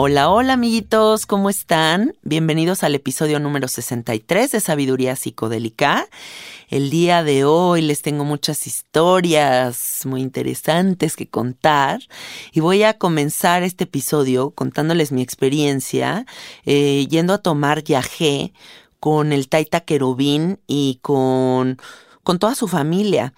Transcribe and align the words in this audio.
Hola, 0.00 0.30
hola 0.30 0.52
amiguitos, 0.52 1.26
¿cómo 1.26 1.50
están? 1.50 2.14
Bienvenidos 2.22 2.84
al 2.84 2.94
episodio 2.94 3.40
número 3.40 3.66
63 3.66 4.52
de 4.52 4.60
Sabiduría 4.60 5.16
Psicodélica. 5.16 6.06
El 6.68 6.88
día 6.88 7.24
de 7.24 7.44
hoy 7.44 7.82
les 7.82 8.00
tengo 8.00 8.24
muchas 8.24 8.68
historias 8.68 10.02
muy 10.04 10.20
interesantes 10.20 11.16
que 11.16 11.28
contar 11.28 11.98
y 12.52 12.60
voy 12.60 12.84
a 12.84 12.96
comenzar 12.96 13.64
este 13.64 13.84
episodio 13.84 14.52
contándoles 14.52 15.10
mi 15.10 15.20
experiencia 15.20 16.26
eh, 16.64 17.08
yendo 17.10 17.34
a 17.34 17.38
tomar 17.38 17.82
yagé 17.82 18.52
con 19.00 19.32
el 19.32 19.48
Taita 19.48 19.80
Querubín 19.80 20.60
y 20.68 21.00
con, 21.02 21.78
con 22.28 22.38
toda 22.38 22.54
su 22.54 22.68
familia. 22.68 23.32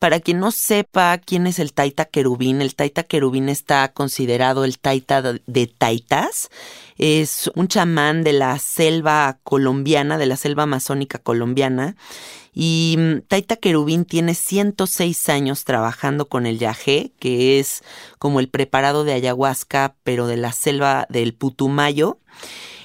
Para 0.00 0.18
quien 0.18 0.40
no 0.40 0.50
sepa 0.50 1.16
quién 1.18 1.46
es 1.46 1.60
el 1.60 1.72
Taita 1.72 2.06
Querubín, 2.06 2.60
el 2.60 2.74
Taita 2.74 3.04
Querubín 3.04 3.48
está 3.48 3.92
considerado 3.92 4.64
el 4.64 4.80
Taita 4.80 5.22
de 5.22 5.66
Taitas. 5.68 6.50
Es 6.98 7.52
un 7.54 7.68
chamán 7.68 8.24
de 8.24 8.32
la 8.32 8.58
selva 8.58 9.38
colombiana, 9.44 10.18
de 10.18 10.26
la 10.26 10.36
selva 10.36 10.64
amazónica 10.64 11.18
colombiana. 11.18 11.94
Y 12.52 12.96
mm, 12.98 13.20
Taita 13.28 13.54
Querubín 13.54 14.06
tiene 14.06 14.34
106 14.34 15.28
años 15.28 15.62
trabajando 15.62 16.28
con 16.28 16.44
el 16.44 16.58
yagé, 16.58 17.12
que 17.20 17.60
es 17.60 17.84
como 18.18 18.40
el 18.40 18.48
preparado 18.48 19.04
de 19.04 19.12
ayahuasca, 19.12 19.94
pero 20.02 20.26
de 20.26 20.38
la 20.38 20.50
selva 20.50 21.06
del 21.10 21.32
Putumayo. 21.32 22.18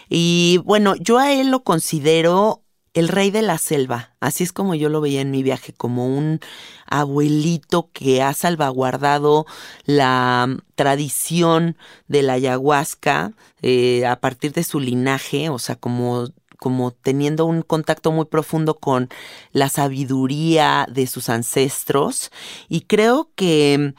Y 0.08 0.62
bueno, 0.66 0.94
yo 0.98 1.18
a 1.18 1.34
él 1.34 1.50
lo 1.50 1.64
considero 1.64 2.62
el 3.00 3.10
rey 3.10 3.30
de 3.30 3.44
la 3.44 3.58
selva, 3.58 4.16
así 4.20 4.44
es 4.44 4.52
como 4.52 4.74
yo 4.74 4.90
lo 4.90 5.02
veía 5.02 5.22
en 5.22 5.30
mi 5.30 5.44
viaje, 5.44 5.72
como 5.72 6.08
un 6.08 6.40
abuelito 6.88 7.90
que 7.94 8.24
ha 8.24 8.34
salvaguardado 8.34 9.46
la 9.86 10.48
mm, 10.48 10.62
tradición 10.76 11.78
de 12.08 12.24
la 12.24 12.34
ayahuasca 12.34 13.34
eh, 13.62 14.06
a 14.06 14.20
partir 14.20 14.52
de 14.54 14.64
su 14.64 14.80
linaje, 14.80 15.50
o 15.50 15.60
sea, 15.60 15.76
como 15.76 16.28
como 16.58 16.90
teniendo 16.90 17.46
un 17.46 17.62
contacto 17.62 18.12
muy 18.12 18.26
profundo 18.26 18.74
con 18.74 19.10
la 19.52 19.70
sabiduría 19.70 20.88
de 20.90 21.06
sus 21.06 21.30
ancestros. 21.30 22.32
Y 22.68 22.82
creo 22.82 23.30
que 23.36 23.94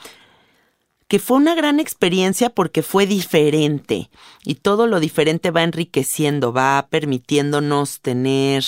que 1.09 1.19
fue 1.19 1.39
una 1.39 1.55
gran 1.55 1.81
experiencia 1.81 2.51
porque 2.51 2.83
fue 2.83 3.07
diferente 3.07 4.11
y 4.45 4.57
todo 4.57 4.87
lo 4.87 5.01
diferente 5.01 5.51
va 5.51 5.63
enriqueciendo, 5.63 6.53
va 6.53 6.87
permitiéndonos 6.91 8.01
tener 8.01 8.65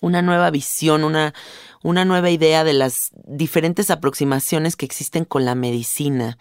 una 0.00 0.22
nueva 0.22 0.50
visión, 0.50 1.04
una, 1.04 1.34
una 1.82 2.04
nueva 2.04 2.30
idea 2.30 2.64
de 2.64 2.72
las 2.72 3.10
diferentes 3.26 3.90
aproximaciones 3.90 4.76
que 4.76 4.86
existen 4.86 5.24
con 5.24 5.44
la 5.44 5.54
medicina. 5.54 6.38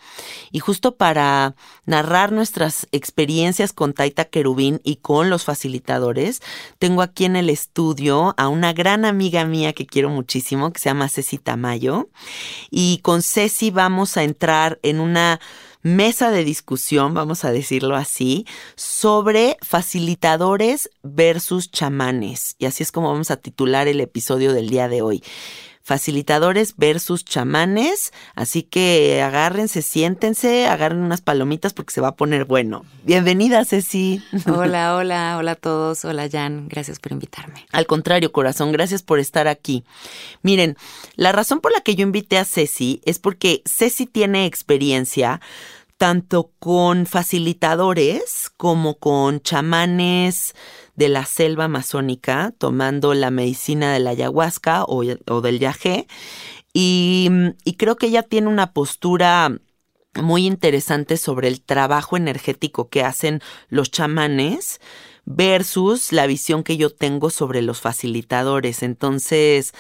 Y 0.52 0.60
justo 0.60 0.96
para 0.96 1.56
narrar 1.86 2.32
nuestras 2.32 2.88
experiencias 2.92 3.74
con 3.74 3.94
Taita 3.94 4.26
Querubín 4.26 4.82
y 4.84 4.98
con 4.98 5.30
los 5.30 5.44
facilitadores, 5.44 6.42
tengo 6.78 7.02
aquí 7.02 7.26
en 7.26 7.36
el 7.36 7.50
estudio 7.50 8.34
a 8.38 8.48
una 8.48 8.74
gran 8.74 9.06
amiga 9.06 9.46
mía 9.46 9.74
que 9.74 9.86
quiero 9.86 10.10
muchísimo, 10.10 10.72
que 10.72 10.80
se 10.80 10.90
llama 10.90 11.10
Ceci 11.10 11.38
Tamayo. 11.38 12.10
Y 12.70 13.00
con 13.00 13.22
Ceci 13.22 13.72
vamos 13.72 14.18
a 14.18 14.24
entrar 14.24 14.80
en 14.84 15.00
una 15.00 15.40
mesa 15.82 16.32
de 16.32 16.44
discusión, 16.44 17.14
vamos 17.14 17.46
a 17.46 17.52
decirlo 17.52 17.96
así, 17.96 18.46
sobre 18.76 19.58
facilitadores 19.62 20.90
versus 21.04 21.72
chamanes. 21.72 22.56
Y 22.58 22.66
así 22.66 22.84
es 22.84 22.92
como 22.92 23.12
vamos 23.12 23.32
a 23.32 23.38
titular 23.38 23.88
el 23.88 24.02
episodio 24.02 24.54
del 24.54 24.70
día 24.70 24.88
de 24.88 25.02
hoy 25.02 25.24
facilitadores 25.90 26.76
versus 26.78 27.26
chamanes. 27.26 28.14
Así 28.36 28.62
que 28.62 29.24
agárrense, 29.24 29.82
siéntense, 29.82 30.68
agarren 30.68 31.00
unas 31.00 31.22
palomitas 31.22 31.74
porque 31.74 31.92
se 31.92 32.00
va 32.00 32.10
a 32.10 32.16
poner 32.16 32.46
bueno. 32.46 32.86
Bienvenida, 33.06 33.66
Ceci. 33.66 34.22
Hola, 34.46 34.96
hola, 34.96 35.36
hola 35.40 35.52
a 35.54 35.56
todos. 35.56 36.06
Hola, 36.06 36.30
Jan. 36.32 36.68
Gracias 36.68 37.00
por 37.00 37.12
invitarme. 37.12 37.66
Al 37.72 37.88
contrario, 37.88 38.32
corazón, 38.32 38.72
gracias 38.72 39.02
por 39.02 39.18
estar 39.18 39.48
aquí. 39.48 39.84
Miren, 40.44 40.78
la 41.16 41.32
razón 41.32 41.60
por 41.60 41.72
la 41.72 41.82
que 41.82 41.96
yo 41.96 42.04
invité 42.04 42.38
a 42.38 42.46
Ceci 42.46 43.02
es 43.06 43.18
porque 43.18 43.64
Ceci 43.66 44.06
tiene 44.06 44.46
experiencia 44.46 45.42
tanto 46.00 46.54
con 46.60 47.06
facilitadores 47.06 48.50
como 48.56 48.98
con 49.00 49.42
chamanes 49.42 50.56
de 50.96 51.10
la 51.10 51.26
selva 51.26 51.66
amazónica, 51.66 52.54
tomando 52.58 53.14
la 53.14 53.32
medicina 53.32 53.92
de 53.92 54.00
la 54.00 54.12
ayahuasca 54.12 54.86
o, 54.88 55.04
del 55.04 55.60
yagé. 55.60 56.08
Y, 56.72 57.30
y 57.66 57.74
creo 57.74 57.98
que 57.98 58.08
ella 58.08 58.24
tiene 58.24 58.48
una 58.48 58.72
postura 58.72 59.52
muy 60.16 60.48
interesante 60.48 61.18
sobre 61.18 61.50
el 61.50 61.62
trabajo 61.62 62.16
energético 62.16 62.88
que 62.88 63.04
hacen 63.04 63.42
los 63.68 63.92
chamanes 63.92 64.80
versus 65.26 66.14
la 66.14 66.28
visión 66.28 66.64
que 66.64 66.78
yo 66.78 66.92
tengo 66.92 67.30
sobre 67.30 67.62
los 67.62 67.82
facilitadores. 67.82 68.84
Entonces, 68.84 69.74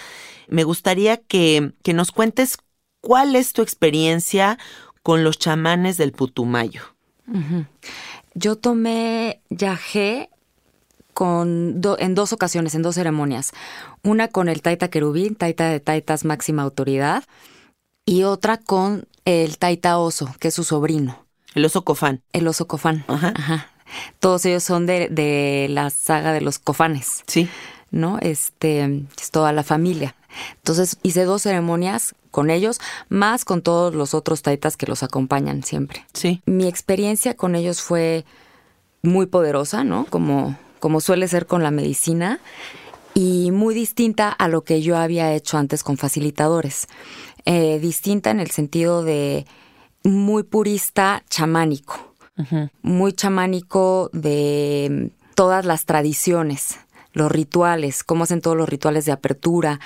me 0.49 0.65
gustaría 0.65 1.15
que, 1.15 1.71
que 1.81 1.93
nos 1.93 2.11
cuentes 2.11 2.57
cuál 3.01 3.35
es 3.35 3.53
tu 3.53 3.61
experiencia 3.61 4.57
con 5.03 5.23
los 5.23 5.39
chamanes 5.39 5.97
del 5.97 6.11
Putumayo. 6.11 6.81
Yo 8.33 8.55
tomé 8.55 9.41
yagé 9.49 10.29
con 11.13 11.81
en 11.99 12.15
dos 12.15 12.33
ocasiones, 12.33 12.75
en 12.75 12.81
dos 12.81 12.95
ceremonias. 12.95 13.51
Una 14.03 14.29
con 14.29 14.49
el 14.49 14.61
Taita 14.61 14.89
Querubín, 14.89 15.35
Taita 15.35 15.69
de 15.69 15.79
Taitas 15.79 16.25
máxima 16.25 16.63
autoridad, 16.63 17.23
y 18.05 18.23
otra 18.23 18.57
con 18.57 19.05
el 19.25 19.57
Taita 19.57 19.97
Oso, 19.99 20.33
que 20.39 20.47
es 20.47 20.53
su 20.53 20.63
sobrino. 20.63 21.25
El 21.55 21.65
oso 21.65 21.83
cofán. 21.83 22.21
El 22.31 22.47
oso 22.47 22.67
cofán. 22.67 23.03
Ajá. 23.07 23.67
Todos 24.19 24.45
ellos 24.45 24.63
son 24.63 24.85
de, 24.85 25.09
de 25.09 25.67
la 25.69 25.89
saga 25.89 26.31
de 26.31 26.41
los 26.41 26.59
cofanes. 26.59 27.23
Sí. 27.27 27.49
¿No? 27.91 28.19
Este, 28.21 29.05
es 29.19 29.31
toda 29.31 29.51
la 29.51 29.63
familia. 29.63 30.15
Entonces 30.57 30.97
hice 31.03 31.23
dos 31.23 31.43
ceremonias 31.43 32.15
con 32.31 32.49
ellos, 32.49 32.79
más 33.09 33.45
con 33.45 33.61
todos 33.61 33.95
los 33.95 34.13
otros 34.13 34.41
taitas 34.41 34.77
que 34.77 34.87
los 34.87 35.03
acompañan 35.03 35.63
siempre. 35.63 36.05
Sí. 36.13 36.41
Mi 36.45 36.67
experiencia 36.67 37.35
con 37.35 37.55
ellos 37.55 37.81
fue 37.81 38.25
muy 39.01 39.25
poderosa, 39.25 39.83
¿no? 39.83 40.05
Como, 40.05 40.57
como 40.79 41.01
suele 41.01 41.27
ser 41.27 41.45
con 41.45 41.63
la 41.63 41.71
medicina, 41.71 42.39
y 43.13 43.51
muy 43.51 43.73
distinta 43.73 44.29
a 44.29 44.47
lo 44.47 44.61
que 44.63 44.81
yo 44.81 44.97
había 44.97 45.33
hecho 45.33 45.57
antes 45.57 45.83
con 45.83 45.97
facilitadores. 45.97 46.87
Eh, 47.45 47.79
distinta 47.79 48.31
en 48.31 48.39
el 48.39 48.51
sentido 48.51 49.03
de 49.03 49.45
muy 50.03 50.43
purista 50.43 51.23
chamánico, 51.29 52.13
muy 52.81 53.11
chamánico 53.11 54.09
de 54.13 55.11
todas 55.35 55.65
las 55.65 55.85
tradiciones, 55.85 56.77
los 57.11 57.31
rituales, 57.31 58.03
cómo 58.03 58.23
hacen 58.23 58.39
todos 58.39 58.55
los 58.55 58.69
rituales 58.69 59.05
de 59.05 59.11
apertura, 59.11 59.79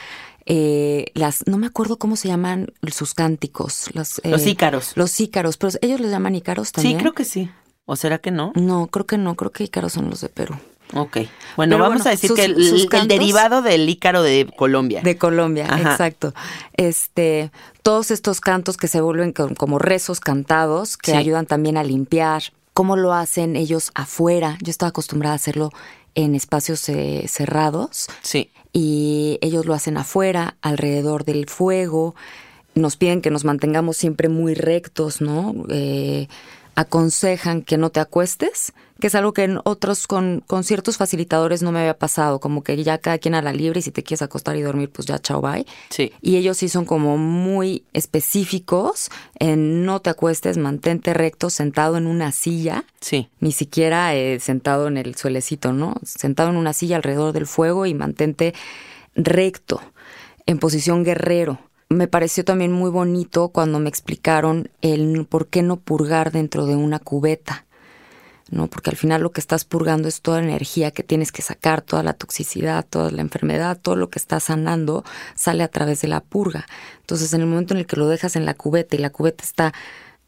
eh, 0.45 1.05
las, 1.13 1.45
no 1.47 1.57
me 1.57 1.67
acuerdo 1.67 1.97
cómo 1.97 2.15
se 2.15 2.27
llaman 2.27 2.71
sus 2.91 3.13
cánticos. 3.13 3.89
Los, 3.93 4.19
eh, 4.19 4.29
los 4.29 4.45
ícaros. 4.45 4.93
Los 4.95 5.19
ícaros, 5.19 5.57
pero 5.57 5.73
ellos 5.81 5.99
les 5.99 6.11
llaman 6.11 6.35
ícaros 6.35 6.71
también. 6.71 6.97
Sí, 6.97 7.01
creo 7.01 7.13
que 7.13 7.25
sí. 7.25 7.49
¿O 7.85 7.95
será 7.95 8.19
que 8.19 8.31
no? 8.31 8.53
No, 8.55 8.87
creo 8.87 9.05
que 9.05 9.17
no, 9.17 9.35
creo 9.35 9.51
que 9.51 9.65
ícaros 9.65 9.93
son 9.93 10.09
los 10.09 10.21
de 10.21 10.29
Perú. 10.29 10.55
Ok. 10.95 11.17
Bueno, 11.55 11.77
vamos 11.79 12.05
a 12.05 12.11
decir 12.11 12.31
que 12.33 12.45
el, 12.45 13.07
derivado 13.07 13.61
del 13.61 13.89
ícaro 13.89 14.21
de 14.21 14.47
Colombia. 14.55 15.01
De 15.01 15.17
Colombia, 15.17 15.65
exacto. 15.65 16.33
Este, 16.73 17.51
todos 17.81 18.11
estos 18.11 18.41
cantos 18.41 18.77
que 18.77 18.87
se 18.87 19.01
vuelven 19.01 19.31
como 19.31 19.79
rezos 19.79 20.19
cantados 20.19 20.97
que 20.97 21.13
ayudan 21.13 21.45
también 21.45 21.77
a 21.77 21.83
limpiar. 21.83 22.43
¿Cómo 22.73 22.95
lo 22.95 23.13
hacen 23.13 23.55
ellos 23.55 23.91
afuera? 23.93 24.57
Yo 24.61 24.71
estaba 24.71 24.89
acostumbrada 24.89 25.33
a 25.33 25.35
hacerlo 25.35 25.71
en 26.15 26.35
espacios 26.35 26.87
eh, 26.89 27.25
cerrados. 27.27 28.07
Sí. 28.21 28.51
Y 28.73 29.37
ellos 29.41 29.65
lo 29.65 29.73
hacen 29.73 29.97
afuera, 29.97 30.57
alrededor 30.61 31.23
del 31.23 31.47
fuego. 31.47 32.15
Nos 32.75 32.97
piden 32.97 33.21
que 33.21 33.29
nos 33.29 33.45
mantengamos 33.45 33.95
siempre 33.97 34.29
muy 34.29 34.55
rectos, 34.55 35.21
¿no? 35.21 35.53
Eh, 35.69 36.27
aconsejan 36.75 37.61
que 37.61 37.77
no 37.77 37.91
te 37.91 37.99
acuestes, 37.99 38.73
que 39.03 39.07
es 39.07 39.15
algo 39.15 39.33
que 39.33 39.43
en 39.43 39.59
otros 39.65 40.07
con, 40.07 40.45
con, 40.47 40.63
ciertos 40.63 40.95
facilitadores 40.95 41.61
no 41.61 41.73
me 41.73 41.79
había 41.79 41.97
pasado, 41.97 42.39
como 42.39 42.63
que 42.63 42.81
ya 42.81 42.99
cada 42.99 43.17
quien 43.17 43.35
a 43.35 43.41
la 43.41 43.51
libre 43.51 43.79
y 43.79 43.81
si 43.81 43.91
te 43.91 44.01
quieres 44.01 44.21
acostar 44.21 44.55
y 44.55 44.61
dormir, 44.61 44.89
pues 44.89 45.05
ya 45.05 45.19
chao 45.19 45.41
bye. 45.41 45.65
Sí. 45.89 46.13
Y 46.21 46.37
ellos 46.37 46.55
sí 46.55 46.69
son 46.69 46.85
como 46.85 47.17
muy 47.17 47.83
específicos 47.91 49.09
en 49.39 49.83
no 49.83 49.99
te 49.99 50.09
acuestes, 50.09 50.57
mantente 50.57 51.13
recto, 51.13 51.49
sentado 51.49 51.97
en 51.97 52.07
una 52.07 52.31
silla. 52.31 52.85
Sí. 53.01 53.27
Ni 53.41 53.51
siquiera 53.51 54.15
eh, 54.15 54.39
sentado 54.39 54.87
en 54.87 54.95
el 54.95 55.15
suelecito, 55.15 55.73
¿no? 55.73 55.95
Sentado 56.05 56.51
en 56.51 56.55
una 56.55 56.71
silla 56.71 56.95
alrededor 56.95 57.33
del 57.33 57.45
fuego 57.45 57.85
y 57.85 57.93
mantente 57.93 58.53
recto, 59.15 59.81
en 60.45 60.59
posición 60.59 61.03
guerrero 61.03 61.59
me 61.89 62.07
pareció 62.07 62.45
también 62.45 62.71
muy 62.71 62.89
bonito 62.89 63.49
cuando 63.49 63.79
me 63.79 63.89
explicaron 63.89 64.71
el 64.81 65.27
por 65.29 65.47
qué 65.47 65.61
no 65.61 65.75
purgar 65.75 66.31
dentro 66.31 66.65
de 66.65 66.75
una 66.75 66.99
cubeta. 66.99 67.65
¿No? 68.53 68.67
Porque 68.67 68.89
al 68.89 68.95
final 68.95 69.21
lo 69.21 69.31
que 69.31 69.41
estás 69.41 69.65
purgando 69.65 70.07
es 70.07 70.21
toda 70.21 70.39
la 70.39 70.47
energía 70.47 70.91
que 70.91 71.03
tienes 71.03 71.31
que 71.31 71.41
sacar, 71.41 71.81
toda 71.81 72.03
la 72.03 72.13
toxicidad, 72.13 72.85
toda 72.87 73.11
la 73.11 73.21
enfermedad, 73.21 73.79
todo 73.81 73.95
lo 73.95 74.09
que 74.09 74.19
estás 74.19 74.45
sanando 74.45 75.03
sale 75.35 75.63
a 75.63 75.67
través 75.67 76.01
de 76.01 76.07
la 76.07 76.21
purga. 76.21 76.65
Entonces, 77.01 77.33
en 77.33 77.41
el 77.41 77.47
momento 77.47 77.73
en 77.73 77.79
el 77.79 77.85
que 77.85 77.97
lo 77.97 78.07
dejas 78.07 78.35
en 78.35 78.45
la 78.45 78.53
cubeta 78.53 78.95
y 78.95 78.99
la 78.99 79.09
cubeta 79.09 79.43
está 79.43 79.73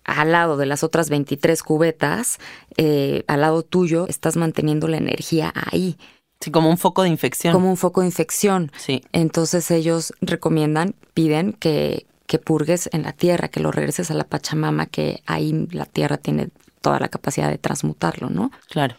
al 0.03 0.31
lado 0.31 0.57
de 0.57 0.65
las 0.65 0.83
otras 0.83 1.09
23 1.09 1.61
cubetas, 1.63 2.39
eh, 2.77 3.23
al 3.27 3.41
lado 3.41 3.63
tuyo, 3.63 4.07
estás 4.07 4.37
manteniendo 4.37 4.87
la 4.87 4.97
energía 4.97 5.51
ahí. 5.71 5.97
Sí, 6.39 6.51
como 6.51 6.69
un 6.69 6.77
foco 6.77 7.03
de 7.03 7.09
infección. 7.09 7.53
Como 7.53 7.69
un 7.69 7.77
foco 7.77 8.01
de 8.01 8.07
infección. 8.07 8.71
Sí. 8.77 9.01
Entonces 9.13 9.71
ellos 9.71 10.13
recomiendan, 10.21 10.93
piden 11.13 11.53
que, 11.53 12.05
que 12.27 12.39
purgues 12.39 12.89
en 12.91 13.03
la 13.03 13.13
tierra, 13.13 13.47
que 13.47 13.59
lo 13.59 13.71
regreses 13.71 14.11
a 14.11 14.13
la 14.13 14.25
Pachamama, 14.25 14.85
que 14.85 15.23
ahí 15.25 15.67
la 15.71 15.85
tierra 15.85 16.17
tiene 16.17 16.49
toda 16.85 16.99
la 16.99 17.07
capacidad 17.07 17.49
de 17.49 17.57
transmutarlo, 17.57 18.29
¿no? 18.29 18.51
Claro. 18.69 18.95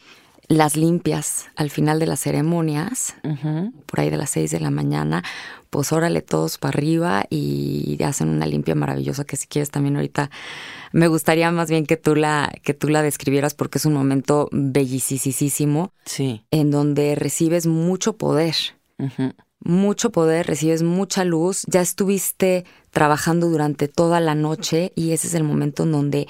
Las 0.48 0.76
limpias 0.76 1.46
al 1.54 1.70
final 1.70 2.00
de 2.00 2.06
las 2.06 2.18
ceremonias, 2.18 3.14
por 3.86 4.00
ahí 4.00 4.10
de 4.10 4.16
las 4.16 4.30
seis 4.30 4.50
de 4.50 4.58
la 4.58 4.72
mañana, 4.72 5.22
pues 5.70 5.92
órale 5.92 6.20
todos 6.20 6.58
para 6.58 6.70
arriba 6.76 7.26
y 7.30 7.96
hacen 8.02 8.28
una 8.28 8.44
limpia 8.44 8.74
maravillosa 8.74 9.22
que 9.24 9.36
si 9.36 9.46
quieres 9.46 9.70
también 9.70 9.94
ahorita 9.94 10.30
me 10.90 11.06
gustaría 11.06 11.48
más 11.52 11.70
bien 11.70 11.86
que 11.86 11.96
tú 11.96 12.16
la 12.16 12.52
que 12.64 12.74
tú 12.74 12.88
la 12.88 13.02
describieras 13.02 13.54
porque 13.54 13.78
es 13.78 13.86
un 13.86 13.92
momento 13.92 14.48
bellísimo. 14.50 15.92
Sí. 16.04 16.42
En 16.50 16.72
donde 16.72 17.14
recibes 17.14 17.68
mucho 17.68 18.16
poder. 18.16 18.56
Mucho 19.60 20.10
poder, 20.10 20.48
recibes 20.48 20.82
mucha 20.82 21.24
luz, 21.24 21.62
ya 21.68 21.80
estuviste 21.82 22.64
trabajando 22.90 23.48
durante 23.48 23.86
toda 23.86 24.18
la 24.18 24.34
noche 24.34 24.92
y 24.96 25.12
ese 25.12 25.28
es 25.28 25.34
el 25.34 25.44
momento 25.44 25.84
en 25.84 25.92
donde 25.92 26.26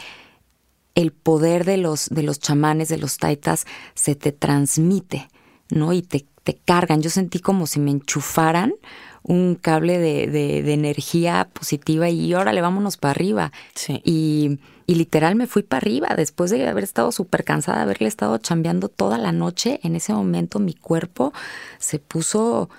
el 0.97 1.13
poder 1.13 1.65
de 1.65 1.77
los, 1.77 2.09
de 2.09 2.25
los 2.25 2.41
chamanes, 2.41 2.89
de 2.89 2.99
los 2.99 3.19
taitas, 3.19 3.67
se 3.95 4.17
te 4.17 4.33
transmite, 4.33 5.29
¿no? 5.69 5.93
Y 5.93 6.03
te, 6.03 6.27
te 6.43 6.55
cargan. 6.55 7.03
Yo 7.03 7.11
sentí 7.11 7.39
como 7.39 7.67
si 7.69 7.79
me 7.79 7.93
enchufaran 7.93 8.75
un 9.23 9.57
cable 9.57 9.99
de, 9.99 10.29
de, 10.29 10.73
energía 10.73 11.49
positiva 11.53 12.09
y 12.09 12.33
órale, 12.33 12.61
vámonos 12.61 12.97
para 12.97 13.11
arriba. 13.11 13.53
Sí. 13.75 14.01
Y, 14.05 14.59
y 14.87 14.95
literal 14.95 15.35
me 15.35 15.47
fui 15.47 15.63
para 15.63 15.79
arriba 15.79 16.15
después 16.17 16.51
de 16.51 16.67
haber 16.67 16.85
estado 16.85 17.13
súper 17.13 17.45
cansada, 17.45 17.83
haberle 17.83 18.09
estado 18.09 18.39
chambeando 18.39 18.89
toda 18.89 19.19
la 19.19 19.33
noche. 19.33 19.81
En 19.83 19.97
ese 19.97 20.13
momento 20.15 20.61
mi 20.61 20.75
cuerpo 20.75 21.33
se 21.79 21.99
puso 21.99 22.71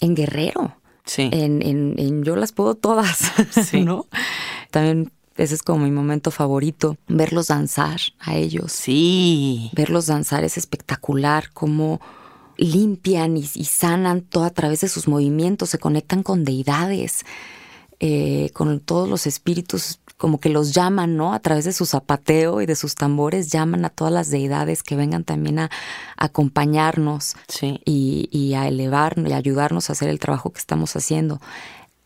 en 0.00 0.14
guerrero. 0.14 0.76
Sí. 1.04 1.28
En, 1.32 1.60
en, 1.62 1.94
en 1.98 2.24
yo 2.24 2.36
las 2.36 2.52
puedo 2.52 2.74
todas, 2.74 3.32
sí. 3.50 3.80
¿no? 3.84 4.06
También 4.70 5.12
ese 5.36 5.54
es 5.54 5.62
como 5.62 5.84
mi 5.84 5.90
momento 5.90 6.30
favorito, 6.30 6.96
verlos 7.08 7.48
danzar 7.48 8.00
a 8.20 8.36
ellos. 8.36 8.72
Sí. 8.72 9.70
Verlos 9.74 10.06
danzar 10.06 10.44
es 10.44 10.56
espectacular, 10.56 11.50
como 11.52 12.00
limpian 12.56 13.36
y, 13.36 13.44
sanan 13.44 14.22
todo 14.22 14.44
a 14.44 14.50
través 14.50 14.80
de 14.80 14.88
sus 14.88 15.08
movimientos, 15.08 15.70
se 15.70 15.78
conectan 15.78 16.22
con 16.22 16.44
deidades, 16.44 17.24
eh, 18.00 18.50
con 18.54 18.80
todos 18.80 19.08
los 19.08 19.26
espíritus, 19.26 20.00
como 20.16 20.40
que 20.40 20.48
los 20.48 20.72
llaman, 20.72 21.16
¿no? 21.16 21.34
A 21.34 21.40
través 21.40 21.66
de 21.66 21.74
su 21.74 21.84
zapateo 21.84 22.62
y 22.62 22.66
de 22.66 22.74
sus 22.74 22.94
tambores, 22.94 23.50
llaman 23.50 23.84
a 23.84 23.90
todas 23.90 24.12
las 24.12 24.30
deidades 24.30 24.82
que 24.82 24.96
vengan 24.96 25.24
también 25.24 25.58
a, 25.58 25.70
acompañarnos 26.16 27.36
sí. 27.48 27.80
y, 27.84 28.30
y 28.32 28.54
a 28.54 28.68
elevarnos 28.68 29.30
y 29.30 29.34
ayudarnos 29.34 29.90
a 29.90 29.92
hacer 29.92 30.08
el 30.08 30.18
trabajo 30.18 30.50
que 30.50 30.60
estamos 30.60 30.96
haciendo. 30.96 31.40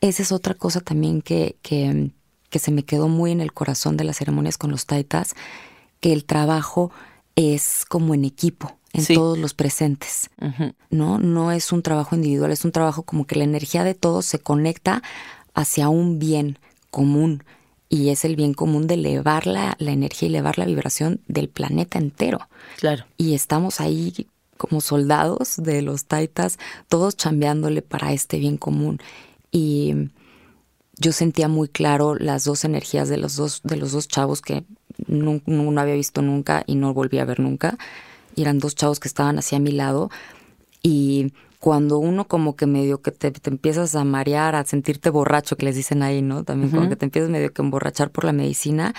Esa 0.01 0.23
es 0.23 0.33
otra 0.33 0.55
cosa 0.55 0.81
también 0.81 1.23
que, 1.23 1.57
que 1.63 2.11
que 2.51 2.59
se 2.59 2.71
me 2.71 2.85
quedó 2.85 3.09
muy 3.09 3.33
en 3.33 3.41
el 3.41 3.53
corazón 3.53 3.97
de 3.97 4.05
las 4.05 4.19
ceremonias 4.19 4.59
con 4.59 4.71
los 4.71 4.87
taitas, 4.87 5.35
que 6.01 6.13
el 6.13 6.25
trabajo 6.25 6.91
es 7.37 7.85
como 7.89 8.15
en 8.15 8.25
equipo, 8.25 8.77
en 8.93 9.07
todos 9.07 9.39
los 9.39 9.55
presentes, 9.55 10.31
¿no? 10.91 11.19
No 11.19 11.53
es 11.53 11.73
un 11.73 11.83
trabajo 11.83 12.17
individual, 12.17 12.51
es 12.51 12.65
un 12.65 12.73
trabajo 12.73 13.05
como 13.05 13.27
que 13.27 13.37
la 13.37 13.45
energía 13.45 13.85
de 13.85 13.95
todos 13.95 14.27
se 14.27 14.41
conecta 14.41 15.03
hacia 15.55 15.89
un 15.89 16.19
bien 16.19 16.59
común 16.91 17.45
y 17.89 18.11
es 18.11 18.25
el 18.25 18.37
bien 18.37 18.53
común 18.53 18.87
de 18.87 18.95
elevar 18.95 19.47
la, 19.47 19.77
la 19.79 19.93
energía 19.93 20.29
y 20.29 20.33
elevar 20.33 20.59
la 20.59 20.65
vibración 20.65 21.21
del 21.29 21.49
planeta 21.49 21.99
entero. 21.99 22.49
Claro. 22.79 23.05
Y 23.17 23.35
estamos 23.35 23.81
ahí 23.81 24.27
como 24.57 24.81
soldados 24.81 25.55
de 25.57 25.83
los 25.83 26.05
taitas, 26.05 26.59
todos 26.89 27.17
chambeándole 27.17 27.83
para 27.83 28.13
este 28.13 28.39
bien 28.39 28.59
común. 28.59 28.99
Y 29.51 30.11
yo 31.01 31.13
sentía 31.13 31.49
muy 31.49 31.69
claro 31.69 32.15
las 32.15 32.45
dos 32.45 32.65
energías 32.65 33.09
de 33.09 33.17
los 33.17 33.35
dos, 33.35 33.63
de 33.65 33.77
los 33.77 33.93
dos 33.93 34.07
chavos 34.07 34.43
que 34.43 34.65
no, 35.07 35.41
no, 35.47 35.81
había 35.81 35.95
visto 35.95 36.21
nunca 36.21 36.63
y 36.67 36.75
no 36.75 36.93
volví 36.93 37.19
a 37.19 37.25
ver 37.25 37.41
nunca. 37.41 37.79
Y 38.37 38.43
eran 38.43 38.59
dos 38.59 38.75
chavos 38.75 39.01
que 39.01 39.09
estaban 39.09 39.39
hacia 39.39 39.59
mi 39.59 39.73
lado. 39.73 40.11
Y 40.83 41.33
cuando 41.59 41.99
uno 41.99 42.29
como 42.29 42.55
que 42.55 42.67
medio 42.67 43.01
que 43.01 43.13
te, 43.13 43.33
empiezas 43.45 43.97
a 43.97 44.05
marear, 44.05 44.55
a 44.55 44.65
sentirte 44.65 45.09
borracho, 45.11 45.57
que 45.57 45.65
les 45.65 45.75
dicen 45.75 46.03
ahí, 46.03 46.21
¿no? 46.21 46.45
También 46.45 46.71
como 46.71 46.89
que 46.89 46.97
te 46.97 47.07
empiezas 47.07 47.31
medio 47.31 47.53
que 47.53 47.63
emborrachar 47.63 48.11
por 48.11 48.25
la 48.25 48.33
medicina, 48.33 48.95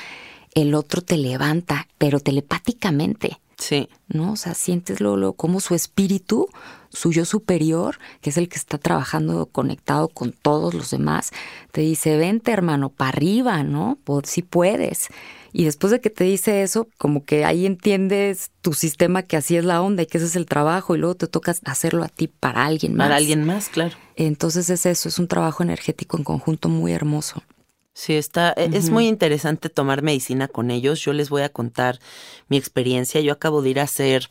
el 0.55 0.73
otro 0.73 1.01
te 1.01 1.17
levanta, 1.17 1.87
pero 1.97 2.19
telepáticamente. 2.19 3.39
Sí. 3.61 3.87
¿no? 4.07 4.33
O 4.33 4.35
sea, 4.35 4.55
sientes 4.55 4.99
lo, 5.01 5.33
como 5.33 5.59
su 5.59 5.75
espíritu, 5.75 6.49
su 6.89 7.11
yo 7.11 7.25
superior, 7.25 7.99
que 8.21 8.31
es 8.31 8.37
el 8.37 8.49
que 8.49 8.57
está 8.57 8.79
trabajando 8.79 9.45
conectado 9.45 10.07
con 10.07 10.31
todos 10.31 10.73
los 10.73 10.89
demás, 10.89 11.29
te 11.71 11.81
dice, 11.81 12.17
vente 12.17 12.51
hermano, 12.51 12.89
para 12.89 13.09
arriba, 13.09 13.63
¿no? 13.63 13.99
Si 14.23 14.41
puedes. 14.41 15.09
Y 15.53 15.65
después 15.65 15.91
de 15.91 16.01
que 16.01 16.09
te 16.09 16.23
dice 16.23 16.63
eso, 16.63 16.87
como 16.97 17.23
que 17.23 17.45
ahí 17.45 17.67
entiendes 17.67 18.49
tu 18.61 18.73
sistema 18.73 19.21
que 19.21 19.37
así 19.37 19.57
es 19.57 19.65
la 19.65 19.81
onda 19.81 20.03
y 20.03 20.05
que 20.07 20.17
ese 20.17 20.27
es 20.27 20.35
el 20.35 20.47
trabajo 20.47 20.95
y 20.95 20.97
luego 20.97 21.15
te 21.15 21.27
toca 21.27 21.53
hacerlo 21.65 22.03
a 22.03 22.07
ti 22.07 22.27
para 22.27 22.65
alguien 22.65 22.95
más. 22.95 23.05
Para 23.05 23.17
alguien 23.17 23.45
más, 23.45 23.69
claro. 23.69 23.95
Entonces 24.15 24.69
es 24.71 24.87
eso, 24.87 25.07
es 25.07 25.19
un 25.19 25.27
trabajo 25.27 25.61
energético 25.61 26.17
en 26.17 26.23
conjunto 26.23 26.67
muy 26.67 26.93
hermoso. 26.93 27.43
Sí, 27.93 28.15
está, 28.15 28.53
e, 28.55 28.69
es 28.73 28.89
muy 28.89 29.07
interesante 29.07 29.69
tomar 29.69 30.01
medicina 30.01 30.47
con 30.47 30.71
ellos. 30.71 31.01
Yo 31.01 31.13
les 31.13 31.29
voy 31.29 31.41
a 31.41 31.49
contar 31.49 31.99
mi 32.47 32.57
experiencia. 32.57 33.21
Yo 33.21 33.33
acabo 33.33 33.61
de 33.61 33.71
ir 33.71 33.79
a 33.79 33.83
hacer 33.83 34.29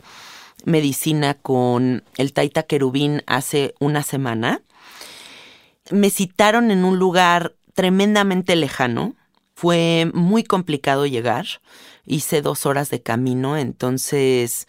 medicina 0.64 1.34
con 1.34 2.04
el 2.16 2.32
Taita 2.32 2.62
Querubín 2.62 3.22
hace 3.26 3.74
una 3.78 4.02
semana. 4.02 4.62
Me 5.90 6.10
citaron 6.10 6.70
en 6.70 6.84
un 6.84 6.98
lugar 6.98 7.54
tremendamente 7.74 8.56
lejano. 8.56 9.14
Fue 9.54 10.10
muy 10.14 10.42
complicado 10.42 11.06
llegar. 11.06 11.46
Hice 12.06 12.40
dos 12.40 12.64
horas 12.64 12.88
de 12.88 13.02
camino, 13.02 13.58
entonces 13.58 14.68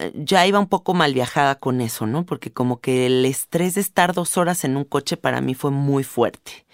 eh, 0.00 0.12
ya 0.14 0.44
iba 0.44 0.58
un 0.58 0.66
poco 0.66 0.92
mal 0.92 1.14
viajada 1.14 1.54
con 1.54 1.80
eso, 1.80 2.06
¿no? 2.06 2.26
Porque 2.26 2.52
como 2.52 2.80
que 2.80 3.06
el 3.06 3.24
estrés 3.24 3.74
de 3.74 3.80
estar 3.80 4.12
dos 4.12 4.36
horas 4.36 4.64
en 4.64 4.76
un 4.76 4.84
coche 4.84 5.16
para 5.16 5.40
mí 5.40 5.54
fue 5.54 5.70
muy 5.70 6.02
fuerte 6.02 6.66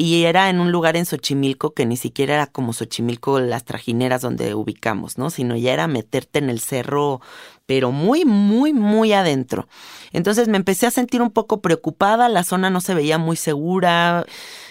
y 0.00 0.24
era 0.24 0.48
en 0.48 0.60
un 0.60 0.72
lugar 0.72 0.96
en 0.96 1.04
Xochimilco 1.04 1.74
que 1.74 1.84
ni 1.84 1.98
siquiera 1.98 2.32
era 2.32 2.46
como 2.46 2.72
Xochimilco 2.72 3.38
las 3.38 3.66
trajineras 3.66 4.22
donde 4.22 4.54
ubicamos, 4.54 5.18
¿no? 5.18 5.28
Sino 5.28 5.56
ya 5.56 5.74
era 5.74 5.88
meterte 5.88 6.38
en 6.38 6.48
el 6.48 6.60
cerro, 6.60 7.20
pero 7.66 7.92
muy, 7.92 8.24
muy, 8.24 8.72
muy 8.72 9.12
adentro. 9.12 9.68
Entonces 10.12 10.48
me 10.48 10.56
empecé 10.56 10.86
a 10.86 10.90
sentir 10.90 11.20
un 11.20 11.30
poco 11.30 11.60
preocupada, 11.60 12.30
la 12.30 12.44
zona 12.44 12.70
no 12.70 12.80
se 12.80 12.94
veía 12.94 13.18
muy 13.18 13.36
segura. 13.36 14.24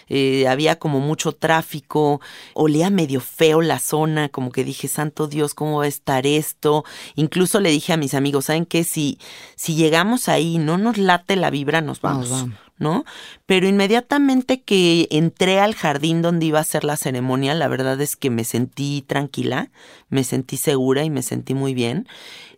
Eh, 0.07 0.48
había 0.48 0.79
como 0.79 1.00
mucho 1.00 1.33
tráfico, 1.33 2.19
olía 2.55 2.89
medio 2.89 3.21
feo 3.21 3.62
la 3.62 3.77
zona, 3.77 4.29
como 4.29 4.51
que 4.51 4.63
dije, 4.63 4.88
santo 4.88 5.27
Dios, 5.27 5.53
¿cómo 5.53 5.77
va 5.77 5.83
a 5.83 5.88
estar 5.88 6.25
esto? 6.25 6.83
Incluso 7.13 7.59
le 7.59 7.69
dije 7.69 7.93
a 7.93 7.98
mis 7.98 8.15
amigos, 8.15 8.45
¿saben 8.45 8.65
qué? 8.65 8.83
Si, 8.83 9.19
si 9.55 9.75
llegamos 9.75 10.27
ahí 10.27 10.57
no 10.57 10.79
nos 10.79 10.98
late 10.98 11.36
la 11.36 11.51
vibra, 11.51 11.81
nos 11.81 12.01
vamos. 12.01 12.31
Nos 12.31 12.41
vamos. 12.41 12.68
¿No? 12.79 13.05
Pero 13.45 13.67
inmediatamente 13.67 14.62
que 14.62 15.07
entré 15.12 15.59
al 15.59 15.75
jardín 15.75 16.21
donde 16.21 16.48
iba 16.48 16.59
a 16.59 16.63
ser 16.63 16.83
la 16.83 16.98
ceremonia, 16.98 17.53
la 17.53 17.67
verdad 17.67 18.00
es 18.01 18.15
que 18.15 18.29
me 18.29 18.43
sentí 18.43 19.03
tranquila, 19.05 19.69
me 20.09 20.24
sentí 20.24 20.57
segura 20.57 21.03
y 21.03 21.09
me 21.09 21.21
sentí 21.21 21.53
muy 21.53 21.74
bien. 21.74 22.07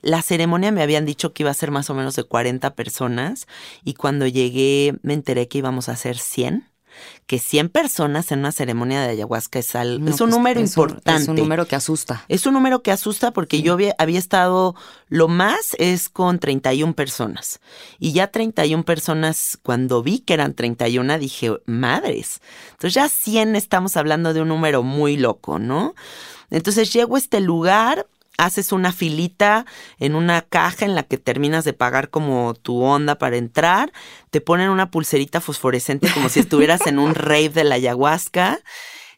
La 0.01 0.21
ceremonia 0.21 0.71
me 0.71 0.81
habían 0.81 1.05
dicho 1.05 1.33
que 1.33 1.43
iba 1.43 1.51
a 1.51 1.55
ser 1.55 1.71
más 1.71 1.89
o 1.89 1.93
menos 1.93 2.15
de 2.15 2.23
40 2.23 2.75
personas 2.75 3.47
y 3.83 3.95
cuando 3.95 4.25
llegué 4.27 4.95
me 5.01 5.13
enteré 5.13 5.47
que 5.47 5.57
íbamos 5.57 5.89
a 5.89 5.95
ser 5.95 6.17
100 6.17 6.70
que 7.27 7.39
100 7.39 7.69
personas 7.69 8.31
en 8.31 8.39
una 8.39 8.51
ceremonia 8.51 9.01
de 9.01 9.09
ayahuasca 9.09 9.59
es, 9.59 9.73
es 9.73 9.75
un 9.75 10.05
pues, 10.05 10.19
número 10.21 10.59
importante. 10.59 11.21
es 11.23 11.27
un 11.27 11.35
número 11.35 11.65
que 11.65 11.75
asusta. 11.75 12.25
Es 12.27 12.45
un 12.45 12.53
número 12.53 12.83
que 12.83 12.91
asusta 12.91 13.31
porque 13.31 13.61
yo 13.61 13.73
había, 13.73 13.95
había, 13.97 14.19
estado, 14.19 14.75
lo 15.07 15.27
más 15.27 15.75
es 15.79 16.09
con 16.09 16.39
31 16.39 16.93
personas. 16.93 17.59
Y 17.99 18.11
ya 18.11 18.27
31 18.27 18.83
personas, 18.83 19.57
cuando 19.63 20.03
vi 20.03 20.19
que 20.19 20.33
eran 20.33 20.53
31, 20.53 21.19
dije, 21.19 21.51
madres. 21.65 22.41
Entonces 22.71 22.93
ya 22.93 23.09
100 23.09 23.55
estamos 23.55 23.97
hablando 23.97 24.33
de 24.33 24.41
un 24.41 24.49
número 24.49 24.83
muy 24.83 25.17
loco, 25.17 25.59
¿no? 25.59 25.95
Entonces 26.49 26.91
llego 26.91 27.15
a 27.15 27.19
este 27.19 27.39
lugar, 27.39 28.07
haces 28.45 28.71
una 28.71 28.91
filita 28.91 29.65
en 29.99 30.15
una 30.15 30.41
caja 30.41 30.85
en 30.85 30.95
la 30.95 31.03
que 31.03 31.17
terminas 31.17 31.63
de 31.63 31.73
pagar 31.73 32.09
como 32.09 32.53
tu 32.55 32.81
onda 32.81 33.15
para 33.15 33.37
entrar, 33.37 33.93
te 34.31 34.41
ponen 34.41 34.69
una 34.69 34.89
pulserita 34.89 35.41
fosforescente 35.41 36.11
como 36.11 36.29
si 36.29 36.39
estuvieras 36.39 36.87
en 36.87 36.99
un 36.99 37.15
rave 37.15 37.49
de 37.49 37.63
la 37.63 37.75
ayahuasca. 37.75 38.59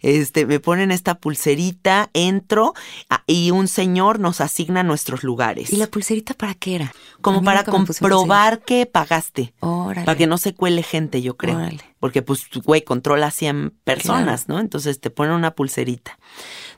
Este, 0.02 0.46
me 0.46 0.60
ponen 0.60 0.92
esta 0.92 1.16
pulserita, 1.16 2.10
entro 2.14 2.74
ah, 3.10 3.24
y 3.26 3.52
un 3.52 3.70
señor 3.70 4.20
nos 4.20 4.42
asigna 4.42 4.84
nuestros 4.84 5.24
lugares. 5.24 5.72
¿Y 5.72 5.78
la 5.78 5.88
pulserita 5.88 6.34
para 6.34 6.56
qué 6.56 6.76
era? 6.76 6.94
Como 7.22 7.42
para 7.42 7.64
comprobar 7.64 8.60
que 8.60 8.86
pagaste. 8.86 9.54
Para 9.62 10.18
que 10.18 10.28
no 10.28 10.38
se 10.38 10.54
cuele 10.54 10.84
gente, 10.84 11.22
yo 11.22 11.38
creo. 11.38 11.58
Porque, 12.02 12.22
pues, 12.22 12.50
güey, 12.66 12.82
controla 12.82 13.28
a 13.28 13.32
100 13.32 13.72
personas, 13.86 14.50
¿no? 14.50 14.60
Entonces 14.60 15.00
te 15.00 15.10
ponen 15.10 15.36
una 15.36 15.52
pulserita. 15.52 16.20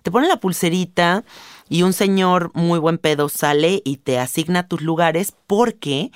Te 0.03 0.11
ponen 0.11 0.29
la 0.29 0.39
pulserita 0.39 1.23
y 1.69 1.83
un 1.83 1.93
señor 1.93 2.51
muy 2.53 2.79
buen 2.79 2.97
pedo 2.97 3.29
sale 3.29 3.81
y 3.83 3.97
te 3.97 4.19
asigna 4.19 4.67
tus 4.67 4.81
lugares 4.81 5.33
porque 5.47 6.11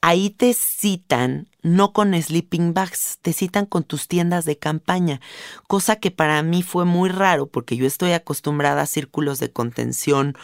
ahí 0.00 0.30
te 0.30 0.54
citan 0.54 1.48
no 1.62 1.92
con 1.92 2.20
sleeping 2.20 2.72
bags, 2.72 3.18
te 3.20 3.32
citan 3.32 3.66
con 3.66 3.84
tus 3.84 4.08
tiendas 4.08 4.44
de 4.44 4.56
campaña, 4.56 5.20
cosa 5.66 5.96
que 5.96 6.10
para 6.10 6.42
mí 6.42 6.62
fue 6.62 6.84
muy 6.84 7.10
raro 7.10 7.46
porque 7.46 7.76
yo 7.76 7.86
estoy 7.86 8.12
acostumbrada 8.12 8.82
a 8.82 8.86
círculos 8.86 9.38
de 9.40 9.52
contención 9.52 10.36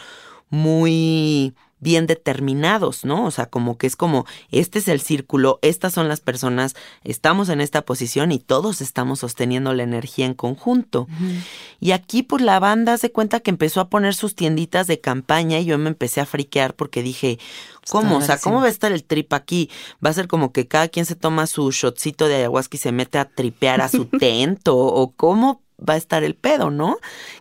muy 0.51 1.55
bien 1.79 2.07
determinados, 2.07 3.05
¿no? 3.05 3.27
O 3.27 3.31
sea, 3.31 3.47
como 3.47 3.77
que 3.77 3.87
es 3.87 3.97
como, 3.97 4.25
este 4.51 4.79
es 4.79 4.89
el 4.89 5.01
círculo, 5.01 5.59
estas 5.61 5.93
son 5.93 6.09
las 6.09 6.21
personas, 6.21 6.75
estamos 7.05 7.51
en 7.51 7.61
esta 7.61 7.83
posición 7.83 8.33
y 8.33 8.39
todos 8.39 8.81
estamos 8.81 9.21
sosteniendo 9.21 9.75
la 9.75 9.83
energía 9.83 10.25
en 10.25 10.35
conjunto. 10.35 11.07
Y 11.79 11.93
aquí, 11.93 12.23
pues 12.23 12.43
la 12.43 12.59
banda 12.61 12.97
se 12.97 13.13
cuenta 13.13 13.41
que 13.41 13.51
empezó 13.51 13.81
a 13.81 13.91
poner 13.91 14.15
sus 14.15 14.35
tienditas 14.35 14.87
de 14.87 15.01
campaña 15.01 15.59
y 15.59 15.67
yo 15.67 15.77
me 15.77 15.89
empecé 15.89 16.21
a 16.21 16.27
friquear 16.27 16.75
porque 16.75 17.03
dije, 17.03 17.39
¿cómo? 17.91 18.17
O 18.19 18.23
sea, 18.23 18.39
¿cómo 18.39 18.61
va 18.61 18.67
a 18.67 18.71
estar 18.71 18.93
el 18.93 19.05
trip 19.05 19.35
aquí? 19.35 19.71
Va 20.05 20.11
a 20.11 20.15
ser 20.15 20.29
como 20.29 20.53
que 20.53 20.67
cada 20.67 20.89
quien 20.89 21.05
se 21.05 21.15
toma 21.15 21.47
su 21.47 21.71
shotcito 21.73 22.27
de 22.27 22.37
ayahuasca 22.37 22.77
y 22.77 22.81
se 22.81 22.93
mete 22.93 23.19
a 23.19 23.29
tripear 23.29 23.83
a 23.83 23.89
su 23.89 24.07
tento, 24.19 24.77
o 24.77 25.13
cómo 25.13 25.66
va 25.79 25.95
a 25.95 25.97
estar 25.97 26.25
el 26.25 26.35
pedo, 26.35 26.71
¿no? 26.71 26.99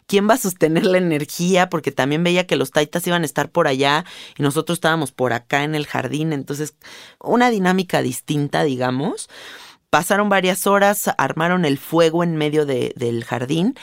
¿Quién 0.08 0.30
va 0.30 0.34
a 0.36 0.38
sostener 0.38 0.86
la 0.86 0.98
energía? 0.98 1.70
Porque 1.70 1.92
también 1.92 2.24
veía 2.24 2.48
que 2.48 2.56
los 2.56 2.72
taitas 2.72 3.06
iban 3.08 3.24
a 3.24 3.26
estar 3.26 3.50
por 3.50 3.68
allá 3.68 4.06
y 4.38 4.44
nosotros 4.44 4.78
estábamos 4.78 5.12
por 5.12 5.34
acá 5.34 5.64
en 5.64 5.76
el 5.76 5.86
jardín, 5.86 6.34
entonces 6.34 6.76
una 7.20 7.50
dinámica 7.50 8.02
distinta, 8.02 8.64
digamos. 8.64 9.30
Pasaron 9.90 10.28
varias 10.28 10.68
horas, 10.68 11.10
armaron 11.18 11.64
el 11.64 11.78
fuego 11.78 12.24
en 12.24 12.36
medio 12.36 12.66
del 12.66 13.24
jardín 13.24 13.76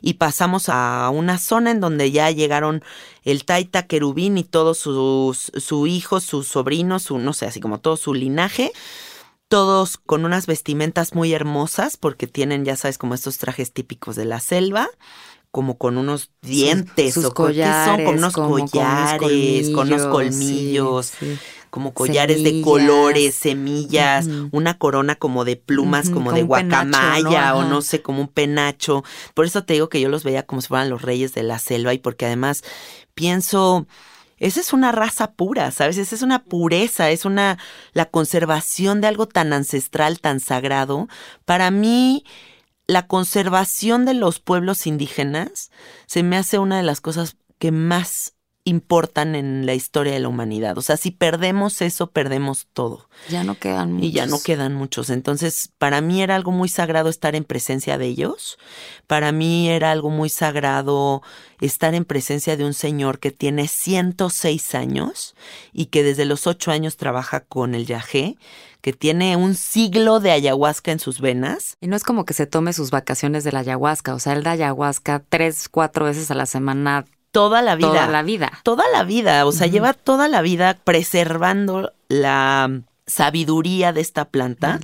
y 0.00 0.14
pasamos 0.14 0.70
a 0.70 1.10
una 1.10 1.36
zona 1.36 1.72
en 1.72 1.80
donde 1.80 2.10
ya 2.10 2.30
llegaron 2.30 2.82
el 3.22 3.44
taita 3.44 3.86
querubín 3.86 4.38
y 4.38 4.44
todos 4.44 4.78
sus 4.78 5.52
su 5.54 5.86
hijos, 5.86 6.24
sus 6.24 6.48
sobrinos, 6.48 7.02
su, 7.02 7.18
no 7.18 7.34
sé, 7.34 7.44
así 7.44 7.60
como 7.60 7.80
todo 7.80 7.98
su 7.98 8.14
linaje 8.14 8.72
todos 9.48 9.96
con 9.96 10.24
unas 10.24 10.46
vestimentas 10.46 11.14
muy 11.14 11.32
hermosas 11.32 11.96
porque 11.96 12.26
tienen, 12.26 12.64
ya 12.64 12.76
sabes, 12.76 12.98
como 12.98 13.14
estos 13.14 13.38
trajes 13.38 13.72
típicos 13.72 14.14
de 14.14 14.26
la 14.26 14.40
selva, 14.40 14.88
como 15.50 15.78
con 15.78 15.96
unos 15.96 16.30
dientes 16.42 17.14
sus, 17.14 17.30
collares, 17.30 17.86
son 17.86 18.04
con 18.04 18.18
unos 18.18 18.34
collares, 18.34 19.70
con 19.70 19.88
unos 19.88 20.06
colmillos. 20.06 21.12
Como 21.70 21.92
collares 21.92 22.42
de 22.44 22.62
colores, 22.62 23.34
semillas, 23.34 24.26
una 24.52 24.78
corona 24.78 25.16
como 25.16 25.44
de 25.44 25.56
plumas, 25.56 26.08
como, 26.08 26.32
de 26.32 26.42
guacamaya 26.42 27.54
o 27.56 27.64
no 27.64 27.82
sé, 27.82 28.00
como 28.00 28.22
un 28.22 28.28
penacho. 28.28 29.04
Por 29.34 29.44
eso 29.44 29.64
te 29.64 29.74
digo 29.74 29.90
que 29.90 30.00
yo 30.00 30.08
los 30.08 30.24
veía 30.24 30.44
como 30.44 30.62
si 30.62 30.68
fueran 30.68 30.88
los 30.88 31.02
reyes 31.02 31.34
de 31.34 31.42
la 31.42 31.58
selva 31.58 31.92
y 31.92 31.98
porque 31.98 32.24
además 32.24 32.64
pienso, 33.14 33.86
esa 34.38 34.60
es 34.60 34.72
una 34.72 34.92
raza 34.92 35.32
pura, 35.32 35.70
¿sabes? 35.70 35.98
Esa 35.98 36.14
es 36.14 36.22
una 36.22 36.44
pureza, 36.44 37.10
es 37.10 37.24
una 37.24 37.58
la 37.92 38.06
conservación 38.06 39.00
de 39.00 39.08
algo 39.08 39.26
tan 39.26 39.52
ancestral, 39.52 40.20
tan 40.20 40.40
sagrado. 40.40 41.08
Para 41.44 41.70
mí, 41.70 42.24
la 42.86 43.06
conservación 43.06 44.04
de 44.04 44.14
los 44.14 44.40
pueblos 44.40 44.86
indígenas 44.86 45.70
se 46.06 46.22
me 46.22 46.36
hace 46.36 46.58
una 46.58 46.78
de 46.78 46.82
las 46.82 47.00
cosas 47.00 47.36
que 47.58 47.72
más 47.72 48.34
importan 48.68 49.34
en 49.34 49.66
la 49.66 49.74
historia 49.74 50.12
de 50.12 50.20
la 50.20 50.28
humanidad. 50.28 50.78
O 50.78 50.82
sea, 50.82 50.96
si 50.96 51.10
perdemos 51.10 51.82
eso, 51.82 52.08
perdemos 52.10 52.68
todo. 52.72 53.08
Ya 53.28 53.44
no 53.44 53.58
quedan 53.58 53.94
muchos. 53.94 54.08
Y 54.08 54.12
ya 54.12 54.26
no 54.26 54.40
quedan 54.40 54.74
muchos. 54.74 55.10
Entonces, 55.10 55.70
para 55.78 56.00
mí 56.00 56.22
era 56.22 56.36
algo 56.36 56.52
muy 56.52 56.68
sagrado 56.68 57.08
estar 57.08 57.34
en 57.34 57.44
presencia 57.44 57.98
de 57.98 58.06
ellos. 58.06 58.58
Para 59.06 59.32
mí 59.32 59.68
era 59.68 59.90
algo 59.90 60.10
muy 60.10 60.28
sagrado 60.28 61.22
estar 61.60 61.94
en 61.94 62.04
presencia 62.04 62.56
de 62.56 62.64
un 62.64 62.74
señor 62.74 63.18
que 63.18 63.32
tiene 63.32 63.66
106 63.66 64.74
años 64.74 65.34
y 65.72 65.86
que 65.86 66.02
desde 66.02 66.24
los 66.24 66.46
8 66.46 66.70
años 66.70 66.96
trabaja 66.96 67.40
con 67.40 67.74
el 67.74 67.86
yagé 67.86 68.36
que 68.80 68.92
tiene 68.92 69.36
un 69.36 69.54
siglo 69.56 70.20
de 70.20 70.30
ayahuasca 70.30 70.92
en 70.92 71.00
sus 71.00 71.20
venas. 71.20 71.76
Y 71.80 71.88
no 71.88 71.96
es 71.96 72.04
como 72.04 72.24
que 72.24 72.32
se 72.32 72.46
tome 72.46 72.72
sus 72.72 72.92
vacaciones 72.92 73.42
de 73.42 73.50
la 73.50 73.58
ayahuasca, 73.60 74.14
o 74.14 74.20
sea, 74.20 74.34
él 74.34 74.44
da 74.44 74.52
ayahuasca 74.52 75.24
tres, 75.28 75.68
cuatro 75.68 76.04
veces 76.04 76.30
a 76.30 76.34
la 76.34 76.46
semana 76.46 77.04
toda 77.30 77.62
la 77.62 77.76
vida. 77.76 77.88
Toda 77.88 78.06
la 78.08 78.22
vida. 78.22 78.52
Toda 78.62 78.84
la 78.92 79.04
vida. 79.04 79.46
O 79.46 79.52
sea, 79.52 79.66
lleva 79.66 79.92
toda 79.92 80.28
la 80.28 80.42
vida 80.42 80.78
preservando 80.84 81.92
la 82.08 82.82
sabiduría 83.06 83.92
de 83.92 84.00
esta 84.02 84.26
planta. 84.26 84.78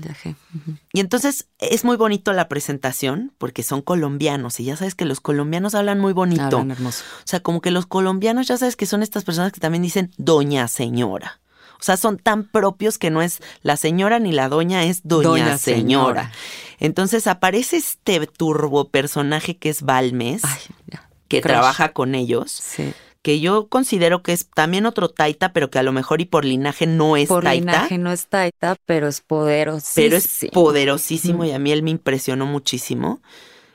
Y 0.92 1.00
entonces 1.00 1.46
es 1.58 1.84
muy 1.84 1.96
bonito 1.96 2.32
la 2.32 2.48
presentación 2.48 3.32
porque 3.38 3.62
son 3.62 3.82
colombianos 3.82 4.58
y 4.60 4.64
ya 4.64 4.76
sabes 4.76 4.94
que 4.94 5.04
los 5.04 5.20
colombianos 5.20 5.74
hablan 5.74 6.00
muy 6.00 6.12
bonito. 6.14 6.42
Hablan 6.42 6.70
hermoso. 6.70 7.04
O 7.18 7.26
sea, 7.26 7.40
como 7.40 7.60
que 7.60 7.70
los 7.70 7.86
colombianos 7.86 8.46
ya 8.48 8.56
sabes 8.56 8.76
que 8.76 8.86
son 8.86 9.02
estas 9.02 9.24
personas 9.24 9.52
que 9.52 9.60
también 9.60 9.82
dicen 9.82 10.10
doña 10.16 10.68
señora. 10.68 11.40
O 11.78 11.82
sea, 11.84 11.98
son 11.98 12.16
tan 12.16 12.44
propios 12.44 12.96
que 12.96 13.10
no 13.10 13.20
es 13.20 13.42
la 13.62 13.76
señora 13.76 14.18
ni 14.18 14.32
la 14.32 14.48
doña, 14.48 14.84
es 14.84 15.02
doña, 15.04 15.28
Doña 15.28 15.58
señora. 15.58 16.22
señora. 16.22 16.32
Entonces 16.80 17.26
aparece 17.26 17.76
este 17.76 18.26
turbo 18.26 18.88
personaje 18.88 19.58
que 19.58 19.68
es 19.68 19.82
Balmes, 19.82 20.42
Ay, 20.46 20.60
ya. 20.86 21.03
Que 21.36 21.40
crush. 21.42 21.52
trabaja 21.52 21.92
con 21.92 22.14
ellos, 22.14 22.50
Sí. 22.50 22.92
que 23.22 23.40
yo 23.40 23.68
considero 23.68 24.22
que 24.22 24.32
es 24.32 24.48
también 24.54 24.84
otro 24.86 25.08
taita, 25.08 25.52
pero 25.52 25.70
que 25.70 25.78
a 25.78 25.82
lo 25.82 25.92
mejor 25.92 26.20
y 26.20 26.24
por 26.26 26.44
linaje 26.44 26.86
no 26.86 27.16
es 27.16 27.28
Por 27.28 27.44
taita. 27.44 27.60
linaje 27.72 27.98
no 27.98 28.12
es 28.12 28.26
taita, 28.26 28.76
pero 28.86 29.08
es 29.08 29.20
poderoso. 29.20 29.92
pero 29.94 30.16
es 30.16 30.46
poderosísimo 30.52 31.44
y 31.44 31.52
a 31.52 31.58
mí 31.58 31.72
él 31.72 31.82
me 31.82 31.90
impresionó 31.90 32.44
muchísimo. 32.46 33.20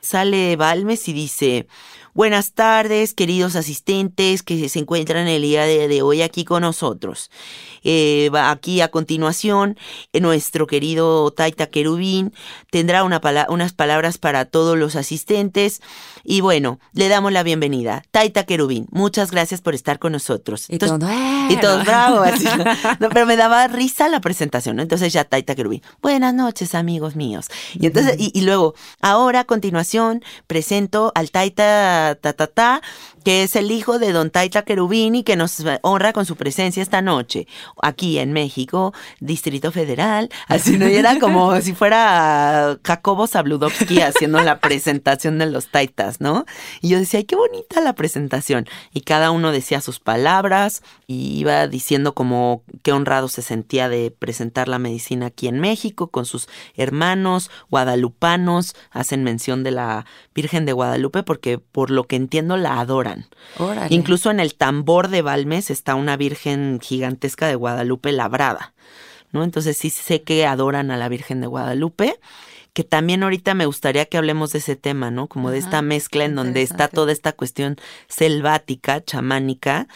Sale 0.02 0.56
Balmes 0.56 1.08
y 1.10 1.14
dice, 1.14 1.68
buenas 2.20 2.52
tardes, 2.52 3.14
queridos 3.14 3.56
asistentes 3.56 4.44
que 4.44 4.68
se 4.68 4.80
encuentran 4.80 5.30
el 5.30 5.42
día 5.42 5.64
de, 5.64 5.88
de 5.88 6.02
hoy 6.02 6.22
aquí 6.22 6.44
con 6.44 6.64
nosotros. 6.64 7.32
Eh, 7.86 8.30
aquí 8.36 8.82
a 8.82 8.90
continuación, 8.90 9.78
eh, 10.12 10.20
nuestro 10.20 10.68
querido 10.68 11.32
Taita 11.32 11.68
Querubín 11.68 12.34
tendrá 12.72 13.06
una 13.06 13.22
pala- 13.22 13.48
unas 13.50 13.72
palabras 13.72 14.18
para 14.18 14.44
todos 14.44 14.78
los 14.78 14.98
asistentes 14.98 15.82
y 16.26 16.42
bueno, 16.42 16.82
le 16.92 17.08
damos 17.08 17.32
la 17.32 17.42
bienvenida. 17.42 18.04
Taita 18.12 18.44
Querubín, 18.44 18.88
muchas 18.92 19.32
gracias 19.32 19.62
por 19.62 19.74
estar 19.74 19.98
con 19.98 20.12
nosotros. 20.12 20.70
Y 20.70 20.74
Entonces, 20.74 21.00
todo, 21.00 21.10
"Eh", 21.10 21.48
y 21.52 21.56
todos 21.56 21.78
¿no? 21.78 21.84
bravo, 21.86 22.20
así. 22.20 22.46
No, 23.00 23.08
pero 23.08 23.26
me 23.28 23.38
daba 23.38 23.66
risa 23.70 24.10
la 24.10 24.20
presentación, 24.20 24.76
¿no? 24.76 24.82
Entonces 24.82 25.14
ya 25.14 25.24
Taita 25.24 25.56
Querubín. 25.56 25.82
Buenas 26.02 26.34
noches, 26.34 26.76
amigos 26.76 27.16
míos. 27.16 27.48
Y 27.76 27.86
entonces, 27.86 28.16
y, 28.20 28.38
y 28.38 28.42
luego, 28.42 28.76
ahora 29.00 29.40
a 29.40 29.44
continuación, 29.46 30.22
presento 30.48 31.14
al 31.16 31.32
Taita 31.32 32.09
ta, 32.16 32.34
ta, 32.34 32.48
ta, 32.48 32.82
que 33.30 33.44
es 33.44 33.56
el 33.56 33.70
hijo 33.70 34.00
de 34.00 34.12
don 34.12 34.32
Taita 34.32 34.64
Querubín 34.64 35.14
y 35.14 35.22
que 35.22 35.36
nos 35.36 35.64
honra 35.84 36.14
con 36.14 36.26
su 36.26 36.36
presencia 36.36 36.82
esta 36.82 37.04
noche, 37.04 37.46
aquí 37.80 38.18
en 38.18 38.34
México, 38.34 38.92
Distrito 39.20 39.72
Federal. 39.72 40.32
Así 40.48 40.80
no 40.80 40.88
era 40.88 41.20
como 41.20 41.56
si 41.62 41.76
fuera 41.76 42.80
Jacobo 42.84 43.28
Zabludovsky 43.28 44.02
haciendo 44.02 44.42
la 44.42 44.60
presentación 44.60 45.38
de 45.38 45.46
los 45.46 45.68
Taitas, 45.68 46.22
¿no? 46.22 46.48
Y 46.82 46.90
yo 46.90 46.98
decía, 46.98 47.20
ay, 47.20 47.26
qué 47.26 47.36
bonita 47.36 47.82
la 47.82 47.94
presentación. 47.94 48.68
Y 48.96 49.02
cada 49.02 49.30
uno 49.30 49.52
decía 49.52 49.80
sus 49.80 50.00
palabras 50.00 50.82
y 51.06 51.38
iba 51.38 51.68
diciendo 51.68 52.16
como 52.16 52.64
qué 52.82 52.94
honrado 52.94 53.28
se 53.28 53.44
sentía 53.44 53.90
de 53.90 54.10
presentar 54.10 54.68
la 54.68 54.80
medicina 54.80 55.28
aquí 55.28 55.48
en 55.48 55.60
México 55.60 56.08
con 56.08 56.26
sus 56.26 56.50
hermanos 56.76 57.52
guadalupanos. 57.70 58.76
Hacen 58.90 59.24
mención 59.24 59.64
de 59.64 59.70
la 59.70 60.08
Virgen 60.34 60.66
de 60.66 60.74
Guadalupe 60.74 61.22
porque 61.22 61.60
por 61.60 61.92
lo 61.92 62.06
que 62.06 62.16
entiendo 62.16 62.58
la 62.58 62.80
adoran. 62.80 63.19
Órale. 63.58 63.94
Incluso 63.94 64.32
en 64.32 64.40
el 64.40 64.56
tambor 64.56 65.10
de 65.10 65.22
Balmes 65.22 65.70
está 65.70 65.96
una 65.96 66.18
Virgen 66.18 66.80
gigantesca 66.82 67.48
de 67.48 67.56
Guadalupe 67.56 68.12
labrada, 68.12 68.74
¿no? 69.32 69.44
Entonces 69.44 69.78
sí 69.78 69.90
sé 69.90 70.22
que 70.24 70.46
adoran 70.46 70.92
a 70.92 70.98
la 70.98 71.10
Virgen 71.10 71.42
de 71.42 71.48
Guadalupe, 71.48 72.20
que 72.74 72.84
también 72.84 73.24
ahorita 73.24 73.54
me 73.56 73.66
gustaría 73.66 74.06
que 74.06 74.18
hablemos 74.18 74.52
de 74.52 74.60
ese 74.60 74.76
tema, 74.76 75.12
¿no? 75.12 75.28
Como 75.28 75.52
de 75.52 75.58
esta 75.58 75.82
mezcla 75.82 76.26
en 76.26 76.36
donde 76.36 76.62
está 76.62 76.88
toda 76.88 77.12
esta 77.12 77.34
cuestión 77.34 77.78
selvática, 78.08 79.04
chamánica, 79.04 79.88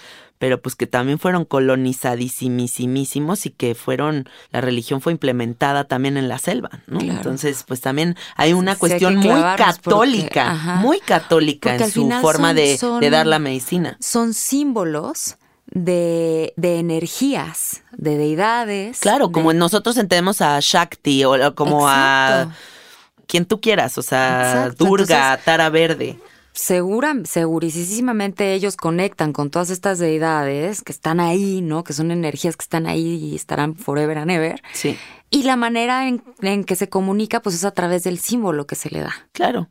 pero 0.43 0.61
pues 0.61 0.75
que 0.75 0.87
también 0.87 1.19
fueron 1.19 1.45
colonizadísimísimos 1.45 3.45
y 3.45 3.49
que 3.51 3.75
fueron, 3.75 4.27
la 4.51 4.59
religión 4.59 4.99
fue 4.99 5.13
implementada 5.13 5.85
también 5.85 6.17
en 6.17 6.27
la 6.27 6.37
selva, 6.37 6.69
¿no? 6.87 6.99
Claro. 6.99 7.15
Entonces, 7.17 7.63
pues 7.65 7.79
también 7.79 8.17
hay 8.35 8.51
una 8.51 8.73
Sí, 8.73 8.79
cuestión 8.79 9.15
muy 9.15 9.29
porque- 9.41 9.63
católica, 9.63 10.51
ajá. 10.51 10.75
muy 10.75 10.99
católica 10.99 11.75
en 11.75 11.89
su 11.89 12.09
forma 12.21 12.49
son- 12.77 12.99
de, 12.99 13.05
de 13.05 13.09
dar 13.09 13.25
la 13.25 13.39
medicina. 13.39 13.95
Son 14.01 14.33
símbolos 14.33 15.37
de, 15.67 16.51
de 16.57 16.79
energías, 16.79 17.83
de 17.93 18.17
deidades. 18.17 18.99
Claro, 18.99 19.27
de- 19.27 19.31
como 19.33 19.53
nosotros 19.53 19.95
entendemos 19.95 20.41
a 20.41 20.59
Shakti 20.59 21.23
o 21.23 21.55
como 21.55 21.87
Exacto. 21.87 22.51
a 22.51 23.25
quien 23.27 23.45
tú 23.45 23.61
quieras, 23.61 23.97
o 23.97 24.01
sea, 24.01 24.65
Exacto, 24.65 24.83
Durga, 24.83 25.39
Tara 25.45 25.69
Verde. 25.69 26.19
Segura, 26.53 27.15
segurísimamente 27.23 28.53
ellos 28.53 28.77
conectan 28.77 29.33
con 29.33 29.49
todas 29.49 29.71
estas 29.71 29.97
deidades 29.97 30.83
que 30.83 30.91
están 30.91 31.19
ahí, 31.19 31.61
¿no? 31.61 31.83
Que 31.83 31.93
son 31.93 32.11
energías 32.11 32.55
que 32.55 32.63
están 32.63 32.85
ahí 32.85 33.15
y 33.15 33.35
estarán 33.35 33.75
forever 33.75 34.19
and 34.19 34.31
ever. 34.31 34.61
Sí, 34.71 34.97
Y 35.31 35.43
la 35.43 35.55
manera 35.55 36.07
en, 36.07 36.23
en 36.41 36.63
que 36.63 36.75
se 36.75 36.89
comunica, 36.89 37.41
pues 37.41 37.55
es 37.55 37.65
a 37.65 37.71
través 37.71 38.03
del 38.03 38.19
símbolo 38.19 38.67
que 38.67 38.75
se 38.75 38.89
le 38.91 38.99
da. 39.01 39.13
claro. 39.31 39.69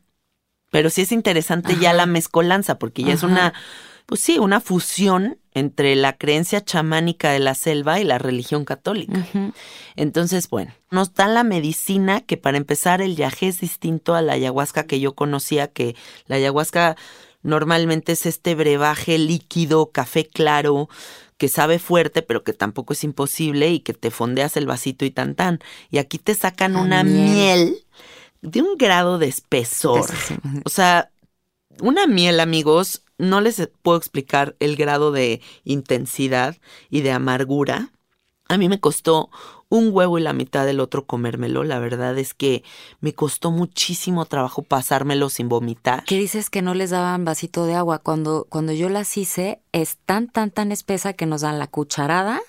Pero 0.73 0.88
sí 0.88 1.03
es 1.03 1.12
interesante 1.12 1.77
ya 1.79 1.92
la 1.92 2.07
mezcolanza, 2.07 2.79
porque 2.79 3.03
ya 3.03 3.12
es 3.12 3.23
una, 3.23 3.53
pues 4.12 4.20
sí, 4.20 4.38
una 4.38 4.61
fusión 4.61 5.38
entre 5.55 5.96
la 5.96 6.18
creencia 6.18 6.62
chamánica 6.62 7.31
de 7.31 7.38
la 7.38 7.55
selva 7.55 7.98
y 7.98 8.05
la 8.05 8.18
religión 8.18 8.66
católica. 8.66 9.27
Entonces, 9.96 10.51
bueno, 10.51 10.75
nos 10.90 11.14
dan 11.14 11.33
la 11.33 11.44
medicina 11.44 12.20
que 12.20 12.37
para 12.37 12.59
empezar 12.59 13.01
el 13.01 13.16
yagé 13.16 13.48
es 13.48 13.61
distinto 13.61 14.14
a 14.14 14.20
la 14.20 14.35
ayahuasca 14.35 14.85
que 14.87 15.01
yo 15.01 15.14
conocía, 15.14 15.68
que 15.68 15.96
la 16.27 16.37
ayahuasca 16.37 16.94
normalmente 17.42 18.12
es 18.12 18.27
este 18.27 18.55
brebaje 18.55 19.16
líquido, 19.16 19.92
café 19.92 20.27
claro, 20.27 20.90
que 21.38 21.48
sabe 21.48 21.79
fuerte, 21.79 22.20
pero 22.20 22.44
que 22.44 22.53
tampoco 22.53 22.92
es 22.92 23.05
imposible 23.05 23.70
y 23.70 23.81
que 23.81 23.94
te 23.94 24.11
fondeas 24.11 24.59
el 24.59 24.66
vasito 24.66 25.07
y 25.07 25.11
tan 25.11 25.35
tan. 25.35 25.61
Y 25.90 25.96
aquí 25.96 26.18
te 26.18 26.35
sacan 26.35 26.75
La 26.75 26.83
una 26.83 27.03
miel. 27.03 27.31
miel 27.31 27.77
de 28.42 28.61
un 28.61 28.77
grado 28.77 29.16
de 29.16 29.29
espesor. 29.29 30.05
O 30.66 30.68
sea, 30.68 31.09
una 31.81 32.07
miel, 32.07 32.41
amigos, 32.41 33.05
no 33.19 33.41
les 33.41 33.69
puedo 33.83 33.97
explicar 33.99 34.57
el 34.61 34.77
grado 34.77 35.13
de 35.13 35.41
intensidad 35.65 36.57
y 36.91 37.03
de 37.03 37.13
amargura. 37.13 37.91
A 38.49 38.59
mí 38.59 38.69
me 38.69 38.81
costó 38.81 39.31
un 39.69 39.89
huevo 39.93 40.19
y 40.19 40.23
la 40.23 40.35
mitad 40.35 40.67
del 40.67 40.81
otro 40.81 41.07
comérmelo. 41.07 41.65
La 41.65 41.79
verdad 41.79 42.19
es 42.19 42.35
que 42.35 42.63
me 43.01 43.15
costó 43.15 43.51
muchísimo 43.51 44.27
trabajo 44.27 44.63
pasármelo 44.63 45.31
sin 45.31 45.49
vomitar. 45.49 46.05
¿Qué 46.05 46.19
dices 46.19 46.51
que 46.51 46.61
no 46.61 46.75
les 46.75 46.91
daban 46.91 47.25
vasito 47.25 47.65
de 47.65 47.75
agua? 47.75 48.01
Cuando, 48.01 48.47
cuando 48.51 48.73
yo 48.73 48.91
las 48.91 49.17
hice, 49.17 49.63
es 49.73 49.97
tan, 50.05 50.29
tan, 50.29 50.51
tan 50.51 50.73
espesa 50.73 51.15
que 51.15 51.25
nos 51.25 51.41
dan 51.41 51.59
la 51.59 51.69
cucharada 51.69 52.41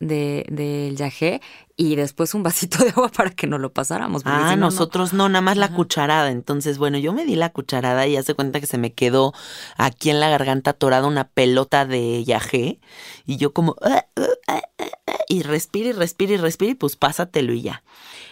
de- 0.00 0.46
del 0.50 0.96
yagé 0.96 1.40
y 1.76 1.96
después 1.96 2.34
un 2.34 2.42
vasito 2.42 2.82
de 2.84 2.90
agua 2.90 3.08
para 3.16 3.30
que 3.30 3.46
no 3.46 3.58
lo 3.58 3.72
pasáramos. 3.72 4.22
Ah, 4.24 4.48
si 4.50 4.54
no, 4.54 4.60
no. 4.60 4.66
nosotros 4.66 5.12
no, 5.12 5.28
nada 5.28 5.40
más 5.42 5.56
la 5.56 5.66
Ajá. 5.66 5.74
cucharada. 5.74 6.30
Entonces, 6.30 6.78
bueno, 6.78 6.98
yo 6.98 7.12
me 7.12 7.24
di 7.24 7.34
la 7.36 7.50
cucharada 7.50 8.06
y 8.06 8.16
hace 8.16 8.34
cuenta 8.34 8.60
que 8.60 8.66
se 8.66 8.78
me 8.78 8.92
quedó 8.92 9.32
aquí 9.76 10.10
en 10.10 10.20
la 10.20 10.28
garganta 10.28 10.70
atorada 10.70 11.06
una 11.06 11.28
pelota 11.28 11.84
de 11.84 12.22
yagé. 12.24 12.80
Y 13.26 13.36
yo 13.36 13.52
como, 13.52 13.76
"Ah, 13.82 14.06
ah, 14.16 14.22
ah, 14.46 14.62
ah", 14.78 15.12
y 15.28 15.42
respira 15.42 15.88
y 15.88 15.92
respira 15.92 16.34
y 16.34 16.36
respira 16.36 16.72
y 16.72 16.74
pues 16.74 16.96
pásatelo 16.96 17.52
y 17.52 17.62
ya. 17.62 17.82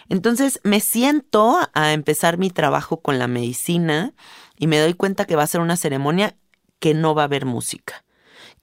Entonces 0.09 0.59
me 0.63 0.79
siento 0.79 1.57
a 1.73 1.93
empezar 1.93 2.37
mi 2.37 2.49
trabajo 2.49 3.01
con 3.01 3.19
la 3.19 3.27
medicina 3.27 4.13
y 4.57 4.67
me 4.67 4.79
doy 4.79 4.93
cuenta 4.93 5.25
que 5.25 5.35
va 5.35 5.43
a 5.43 5.47
ser 5.47 5.61
una 5.61 5.77
ceremonia 5.77 6.35
que 6.79 6.93
no 6.93 7.15
va 7.15 7.23
a 7.23 7.25
haber 7.25 7.45
música 7.45 8.03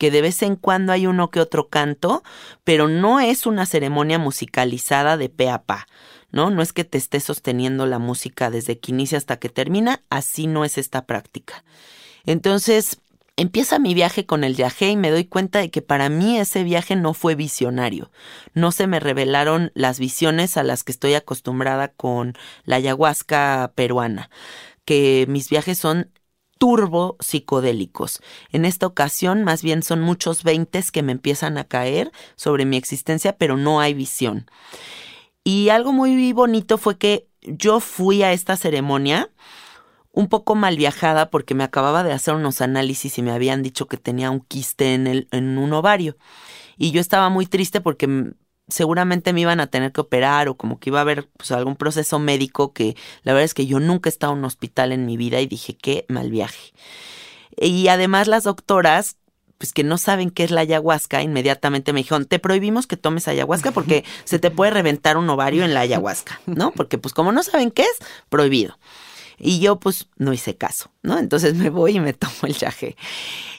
que 0.00 0.10
de 0.10 0.22
vez 0.22 0.40
en 0.40 0.56
cuando 0.56 0.92
hay 0.92 1.06
uno 1.06 1.30
que 1.30 1.40
otro 1.40 1.68
canto, 1.68 2.22
pero 2.64 2.88
no 2.88 3.20
es 3.20 3.44
una 3.44 3.66
ceremonia 3.66 4.18
musicalizada 4.18 5.18
de 5.18 5.28
pe 5.28 5.50
a 5.50 5.64
pa, 5.64 5.86
¿no? 6.30 6.48
No 6.48 6.62
es 6.62 6.72
que 6.72 6.84
te 6.84 6.96
esté 6.96 7.20
sosteniendo 7.20 7.84
la 7.84 7.98
música 7.98 8.50
desde 8.50 8.78
que 8.78 8.92
inicia 8.92 9.18
hasta 9.18 9.36
que 9.38 9.50
termina, 9.50 10.02
así 10.08 10.46
no 10.46 10.64
es 10.64 10.78
esta 10.78 11.04
práctica. 11.04 11.64
Entonces, 12.24 13.02
empieza 13.36 13.78
mi 13.78 13.92
viaje 13.92 14.24
con 14.24 14.42
el 14.42 14.54
viaje 14.54 14.88
y 14.88 14.96
me 14.96 15.10
doy 15.10 15.26
cuenta 15.26 15.58
de 15.58 15.70
que 15.70 15.82
para 15.82 16.08
mí 16.08 16.38
ese 16.38 16.64
viaje 16.64 16.96
no 16.96 17.12
fue 17.12 17.34
visionario. 17.34 18.10
No 18.54 18.72
se 18.72 18.86
me 18.86 19.00
revelaron 19.00 19.70
las 19.74 19.98
visiones 19.98 20.56
a 20.56 20.62
las 20.62 20.82
que 20.82 20.92
estoy 20.92 21.12
acostumbrada 21.12 21.88
con 21.88 22.38
la 22.64 22.76
ayahuasca 22.76 23.72
peruana, 23.74 24.30
que 24.86 25.26
mis 25.28 25.50
viajes 25.50 25.78
son 25.78 26.10
turbo 26.60 27.16
psicodélicos. 27.20 28.20
En 28.52 28.66
esta 28.66 28.86
ocasión, 28.86 29.44
más 29.44 29.62
bien 29.62 29.82
son 29.82 30.02
muchos 30.02 30.44
veintes 30.44 30.92
que 30.92 31.02
me 31.02 31.12
empiezan 31.12 31.56
a 31.56 31.64
caer 31.64 32.12
sobre 32.36 32.66
mi 32.66 32.76
existencia, 32.76 33.38
pero 33.38 33.56
no 33.56 33.80
hay 33.80 33.94
visión. 33.94 34.46
Y 35.42 35.70
algo 35.70 35.94
muy 35.94 36.34
bonito 36.34 36.76
fue 36.76 36.98
que 36.98 37.28
yo 37.40 37.80
fui 37.80 38.22
a 38.22 38.34
esta 38.34 38.58
ceremonia 38.58 39.30
un 40.12 40.28
poco 40.28 40.54
mal 40.54 40.76
viajada 40.76 41.30
porque 41.30 41.54
me 41.54 41.64
acababa 41.64 42.04
de 42.04 42.12
hacer 42.12 42.34
unos 42.34 42.60
análisis 42.60 43.16
y 43.16 43.22
me 43.22 43.30
habían 43.30 43.62
dicho 43.62 43.86
que 43.86 43.96
tenía 43.96 44.30
un 44.30 44.40
quiste 44.40 44.92
en, 44.92 45.06
el, 45.06 45.28
en 45.30 45.56
un 45.56 45.72
ovario. 45.72 46.18
Y 46.76 46.90
yo 46.90 47.00
estaba 47.00 47.30
muy 47.30 47.46
triste 47.46 47.80
porque 47.80 48.34
seguramente 48.70 49.32
me 49.32 49.42
iban 49.42 49.60
a 49.60 49.66
tener 49.66 49.92
que 49.92 50.00
operar 50.00 50.48
o 50.48 50.56
como 50.56 50.78
que 50.78 50.90
iba 50.90 50.98
a 50.98 51.02
haber 51.02 51.28
pues, 51.36 51.50
algún 51.52 51.76
proceso 51.76 52.18
médico 52.18 52.72
que 52.72 52.96
la 53.22 53.32
verdad 53.32 53.44
es 53.44 53.54
que 53.54 53.66
yo 53.66 53.80
nunca 53.80 54.08
he 54.08 54.12
estado 54.12 54.32
en 54.32 54.40
un 54.40 54.44
hospital 54.44 54.92
en 54.92 55.06
mi 55.06 55.16
vida 55.16 55.40
y 55.40 55.46
dije 55.46 55.76
qué 55.76 56.06
mal 56.08 56.30
viaje. 56.30 56.72
Y 57.56 57.88
además 57.88 58.28
las 58.28 58.44
doctoras 58.44 59.16
pues 59.60 59.74
que 59.74 59.84
no 59.84 59.98
saben 59.98 60.30
qué 60.30 60.42
es 60.42 60.50
la 60.50 60.62
ayahuasca, 60.62 61.20
inmediatamente 61.20 61.92
me 61.92 62.00
dijeron, 62.00 62.24
te 62.24 62.38
prohibimos 62.38 62.86
que 62.86 62.96
tomes 62.96 63.28
ayahuasca 63.28 63.72
porque 63.72 64.06
se 64.24 64.38
te 64.38 64.50
puede 64.50 64.70
reventar 64.70 65.18
un 65.18 65.28
ovario 65.28 65.64
en 65.64 65.74
la 65.74 65.80
ayahuasca, 65.80 66.40
¿no? 66.46 66.70
Porque 66.70 66.96
pues 66.96 67.12
como 67.12 67.30
no 67.30 67.42
saben 67.42 67.70
qué 67.70 67.82
es, 67.82 67.98
prohibido. 68.30 68.78
Y 69.40 69.58
yo 69.58 69.80
pues 69.80 70.08
no 70.16 70.32
hice 70.32 70.56
caso, 70.56 70.92
¿no? 71.02 71.18
Entonces 71.18 71.54
me 71.54 71.70
voy 71.70 71.96
y 71.96 72.00
me 72.00 72.12
tomo 72.12 72.34
el 72.42 72.54
yaje. 72.54 72.96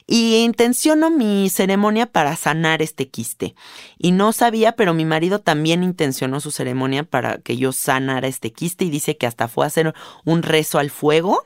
Y 0.06 0.36
intenciono 0.36 1.10
mi 1.10 1.50
ceremonia 1.50 2.06
para 2.06 2.36
sanar 2.36 2.82
este 2.82 3.08
quiste. 3.08 3.54
Y 3.98 4.12
no 4.12 4.32
sabía, 4.32 4.72
pero 4.72 4.94
mi 4.94 5.04
marido 5.04 5.40
también 5.40 5.82
intencionó 5.82 6.40
su 6.40 6.50
ceremonia 6.50 7.02
para 7.02 7.38
que 7.38 7.56
yo 7.56 7.72
sanara 7.72 8.28
este 8.28 8.52
quiste 8.52 8.84
y 8.84 8.90
dice 8.90 9.16
que 9.16 9.26
hasta 9.26 9.48
fue 9.48 9.64
a 9.64 9.68
hacer 9.68 9.92
un 10.24 10.42
rezo 10.42 10.78
al 10.78 10.90
fuego 10.90 11.44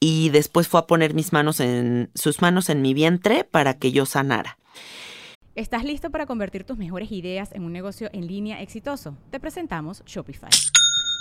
y 0.00 0.30
después 0.30 0.68
fue 0.68 0.80
a 0.80 0.86
poner 0.86 1.14
mis 1.14 1.32
manos 1.32 1.60
en 1.60 2.10
sus 2.14 2.42
manos 2.42 2.68
en 2.68 2.82
mi 2.82 2.94
vientre 2.94 3.44
para 3.44 3.78
que 3.78 3.92
yo 3.92 4.06
sanara. 4.06 4.58
¿Estás 5.54 5.84
listo 5.84 6.10
para 6.10 6.26
convertir 6.26 6.64
tus 6.64 6.76
mejores 6.76 7.12
ideas 7.12 7.52
en 7.52 7.62
un 7.62 7.72
negocio 7.72 8.10
en 8.12 8.26
línea 8.26 8.60
exitoso? 8.60 9.16
Te 9.30 9.38
presentamos 9.38 10.02
Shopify. 10.04 10.50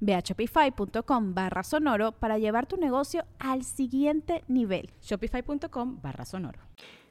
Ve 0.00 0.14
a 0.14 0.20
shopify.com 0.20 1.34
barra 1.34 1.62
sonoro 1.62 2.12
para 2.12 2.38
llevar 2.38 2.66
tu 2.66 2.76
negocio 2.76 3.24
al 3.38 3.64
siguiente 3.64 4.44
nivel. 4.48 4.90
Shopify.com 5.02 6.00
barra 6.02 6.24
sonoro. 6.24 6.60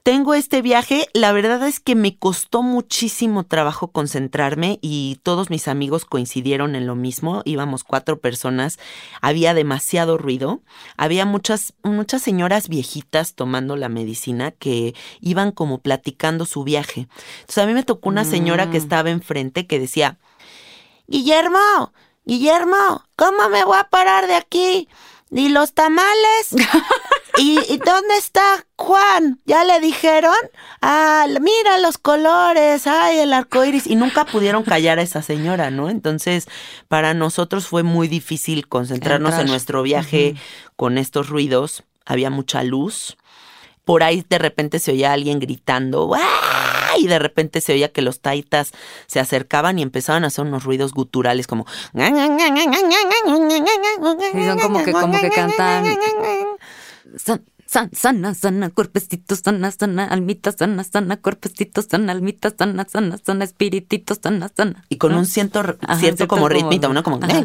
Tengo 0.02 0.34
este 0.34 0.62
viaje, 0.62 1.08
la 1.14 1.34
verdad 1.34 1.68
es 1.68 1.82
que 1.82 1.94
me 1.94 2.18
costó 2.18 2.64
muchísimo 2.64 3.44
trabajo 3.44 3.90
concentrarme 3.92 4.80
y 4.82 5.20
todos 5.24 5.50
mis 5.50 5.68
amigos 5.68 6.06
coincidieron 6.06 6.76
en 6.76 6.88
lo 6.88 6.96
mismo, 6.96 7.42
íbamos 7.44 7.84
cuatro 7.84 8.18
personas, 8.20 8.80
había 9.22 9.54
demasiado 9.54 10.18
ruido, 10.18 10.62
había 10.96 11.26
muchas, 11.26 11.74
muchas 11.84 12.22
señoras 12.22 12.70
viejitas 12.70 13.36
tomando 13.36 13.76
la 13.76 13.90
medicina 13.90 14.52
que 14.52 14.96
iban 15.20 15.52
como 15.52 15.80
platicando 15.80 16.46
su 16.46 16.64
viaje. 16.64 17.08
Entonces 17.42 17.58
a 17.64 17.68
mí 17.68 17.74
me 17.74 17.84
tocó 17.84 18.08
una 18.10 18.24
señora 18.24 18.72
que 18.72 18.80
Mm. 18.80 18.84
estaba 18.84 19.10
enfrente 19.10 19.68
que 19.68 19.80
decía, 19.80 20.18
Guillermo, 21.08 21.92
Guillermo, 22.30 23.04
¿cómo 23.16 23.50
me 23.50 23.64
voy 23.66 23.76
a 23.80 23.86
parar 23.86 24.28
de 24.28 24.36
aquí? 24.36 24.88
¿Y 25.32 25.50
los 25.50 25.74
tamales? 25.74 26.52
¿Y, 27.40 27.58
y 27.74 27.78
dónde 27.78 28.18
está 28.20 28.68
Juan? 28.76 29.40
¿Ya 29.46 29.64
le 29.64 29.80
dijeron? 29.80 30.36
Ah, 30.80 31.26
mira 31.42 31.80
los 31.80 31.98
colores, 31.98 32.86
ay, 32.86 33.18
el 33.18 33.34
arco 33.34 33.66
iris. 33.66 33.88
Y 33.88 33.96
nunca 33.96 34.26
pudieron 34.26 34.62
callar 34.62 35.00
a 35.00 35.02
esa 35.02 35.24
señora, 35.24 35.72
¿no? 35.72 35.90
Entonces, 35.90 36.48
para 36.88 37.16
nosotros 37.16 37.66
fue 37.66 37.82
muy 37.82 38.08
difícil 38.08 38.68
concentrarnos 38.68 39.30
Entrar. 39.32 39.46
en 39.48 39.50
nuestro 39.50 39.82
viaje 39.82 40.36
con 40.76 41.00
estos 41.00 41.30
ruidos. 41.30 41.84
Había 42.06 42.30
mucha 42.30 42.62
luz. 42.62 43.18
Por 43.86 44.04
ahí 44.04 44.24
de 44.30 44.38
repente 44.38 44.78
se 44.78 44.92
oía 44.92 45.14
alguien 45.14 45.40
gritando, 45.40 46.12
¡Ah! 46.14 46.49
Y 47.00 47.08
de 47.08 47.20
repente 47.20 47.62
se 47.62 47.74
oía 47.74 47.92
que 47.92 48.02
los 48.02 48.20
taitas 48.20 48.72
se 49.08 49.20
acercaban 49.20 49.80
y 49.80 49.82
empezaban 49.82 50.24
a 50.24 50.28
hacer 50.28 50.46
unos 50.46 50.64
ruidos 50.64 50.94
guturales 50.94 51.48
como 51.48 51.66
Y 54.34 54.46
son 54.46 54.60
como 54.60 54.84
que- 54.84 54.92
como 54.92 55.20
que 55.20 55.30
cantan. 55.30 55.86
San, 57.18 57.44
san, 57.72 57.92
sana, 57.94 58.34
sana, 58.34 58.72
cuerpecito, 58.72 59.36
sana, 59.36 59.70
sana, 59.70 60.06
almita, 60.06 60.52
sana, 60.52 60.84
sana, 60.84 61.18
cuerpecito, 61.18 61.84
sana, 61.84 62.14
almita, 62.14 62.50
sana, 62.58 62.84
sana, 62.90 63.18
sana, 63.24 63.44
espiritito, 63.44 64.16
sana, 64.16 64.50
sana. 64.58 64.84
y 64.90 64.98
con 64.98 65.14
un 65.14 65.28
cierto, 65.28 65.60
Ajá, 65.60 65.96
cierto 66.00 66.28
como 66.28 66.48
como- 66.48 66.50
ritmito, 66.50 66.92
¿no? 66.92 67.04
Como 67.04 67.20
Ajá. 67.22 67.44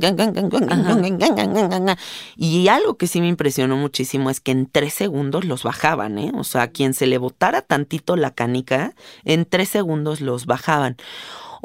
y 2.36 2.68
algo 2.68 2.96
que 2.96 3.06
sí 3.06 3.20
me 3.20 3.28
impresionó 3.28 3.76
muchísimo 3.76 4.30
es 4.30 4.40
que 4.40 4.52
en 4.52 4.64
tres 4.66 4.94
segundos 4.94 5.44
los 5.44 5.62
bajaban, 5.62 6.18
¿eh? 6.18 6.32
O 6.34 6.44
sea, 6.44 6.68
quien 6.68 6.94
se 6.94 7.06
le 7.06 7.18
botara 7.18 7.60
tantito 7.60 8.16
la 8.16 8.30
canica, 8.30 8.94
en 9.24 9.44
tres 9.44 9.68
segundos 9.68 10.22
los 10.22 10.46
bajaban. 10.46 10.96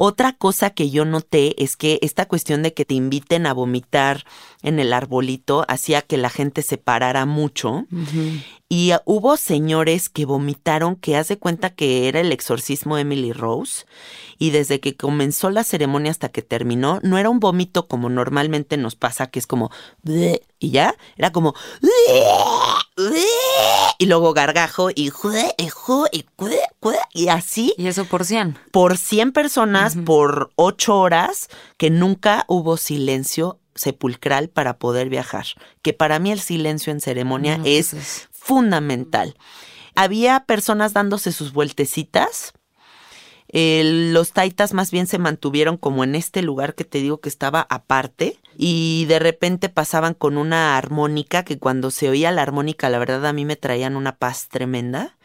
Otra 0.01 0.31
cosa 0.31 0.69
que 0.69 0.89
yo 0.89 1.03
noté 1.03 1.62
es 1.62 1.75
que 1.75 1.99
esta 2.01 2.25
cuestión 2.25 2.63
de 2.63 2.73
que 2.73 2.85
te 2.85 2.93
inviten 2.93 3.45
a 3.45 3.51
vomitar 3.51 4.23
en 4.62 4.79
el 4.79 4.93
arbolito 4.93 5.65
hacía 5.67 6.01
que 6.01 6.15
la 6.15 6.29
gente 6.29 6.62
se 6.62 6.77
parara 6.77 7.25
mucho. 7.25 7.85
Y 8.71 8.93
uh, 8.93 8.99
hubo 9.05 9.36
señores 9.36 10.10
que 10.10 10.25
vomitaron 10.25 10.95
que 10.95 11.17
haz 11.17 11.27
de 11.27 11.39
cuenta 11.39 11.71
que 11.71 12.08
era 12.08 12.19
el 12.19 12.32
exorcismo 12.32 12.95
de 12.95 13.01
Emily 13.01 13.34
Rose. 13.34 13.86
Y 14.38 14.51
desde 14.51 14.79
que 14.79 14.95
comenzó 14.95 15.49
la 15.49 15.63
ceremonia 15.63 16.12
hasta 16.12 16.29
que 16.29 16.43
terminó, 16.43 16.99
no 17.01 17.17
era 17.17 17.29
un 17.32 17.39
vómito 17.39 17.88
como 17.88 18.10
normalmente 18.10 18.77
nos 18.77 18.95
pasa, 18.95 19.27
que 19.27 19.39
es 19.39 19.47
como 19.47 19.71
y 20.60 20.71
ya, 20.71 20.95
era 21.17 21.32
como 21.32 21.55
y 23.97 24.05
luego 24.05 24.34
gargajo 24.34 24.89
y 24.91 25.12
y 27.13 27.27
así 27.29 27.73
Y 27.77 27.88
eso 27.88 28.05
por 28.05 28.25
100. 28.25 28.58
por 28.71 28.97
100 28.97 29.32
personas 29.32 29.95
por 30.05 30.51
8 30.55 30.97
horas 30.99 31.49
que 31.77 31.89
nunca 31.89 32.45
hubo 32.47 32.77
silencio 32.77 33.58
sepulcral 33.75 34.49
para 34.49 34.77
poder 34.77 35.08
viajar. 35.08 35.45
Que 35.82 35.93
para 35.93 36.19
mí 36.19 36.32
el 36.34 36.41
silencio 36.41 36.91
en 36.91 36.99
ceremonia 36.99 37.58
No, 37.60 37.63
es 37.65 37.91
pues 37.91 37.93
es- 37.93 38.29
fundamental. 38.49 39.35
Había 39.93 40.39
personas 40.45 40.93
dándose 40.93 41.31
sus 41.31 41.53
vueltecitas. 41.53 42.53
Los 43.53 44.31
taitas 44.31 44.73
más 44.73 44.89
bien 44.89 45.05
se 45.05 45.19
mantuvieron 45.19 45.77
como 45.77 46.03
en 46.03 46.15
este 46.15 46.41
lugar 46.41 46.73
que 46.73 46.83
te 46.83 46.97
digo 46.97 47.19
que 47.19 47.29
estaba 47.29 47.67
aparte 47.69 48.39
y 48.57 49.05
de 49.05 49.19
repente 49.19 49.69
pasaban 49.69 50.15
con 50.15 50.39
una 50.39 50.77
armónica 50.77 51.43
que 51.43 51.59
cuando 51.59 51.91
se 51.91 52.09
oía 52.09 52.31
la 52.31 52.41
armónica 52.41 52.89
la 52.89 52.97
verdad 52.97 53.27
a 53.27 53.33
mí 53.33 53.45
me 53.45 53.55
traían 53.55 53.95
una 53.95 54.17
paz 54.17 54.47
tremenda 54.49 55.15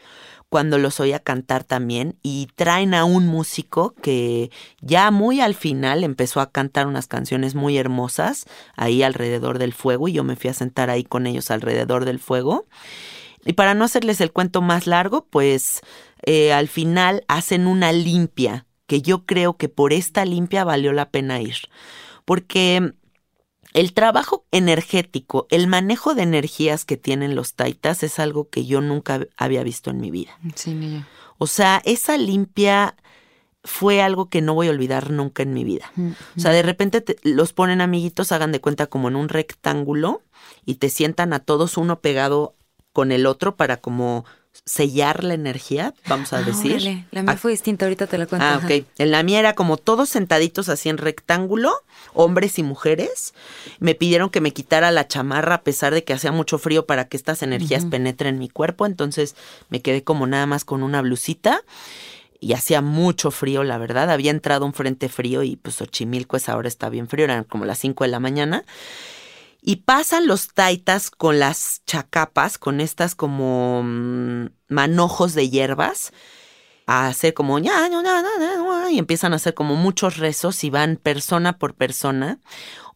cuando 0.49 0.77
los 0.77 0.99
oía 0.99 1.19
cantar 1.19 1.63
también 1.63 2.17
y 2.21 2.47
traen 2.55 2.93
a 2.93 3.05
un 3.05 3.27
músico 3.27 3.93
que 4.01 4.51
ya 4.81 5.11
muy 5.11 5.41
al 5.41 5.55
final 5.55 6.03
empezó 6.03 6.41
a 6.41 6.51
cantar 6.51 6.87
unas 6.87 7.07
canciones 7.07 7.55
muy 7.55 7.77
hermosas 7.77 8.45
ahí 8.75 9.03
alrededor 9.03 9.59
del 9.59 9.73
fuego 9.73 10.07
y 10.07 10.13
yo 10.13 10.23
me 10.23 10.35
fui 10.35 10.49
a 10.49 10.53
sentar 10.53 10.89
ahí 10.89 11.03
con 11.03 11.27
ellos 11.27 11.51
alrededor 11.51 12.05
del 12.05 12.19
fuego. 12.19 12.67
Y 13.45 13.53
para 13.53 13.73
no 13.75 13.85
hacerles 13.85 14.19
el 14.21 14.31
cuento 14.31 14.61
más 14.61 14.87
largo, 14.87 15.25
pues 15.29 15.81
eh, 16.23 16.51
al 16.51 16.67
final 16.67 17.23
hacen 17.27 17.67
una 17.67 17.91
limpia, 17.91 18.65
que 18.87 19.01
yo 19.01 19.25
creo 19.25 19.55
que 19.57 19.69
por 19.69 19.93
esta 19.93 20.25
limpia 20.25 20.63
valió 20.63 20.93
la 20.93 21.09
pena 21.11 21.39
ir. 21.41 21.57
Porque 22.25 22.93
el 23.73 23.93
trabajo 23.93 24.45
energético, 24.51 25.47
el 25.49 25.67
manejo 25.67 26.15
de 26.15 26.23
energías 26.23 26.85
que 26.85 26.97
tienen 26.97 27.35
los 27.35 27.53
taitas 27.55 28.03
es 28.03 28.19
algo 28.19 28.49
que 28.49 28.65
yo 28.65 28.81
nunca 28.81 29.27
había 29.37 29.63
visto 29.63 29.89
en 29.91 29.99
mi 29.99 30.11
vida. 30.11 30.37
Sí, 30.55 30.73
ni 30.73 30.93
yo. 30.93 30.99
O 31.37 31.47
sea, 31.47 31.81
esa 31.85 32.17
limpia 32.17 32.95
fue 33.63 34.01
algo 34.01 34.29
que 34.29 34.41
no 34.41 34.53
voy 34.53 34.67
a 34.67 34.71
olvidar 34.71 35.09
nunca 35.11 35.43
en 35.43 35.53
mi 35.53 35.63
vida. 35.63 35.91
O 36.37 36.39
sea, 36.39 36.51
de 36.51 36.61
repente 36.61 37.01
te- 37.01 37.17
los 37.23 37.51
ponen 37.53 37.81
amiguitos, 37.81 38.31
hagan 38.31 38.51
de 38.51 38.61
cuenta 38.61 38.87
como 38.87 39.07
en 39.07 39.15
un 39.15 39.27
rectángulo 39.29 40.21
y 40.65 40.75
te 40.75 40.89
sientan 40.89 41.33
a 41.33 41.39
todos 41.39 41.77
uno 41.77 41.99
pegado 41.99 42.55
con 42.95 43.11
el 43.11 43.25
otro 43.25 43.57
para 43.57 43.75
como 43.77 44.23
sellar 44.63 45.25
la 45.25 45.33
energía, 45.33 45.93
vamos 46.07 46.31
a 46.31 46.37
Ah, 46.37 46.41
decir. 46.43 46.71
órale, 46.75 47.05
La 47.11 47.23
mía 47.23 47.33
Ah, 47.33 47.37
fue 47.37 47.51
distinta, 47.51 47.85
ahorita 47.85 48.07
te 48.07 48.17
la 48.17 48.25
cuento. 48.25 48.47
Ah, 48.47 48.61
ok. 48.63 48.85
En 48.97 49.11
la 49.11 49.21
mía 49.21 49.39
era 49.39 49.53
como 49.53 49.75
todos 49.75 50.07
sentaditos 50.07 50.69
así 50.69 50.87
en 50.87 50.97
rectángulo, 50.97 51.73
hombres 52.13 52.57
y 52.57 52.63
mujeres. 52.63 53.33
Me 53.79 53.95
pidieron 53.95 54.29
que 54.29 54.39
me 54.39 54.53
quitara 54.53 54.91
la 54.91 55.09
chamarra 55.09 55.55
a 55.55 55.61
pesar 55.63 55.93
de 55.93 56.05
que 56.05 56.13
hacía 56.13 56.31
mucho 56.31 56.57
frío 56.57 56.85
para 56.85 57.09
que 57.09 57.17
estas 57.17 57.43
energías 57.43 57.83
penetren 57.85 58.39
mi 58.39 58.47
cuerpo. 58.47 58.85
Entonces 58.85 59.35
me 59.67 59.81
quedé 59.81 60.05
como 60.05 60.25
nada 60.25 60.45
más 60.45 60.63
con 60.63 60.83
una 60.83 61.01
blusita. 61.01 61.61
Y 62.39 62.53
hacía 62.53 62.81
mucho 62.81 63.31
frío, 63.31 63.63
la 63.63 63.77
verdad. 63.77 64.09
Había 64.09 64.31
entrado 64.31 64.65
un 64.65 64.73
frente 64.73 65.09
frío 65.09 65.43
y 65.43 65.57
pues 65.57 65.75
Xochimilco 65.75 66.37
esa 66.37 66.55
hora 66.55 66.67
está 66.69 66.89
bien 66.89 67.07
frío, 67.09 67.25
eran 67.25 67.43
como 67.43 67.65
las 67.65 67.79
5 67.79 68.03
de 68.05 68.09
la 68.09 68.19
mañana. 68.19 68.63
Y 69.67 69.77
pasan 69.77 70.27
los 70.27 70.49
taitas 70.53 71.09
con 71.09 71.39
las 71.39 71.81
chacapas, 71.87 72.59
con 72.59 72.79
estas 72.79 73.15
como 73.15 73.81
mm, 73.83 74.49
manojos 74.69 75.33
de 75.33 75.49
hierbas, 75.49 76.13
a 76.85 77.07
hacer 77.07 77.33
como 77.33 77.57
y 77.57 78.99
empiezan 78.99 79.33
a 79.33 79.37
hacer 79.37 79.55
como 79.55 79.75
muchos 79.75 80.17
rezos 80.17 80.63
y 80.63 80.69
van 80.69 80.97
persona 80.97 81.57
por 81.57 81.73
persona. 81.73 82.37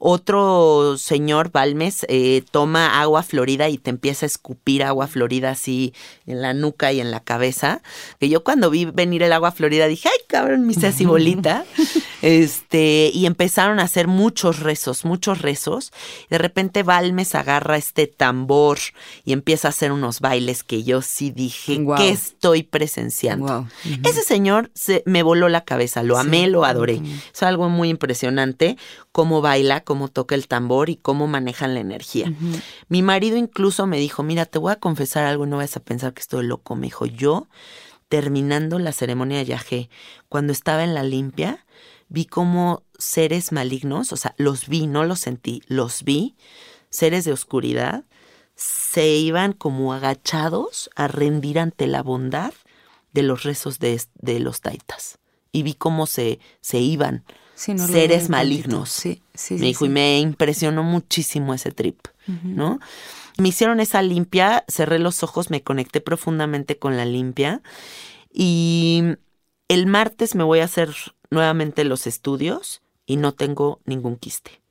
Otro 0.02 0.98
señor, 0.98 1.52
Balmes, 1.52 2.06
eh, 2.08 2.44
toma 2.52 3.02
agua 3.02 3.22
florida 3.22 3.68
y 3.68 3.78
te 3.78 3.90
empieza 3.90 4.26
a 4.26 4.28
escupir 4.28 4.82
agua 4.82 5.08
florida 5.08 5.52
así 5.52 5.94
en 6.26 6.42
la 6.42 6.54
nuca 6.54 6.94
y 6.94 7.02
en 7.02 7.12
la 7.12 7.20
cabeza. 7.20 7.82
Que 8.18 8.30
yo 8.30 8.46
cuando 8.46 8.70
vi 8.70 8.86
venir 8.86 9.24
el 9.24 9.34
agua 9.34 9.52
florida 9.52 9.88
dije, 9.88 10.08
ay 10.08 10.26
cabrón, 10.28 10.66
me 10.66 10.72
hice 10.72 10.88
así 10.88 11.06
bolita. 11.06 11.66
este, 12.22 13.12
y 13.14 13.26
empezaron 13.26 13.82
a 13.82 13.84
hacer 13.84 14.08
muchos 14.08 14.60
rezos, 14.60 15.04
muchos 15.04 15.42
rezos. 15.42 15.92
De 16.30 16.38
repente 16.38 16.84
Balmes 16.84 17.36
agarra 17.36 17.76
este 17.76 18.08
tambor 18.08 18.78
y 19.26 19.34
empieza 19.34 19.68
a 19.68 19.72
hacer 19.72 19.92
unos 19.92 20.22
bailes 20.22 20.64
que 20.64 20.84
yo 20.84 21.02
sí 21.02 21.30
dije, 21.30 21.76
Guau. 21.76 21.98
¿qué 22.02 22.10
estoy 22.10 22.64
presenciando? 22.64 23.68
Ese 24.06 24.24
señor 24.24 24.72
se, 24.76 25.04
me 25.06 25.24
voló 25.24 25.50
la 25.50 25.66
cabeza, 25.66 26.04
lo 26.04 26.18
amé, 26.18 26.48
lo 26.48 26.64
adoré. 26.64 26.96
también. 26.96 27.22
Es 27.34 27.44
algo 27.44 27.68
muy 27.68 27.90
impresionante 27.90 28.78
cómo 29.12 29.42
baila, 29.42 29.82
cómo 29.90 30.08
toca 30.08 30.36
el 30.36 30.48
tambor 30.48 30.92
y 30.92 30.98
cómo 30.98 31.26
manejan 31.26 31.74
la 31.74 31.80
energía. 31.80 32.32
Mi 32.90 33.02
marido 33.02 33.38
incluso 33.38 33.88
me 33.88 33.98
dijo, 33.98 34.22
mira, 34.22 34.46
te 34.46 34.60
voy 34.60 34.72
a 34.72 34.76
confesar 34.76 35.26
algo, 35.26 35.48
no 35.48 35.58
vas 35.58 35.76
a 35.78 35.80
pensar 35.80 36.14
que 36.14 36.22
estoy 36.22 36.46
loco. 36.46 36.76
Me 36.76 36.86
dijo, 36.86 37.08
yo, 37.08 37.48
terminando 38.08 38.78
la 38.78 38.92
ceremonia 38.92 39.40
de 39.40 39.46
yajé, 39.46 39.90
cuando 40.28 40.54
estaba 40.54 40.84
en 40.84 40.94
la 40.94 41.02
limpia, 41.02 41.66
vi 42.08 42.26
como 42.26 42.84
seres 43.00 43.52
malignos, 43.52 44.14
o 44.14 44.16
sea, 44.16 44.36
los 44.38 44.68
vi, 44.68 44.86
no 44.86 45.06
los 45.06 45.22
sentí, 45.22 45.64
los 45.66 46.04
vi, 46.04 46.36
seres 46.92 47.26
de 47.26 47.32
oscuridad, 47.32 48.04
se 48.54 49.08
iban 49.08 49.54
como 49.54 49.92
agachados 49.92 50.92
a 50.96 51.08
rendir 51.08 51.58
ante 51.58 51.88
la 51.88 52.04
bondad 52.04 52.54
de 53.12 53.24
los 53.24 53.42
rezos 53.42 53.80
de, 53.80 54.00
de 54.14 54.40
los 54.40 54.62
taitas. 54.62 55.18
Y 55.52 55.64
vi 55.64 55.74
cómo 55.74 56.06
se, 56.06 56.38
se 56.62 56.78
iban 56.78 57.26
Sí, 57.60 57.74
no 57.74 57.86
seres 57.86 58.30
malignos. 58.30 58.90
Sí, 58.90 59.22
sí, 59.34 59.56
me 59.56 59.66
dijo, 59.66 59.86
y 59.86 59.90
me 59.90 60.22
impresionó 60.22 60.82
muchísimo 60.82 61.54
ese 61.54 61.74
trip, 61.74 62.00
¿no? 62.26 62.80
Me 63.38 63.50
hicieron 63.50 63.82
esa 63.82 64.02
limpia, 64.02 64.64
cerré 64.70 64.98
los 64.98 65.24
ojos, 65.24 65.50
me 65.50 65.62
conecté 65.62 66.00
profundamente 66.00 66.80
con 66.80 66.96
la 66.96 67.04
limpia 67.04 67.62
y 68.32 69.04
el 69.68 69.88
martes 69.88 70.36
me 70.36 70.46
voy 70.46 70.60
a 70.60 70.66
hacer 70.66 70.96
nuevamente 71.32 71.84
los 71.84 72.08
estudios 72.08 72.82
y 73.06 73.18
no 73.18 73.34
tengo 73.34 73.82
ningún 73.84 74.16
quiste. 74.16 74.62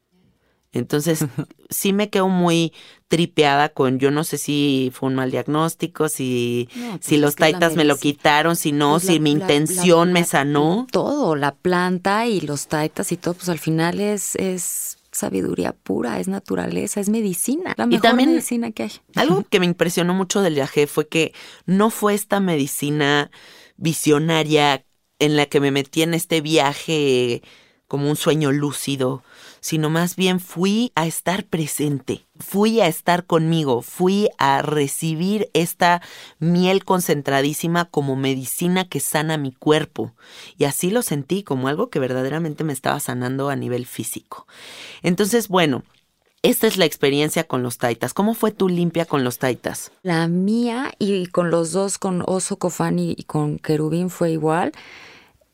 Entonces, 0.72 1.20
sí 1.70 1.92
me 1.92 2.10
quedo 2.10 2.28
muy 2.28 2.72
tripeada 3.08 3.70
con, 3.70 3.98
yo 3.98 4.10
no 4.10 4.22
sé 4.22 4.36
si 4.36 4.90
fue 4.92 5.08
un 5.08 5.14
mal 5.14 5.30
diagnóstico, 5.30 6.08
si, 6.10 6.68
No, 6.74 6.90
pues 6.92 7.06
si 7.06 7.14
es 7.14 7.20
los 7.22 7.36
taitas 7.36 7.74
me 7.74 7.84
lo 7.84 7.96
quitaron, 7.96 8.54
si 8.54 8.72
no, 8.72 8.92
Pues 8.92 9.04
si 9.04 9.14
la- 9.14 9.20
mi 9.20 9.32
la- 9.34 9.38
la- 9.38 9.44
intención 9.54 10.12
me 10.12 10.24
sanó. 10.24 10.86
Todo, 10.92 11.34
la 11.36 11.54
planta 11.54 12.26
y 12.26 12.40
los 12.42 12.68
taitas 12.68 13.10
y 13.12 13.16
todo, 13.16 13.34
pues 13.34 13.48
al 13.48 13.58
final 13.58 13.98
es, 14.00 14.34
es 14.36 14.98
sabiduría 15.10 15.72
pura, 15.72 16.20
es 16.20 16.28
naturaleza, 16.28 17.00
es 17.00 17.08
medicina. 17.08 17.74
La 17.78 17.86
mejor 17.86 18.02
también- 18.02 18.30
medicina 18.30 18.70
que 18.70 18.82
hay. 18.84 18.92
Algo 19.16 19.44
que 19.48 19.58
me 19.60 19.66
impresionó 19.66 20.12
mucho 20.12 20.42
del 20.42 20.54
viaje 20.54 20.86
fue 20.86 21.08
que 21.08 21.32
no 21.64 21.88
fue 21.88 22.12
esta 22.14 22.40
medicina 22.40 23.30
visionaria 23.78 24.84
en 25.18 25.36
la 25.36 25.46
que 25.46 25.60
me 25.60 25.70
metí 25.70 26.02
en 26.02 26.12
este 26.14 26.40
viaje 26.42 27.42
como 27.88 28.10
un 28.10 28.16
sueño 28.16 28.52
lúcido, 28.52 29.22
sino 29.60 29.90
más 29.90 30.16
bien 30.16 30.40
fui 30.40 30.92
a 30.94 31.06
estar 31.06 31.44
presente, 31.44 32.26
fui 32.38 32.80
a 32.80 32.86
estar 32.86 33.26
conmigo, 33.26 33.82
fui 33.82 34.28
a 34.38 34.62
recibir 34.62 35.50
esta 35.54 36.02
miel 36.38 36.84
concentradísima 36.84 37.86
como 37.86 38.16
medicina 38.16 38.88
que 38.88 39.00
sana 39.00 39.36
mi 39.36 39.52
cuerpo. 39.52 40.14
Y 40.56 40.64
así 40.64 40.90
lo 40.90 41.02
sentí 41.02 41.42
como 41.42 41.68
algo 41.68 41.90
que 41.90 41.98
verdaderamente 41.98 42.64
me 42.64 42.72
estaba 42.72 43.00
sanando 43.00 43.48
a 43.48 43.56
nivel 43.56 43.86
físico. 43.86 44.46
Entonces, 45.02 45.48
bueno, 45.48 45.82
esta 46.42 46.68
es 46.68 46.76
la 46.76 46.84
experiencia 46.84 47.44
con 47.44 47.62
los 47.62 47.78
taitas. 47.78 48.14
¿Cómo 48.14 48.34
fue 48.34 48.52
tu 48.52 48.68
limpia 48.68 49.04
con 49.04 49.24
los 49.24 49.38
taitas? 49.38 49.90
La 50.02 50.28
mía 50.28 50.92
y 50.98 51.26
con 51.26 51.50
los 51.50 51.72
dos, 51.72 51.98
con 51.98 52.22
Oso, 52.26 52.58
Cofán 52.58 52.98
y, 52.98 53.14
y 53.16 53.24
con 53.24 53.58
Querubín 53.58 54.08
fue 54.08 54.30
igual. 54.30 54.72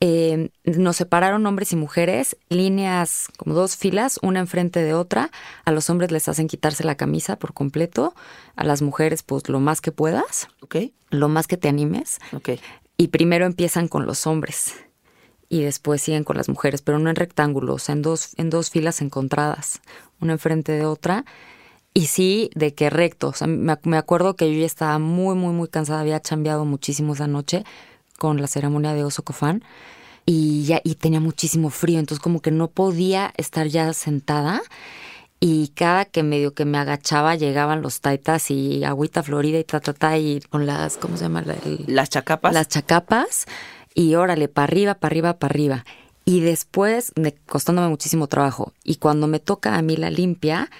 Eh, 0.01 0.51
nos 0.65 0.97
separaron 0.97 1.47
hombres 1.47 1.73
y 1.73 1.77
mujeres, 1.77 2.37
líneas 2.49 3.29
como 3.39 3.55
dos 3.55 3.77
filas, 3.77 4.19
una 4.23 4.41
enfrente 4.41 4.83
de 4.83 4.93
otra. 4.93 5.31
A 5.65 5.71
los 5.73 5.89
hombres 5.89 6.11
les 6.11 6.29
hacen 6.29 6.49
quitarse 6.49 6.85
la 6.85 6.97
camisa 6.97 7.37
por 7.39 7.55
completo, 7.55 8.15
a 8.57 8.65
las 8.65 8.83
mujeres 8.83 9.23
pues 9.23 9.49
lo 9.49 9.61
más 9.61 9.81
que 9.81 9.93
puedas, 9.93 10.49
¿Ok? 10.61 10.77
lo 11.11 11.29
más 11.29 11.47
que 11.47 11.57
te 11.57 11.69
animes. 11.69 12.19
Ok. 12.33 12.51
Y 12.97 13.09
primero 13.09 13.47
empiezan 13.47 13.89
con 13.89 14.07
los 14.07 14.27
hombres 14.27 14.75
y 15.49 15.63
después 15.63 16.03
siguen 16.03 16.25
con 16.25 16.37
las 16.37 16.49
mujeres, 16.49 16.83
pero 16.83 16.99
no 16.99 17.11
en 17.11 17.17
rectángulos, 17.17 17.75
o 17.75 17.79
sea, 17.79 17.95
en 17.95 18.03
dos, 18.03 18.35
en 18.37 18.51
dos 18.51 18.71
filas 18.71 19.01
encontradas, 19.01 19.81
una 20.21 20.33
enfrente 20.33 20.73
de 20.73 20.85
otra. 20.85 21.25
Y 21.97 22.07
sí, 22.07 22.51
de 22.57 22.75
que 22.75 22.91
recto. 22.91 23.29
O 23.29 23.33
sea, 23.33 23.47
me, 23.47 23.79
me 23.85 23.97
acuerdo 23.97 24.35
que 24.35 24.53
yo 24.53 24.59
ya 24.59 24.67
estaba 24.67 24.99
muy, 24.99 25.37
muy, 25.37 25.55
muy 25.55 25.69
cansada, 25.69 26.01
había 26.01 26.21
chambeado 26.21 26.65
muchísimo 26.65 27.15
esa 27.15 27.29
noche 27.29 27.65
con 28.19 28.41
la 28.41 28.47
ceremonia 28.47 28.93
de 28.95 29.05
Oso 29.05 29.23
Cofán 29.23 29.63
y 30.27 30.65
ya 30.65 30.81
y 30.85 30.95
tenía 30.95 31.21
muchísimo 31.21 31.71
frío, 31.71 31.99
entonces 31.99 32.23
como 32.23 32.41
que 32.41 32.51
no 32.51 32.69
podía 32.69 33.33
estar 33.37 33.67
ya 33.67 33.93
sentada 33.93 34.63
y 35.41 35.69
cada 35.75 36.05
que 36.07 36.23
medio 36.23 36.55
que 36.55 36.65
me 36.65 36.79
agachaba 36.79 37.35
llegaban 37.35 37.83
los 37.83 38.01
taitas 38.01 38.51
y 38.51 38.85
agüita 38.85 39.23
florida 39.23 39.59
y 39.59 39.65
ta 39.65 39.81
ta 39.81 39.93
ta 39.93 40.17
y 40.17 40.41
con 40.49 40.65
las 40.65 40.97
¿cómo 40.97 41.17
se 41.17 41.25
llama? 41.25 41.43
La- 41.43 41.55
el- 41.67 41.85
Las 41.89 42.09
chacapas. 42.09 42.55
las 42.55 42.69
chacapas 42.69 43.47
y 43.95 44.15
órale, 44.15 44.49
para 44.49 44.65
arriba, 44.65 44.95
para 44.95 45.13
arriba, 45.13 45.39
para 45.39 45.53
arriba. 45.53 45.85
Y 46.25 46.41
después, 46.41 47.13
me, 47.17 47.33
costándome 47.35 47.89
muchísimo 47.89 48.27
trabajo. 48.27 48.73
Y 48.83 48.97
cuando 48.97 49.27
me 49.29 49.39
toca 49.41 49.77
a 49.77 49.83
mí 49.83 49.97
la 49.97 50.11
limpia, 50.11 50.71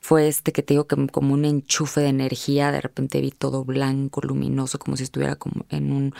fue 0.00 0.26
este 0.28 0.50
que 0.50 0.62
te 0.62 0.74
digo 0.74 0.86
que 0.86 1.06
como 1.08 1.34
un 1.34 1.44
enchufe 1.44 2.00
de 2.00 2.08
energía, 2.08 2.72
de 2.72 2.80
repente 2.80 3.20
vi 3.20 3.30
todo 3.30 3.64
blanco, 3.64 4.22
luminoso, 4.22 4.78
como 4.80 4.96
si 4.96 5.02
estuviera 5.04 5.36
como 5.36 5.66
en 5.68 5.92
un, 5.92 6.14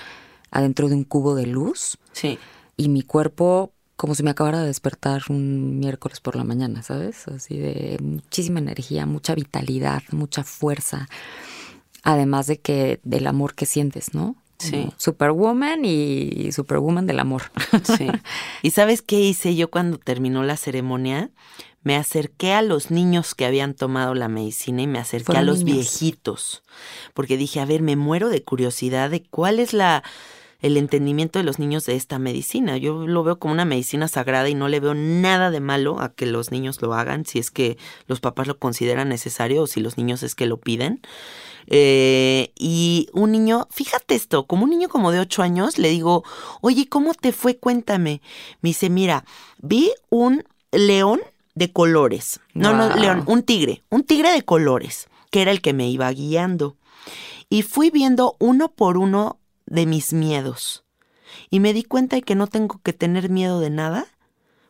adentro 0.50 0.88
de 0.88 0.94
un 0.94 1.04
cubo 1.04 1.34
de 1.34 1.46
luz. 1.46 1.98
Sí. 2.12 2.38
Y 2.76 2.88
mi 2.88 3.02
cuerpo, 3.02 3.72
como 3.96 4.14
si 4.14 4.22
me 4.22 4.30
acabara 4.30 4.61
de 4.61 4.66
despertar 4.66 5.22
un 5.28 5.78
miércoles 5.80 6.20
por 6.20 6.37
la 6.37 6.44
mañana, 6.44 6.82
¿sabes? 6.82 7.26
Así 7.28 7.58
de 7.58 7.98
muchísima 8.00 8.58
energía, 8.61 9.06
mucha 9.06 9.34
vitalidad, 9.34 10.02
mucha 10.12 10.44
fuerza. 10.44 11.08
Además 12.02 12.46
de 12.46 12.58
que 12.61 13.00
del 13.02 13.26
amor 13.26 13.54
que 13.54 13.66
sientes, 13.66 14.14
¿no? 14.14 14.37
Como 14.58 14.70
Sí. 14.70 14.92
Superwoman 14.96 15.84
y 15.84 16.50
Superwoman 16.52 17.06
del 17.06 17.20
amor. 17.20 17.42
Sí. 17.96 18.08
¿Y 18.62 18.70
sabes 18.72 19.02
qué 19.02 19.20
hice 19.20 19.54
yo 19.54 19.70
cuando 19.70 19.98
terminó 19.98 20.42
la 20.42 20.56
ceremonia? 20.56 21.30
Me 21.82 21.94
acerqué 21.96 22.52
a 22.54 22.62
los 22.62 22.90
niños 22.90 23.34
que 23.37 23.46
habían 23.46 23.74
tomado 23.74 24.14
la 24.14 24.28
medicina 24.28 24.82
y 24.82 24.87
me 24.88 24.98
acerqué 24.98 25.37
a 25.37 25.42
los 25.42 25.58
niños. 25.62 25.76
viejitos. 25.76 26.62
Porque 27.14 27.37
dije, 27.37 27.61
a 27.61 27.66
ver, 27.66 27.82
me 27.82 27.94
muero 27.94 28.28
de 28.30 28.42
curiosidad 28.42 29.11
de 29.11 29.22
cuál 29.22 29.61
es 29.61 29.72
la 29.72 30.02
el 30.61 30.77
entendimiento 30.77 31.38
de 31.38 31.44
los 31.44 31.59
niños 31.59 31.87
de 31.87 31.94
esta 31.94 32.18
medicina. 32.18 32.77
Yo 32.77 33.07
lo 33.07 33.23
veo 33.23 33.38
como 33.38 33.55
una 33.55 33.64
medicina 33.64 34.09
sagrada 34.09 34.49
y 34.49 34.55
no 34.55 34.68
le 34.68 34.81
veo 34.81 34.94
nada 34.94 35.51
de 35.51 35.61
malo 35.61 36.01
a 36.01 36.12
que 36.12 36.27
los 36.27 36.51
niños 36.51 36.83
lo 36.83 36.94
hagan, 36.94 37.25
si 37.27 37.38
es 37.38 37.51
que 37.51 37.79
los 38.07 38.21
papás 38.21 38.49
lo 38.49 38.59
consideran 38.59 39.09
necesario 39.09 39.62
o 39.62 39.66
si 39.66 39.81
los 39.81 39.97
niños 39.97 40.23
es 40.23 40.35
que 40.35 40.47
lo 40.47 40.57
piden. 40.57 41.01
Eh, 41.68 42.53
y 42.57 43.09
un 43.12 43.31
niño, 43.31 43.68
fíjate 43.71 44.14
esto, 44.14 44.47
como 44.47 44.64
un 44.64 44.71
niño 44.71 44.88
como 44.88 45.12
de 45.12 45.21
ocho 45.21 45.42
años, 45.42 45.79
le 45.79 45.90
digo, 45.90 46.25
oye, 46.61 46.88
¿cómo 46.88 47.14
te 47.14 47.33
fue? 47.33 47.57
Cuéntame. 47.57 48.21
Me 48.61 48.71
dice, 48.71 48.90
mira, 48.90 49.25
vi 49.59 49.92
un 50.09 50.44
león 50.73 51.21
de 51.55 51.73
colores. 51.73 52.40
No, 52.55 52.73
no, 52.73 52.97
león, 52.97 53.23
un 53.27 53.42
tigre, 53.44 53.85
un 53.90 54.03
tigre 54.03 54.33
de 54.33 54.42
colores, 54.42 55.09
que 55.31 55.42
era 55.42 55.53
el 55.53 55.61
que 55.61 55.73
me 55.73 55.88
iba 55.88 56.11
guiando. 56.11 56.77
Y 57.49 57.62
fui 57.62 57.90
viendo 57.90 58.37
uno 58.40 58.73
por 58.73 58.99
uno 58.99 59.38
de 59.68 59.87
mis 59.87 60.12
miedos. 60.12 60.85
Y 61.50 61.61
me 61.61 61.72
di 61.72 61.85
cuenta 61.85 62.16
de 62.16 62.22
que 62.22 62.35
no 62.35 62.46
tengo 62.46 62.81
que 62.83 62.92
tener 62.92 63.31
miedo 63.31 63.61
de 63.61 63.70
nada, 63.70 64.07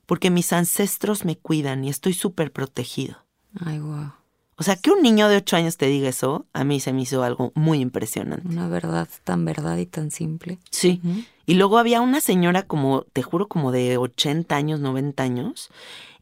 porque 0.07 0.31
mis 0.31 0.53
ancestros 0.53 1.25
me 1.25 1.37
cuidan 1.37 1.85
y 1.85 1.91
estoy 1.91 2.15
súper 2.15 2.53
protegido. 2.53 3.25
Ay, 3.65 3.79
wow. 3.79 4.13
O 4.61 4.65
sea, 4.65 4.75
que 4.75 4.91
un 4.91 5.03
niño 5.03 5.29
de 5.29 5.37
ocho 5.37 5.57
años 5.57 5.77
te 5.77 5.87
diga 5.87 6.09
eso, 6.09 6.47
a 6.53 6.65
mí 6.65 6.81
se 6.81 6.93
me 6.93 7.03
hizo 7.03 7.23
algo 7.23 7.53
muy 7.55 7.79
impresionante. 7.79 8.49
Una 8.49 8.67
verdad 8.67 9.09
tan 9.23 9.45
verdad 9.45 9.77
y 9.77 9.87
tan 9.87 10.11
simple. 10.11 10.59
Sí. 10.71 11.01
Y 11.47 11.55
luego 11.55 11.79
había 11.79 12.01
una 12.01 12.21
señora 12.21 12.65
como, 12.65 13.03
te 13.13 13.23
juro, 13.23 13.47
como 13.47 13.71
de 13.71 13.99
80 13.99 14.57
años, 14.57 14.81
90 14.81 15.23
años. 15.23 15.71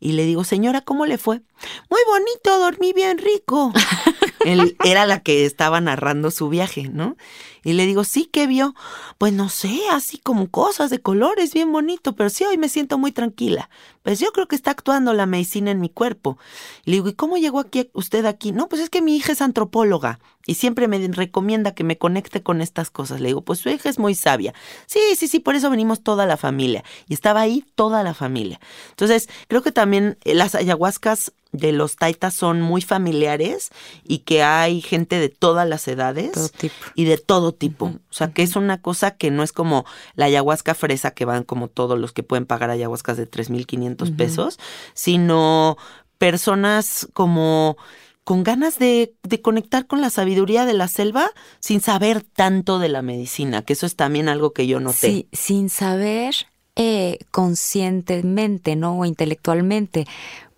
Y 0.01 0.13
le 0.13 0.27
digo, 0.27 0.45
señora, 0.45 0.83
¿cómo 0.83 1.07
le 1.07 1.17
fue? 1.17 1.41
Muy 1.89 2.01
bonito, 2.07 2.59
dormí 2.61 2.93
bien 2.93 3.17
rico. 3.17 3.73
Él 4.47 4.77
era 4.85 5.07
la 5.07 5.21
que 5.21 5.45
estaba 5.45 5.81
narrando 5.81 6.31
su 6.31 6.49
viaje, 6.49 6.89
¿no? 6.89 7.17
Y 7.65 7.73
le 7.73 7.85
digo, 7.85 8.05
sí, 8.05 8.29
¿qué 8.33 8.47
vio? 8.47 8.77
Pues 9.19 9.33
no 9.33 9.49
sé, 9.49 9.81
así 9.91 10.19
como 10.19 10.49
cosas 10.49 10.89
de 10.89 11.01
colores, 11.01 11.53
bien 11.53 11.73
bonito, 11.73 12.15
pero 12.15 12.31
sí, 12.31 12.45
hoy 12.45 12.59
me 12.59 12.69
siento 12.69 12.97
muy 12.97 13.11
tranquila. 13.11 13.69
Pues 14.05 14.21
yo 14.21 14.31
creo 14.31 14.47
que 14.47 14.55
está 14.55 14.71
actuando 14.71 15.13
la 15.15 15.27
medicina 15.27 15.73
en 15.73 15.81
mi 15.81 15.89
cuerpo. 15.89 16.39
Y 16.85 16.91
le 16.91 16.97
digo, 16.99 17.09
¿y 17.09 17.15
cómo 17.15 17.39
llegó 17.39 17.59
aquí 17.59 17.91
usted 17.93 18.25
aquí? 18.25 18.53
No, 18.53 18.69
pues 18.69 18.83
es 18.83 18.89
que 18.89 19.03
mi 19.03 19.17
hija 19.17 19.33
es 19.33 19.43
antropóloga 19.43 20.21
y 20.47 20.55
siempre 20.55 20.87
me 20.87 21.05
recomienda 21.09 21.75
que 21.75 21.83
me 21.83 21.99
conecte 21.99 22.41
con 22.41 22.61
estas 22.61 22.91
cosas. 22.91 23.21
Le 23.21 23.29
digo, 23.29 23.43
pues 23.43 23.59
su 23.59 23.69
hija 23.69 23.89
es 23.89 23.99
muy 23.99 24.15
sabia. 24.15 24.55
Sí, 24.87 25.01
sí, 25.17 25.27
sí, 25.27 25.41
por 25.41 25.57
eso 25.57 25.69
venimos 25.69 26.05
toda 26.05 26.25
la 26.25 26.37
familia. 26.37 26.85
Y 27.09 27.15
estaba 27.15 27.41
ahí 27.41 27.65
toda 27.75 28.05
la 28.05 28.15
familia. 28.15 28.61
Entonces, 28.91 29.29
creo 29.49 29.63
que 29.63 29.73
también 29.73 30.19
las 30.25 30.55
ayahuascas 30.55 31.33
de 31.57 31.73
los 31.73 31.97
taitas 31.97 32.35
son 32.35 32.61
muy 32.61 32.83
familiares 32.83 33.71
y 34.05 34.19
que 34.19 34.43
hay 34.43 34.81
gente 34.81 35.19
de 35.19 35.29
todas 35.29 35.69
las 35.69 35.87
edades 35.89 36.53
y 36.95 37.05
de 37.05 37.19
todo 37.19 37.53
tipo. 37.53 37.87
O 37.87 38.13
sea, 38.13 38.33
que 38.33 38.43
es 38.43 38.57
una 38.57 38.81
cosa 38.81 39.13
que 39.13 39.31
no 39.31 39.43
es 39.43 39.53
como 39.53 39.85
la 40.15 40.27
ayahuasca 40.27 40.75
fresa 40.75 41.13
que 41.13 41.25
van 41.25 41.45
como 41.45 41.69
todos 41.69 41.99
los 41.99 42.13
que 42.13 42.23
pueden 42.23 42.47
pagar 42.47 42.71
ayahuascas 42.71 43.17
de 43.17 43.31
3.500 43.31 44.17
pesos, 44.17 44.59
sino 44.95 45.77
personas 46.19 47.09
como 47.13 47.77
con 48.25 48.43
ganas 48.43 48.79
de, 48.79 49.15
de, 49.23 49.41
conectar 49.41 49.87
con 49.87 50.01
la 50.01 50.11
sabiduría 50.11 50.65
de 50.65 50.75
la 50.75 50.89
selva 50.89 51.31
sin 51.61 51.81
saber 51.81 52.23
tanto 52.23 52.81
de 52.81 52.89
la 52.89 53.01
medicina, 53.01 53.63
que 53.63 53.75
eso 53.75 53.87
es 53.87 53.95
también 53.95 54.29
algo 54.29 54.53
que 54.53 54.67
yo 54.67 54.81
noté. 54.81 54.97
Sí, 55.07 55.29
sin 55.33 55.69
saber 55.71 56.35
eh, 56.79 57.21
conscientemente, 57.31 58.77
¿no? 58.77 58.99
O 58.99 59.07
intelectualmente, 59.07 60.07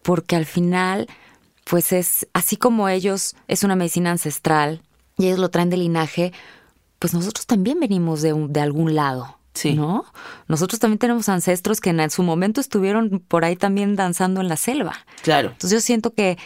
porque 0.09 0.37
al 0.37 0.47
final, 0.47 1.07
pues 1.65 1.93
es 1.93 2.27
así 2.33 2.57
como 2.57 2.89
ellos, 2.89 3.37
es 3.47 3.63
una 3.63 3.77
medicina 3.77 4.11
ancestral 4.11 4.81
y 5.19 5.27
ellos 5.27 5.39
lo 5.39 5.51
traen 5.51 5.69
de 5.69 5.77
linaje, 5.77 6.33
pues 6.99 7.13
nosotros 7.13 7.45
también 7.45 7.79
venimos 7.79 8.23
de, 8.23 8.33
de 8.33 8.61
algún 8.63 8.95
lado. 8.95 9.39
Sí. 9.53 9.75
¿No? 9.75 10.07
Nosotros 10.47 10.81
también 10.81 10.99
tenemos 10.99 11.29
ancestros 11.29 11.83
que 11.83 11.91
en 11.91 12.09
su 12.09 12.23
momento 12.23 12.63
estuvieron 12.63 13.23
por 13.29 13.45
ahí 13.45 13.55
también 13.55 13.97
danzando 13.97 14.41
en 14.41 14.49
la 14.49 14.57
selva. 14.57 14.95
Claro. 15.23 15.49
Entonces 15.49 15.73
yo 15.73 15.81
siento 15.83 16.15
que 16.15 16.39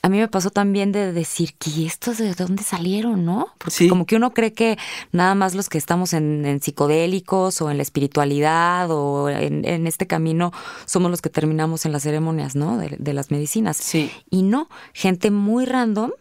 a 0.00 0.08
mí 0.08 0.18
me 0.18 0.28
pasó 0.28 0.50
también 0.50 0.92
de 0.92 1.12
decir, 1.12 1.54
¿y 1.64 1.86
estos 1.86 2.18
de 2.18 2.32
dónde 2.34 2.62
salieron, 2.62 3.24
no? 3.24 3.48
Porque 3.58 3.88
como 3.88 4.06
que 4.06 4.16
uno 4.16 4.32
cree 4.32 4.52
que 4.52 4.78
nada 5.10 5.34
más 5.34 5.54
los 5.54 5.68
que 5.68 5.78
estamos 5.78 6.12
en, 6.12 6.60
psicodélicos 6.62 7.60
o 7.60 7.70
en 7.70 7.78
la 7.78 7.82
espiritualidad 7.82 8.90
o 8.90 9.28
en, 9.28 9.86
este 9.86 10.06
camino 10.06 10.52
somos 10.86 11.10
los 11.10 11.20
que 11.20 11.30
terminamos 11.30 11.84
en 11.84 11.92
las 11.92 12.04
ceremonias, 12.04 12.54
¿no? 12.54 12.78
De, 12.78 13.12
las 13.12 13.30
medicinas. 13.30 13.76
Sí. 13.76 14.10
Y 14.30 14.42
no, 14.42 14.68
gente 14.92 15.30
muy 15.30 15.64
random, 15.64 16.12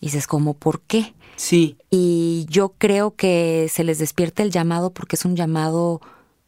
y 0.00 0.06
dices, 0.06 0.26
como, 0.26 0.54
¿por 0.54 0.80
qué? 0.82 1.14
Sí. 1.36 1.76
Y 1.90 2.46
yo 2.50 2.74
creo 2.76 3.14
que 3.14 3.68
se 3.72 3.84
les 3.84 3.98
despierta 3.98 4.42
el 4.42 4.50
llamado 4.50 4.92
porque 4.92 5.16
es 5.16 5.24
un 5.24 5.36
llamado 5.36 6.00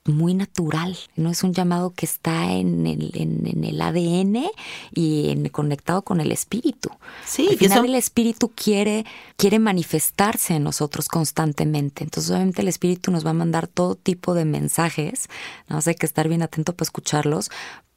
muy 0.06 0.34
natural, 0.34 0.98
no 1.16 1.30
es 1.30 1.42
un 1.44 1.54
llamado 1.54 1.90
que 1.90 2.04
está 2.04 2.52
en 2.52 2.86
el, 2.86 3.10
en, 3.14 3.64
el 3.64 3.80
ADN 3.80 4.44
y 4.92 5.30
en, 5.30 5.48
conectado 5.48 6.02
con 6.02 6.20
el 6.20 6.30
espíritu. 6.30 6.90
Sí, 7.24 7.48
Al 7.50 7.56
final 7.56 7.86
el 7.86 7.94
espíritu 7.94 8.52
quiere, 8.54 9.06
quiere 9.36 9.58
manifestarse 9.58 10.56
en 10.56 10.64
nosotros 10.64 11.08
constantemente. 11.08 12.04
Entonces, 12.04 12.30
obviamente, 12.30 12.60
el 12.60 12.68
espíritu 12.68 13.10
nos 13.10 13.24
va 13.24 13.30
a 13.30 13.34
mandar 13.34 13.66
todo 13.66 13.94
tipo 13.94 14.34
de 14.34 14.44
mensajes. 14.44 15.28
¿no? 15.68 15.78
hay 15.84 15.94
que 15.94 16.06
estar 16.06 16.28
bien 16.28 16.42
atento 16.42 16.74
para 16.74 16.84
escucharlos, 16.84 17.50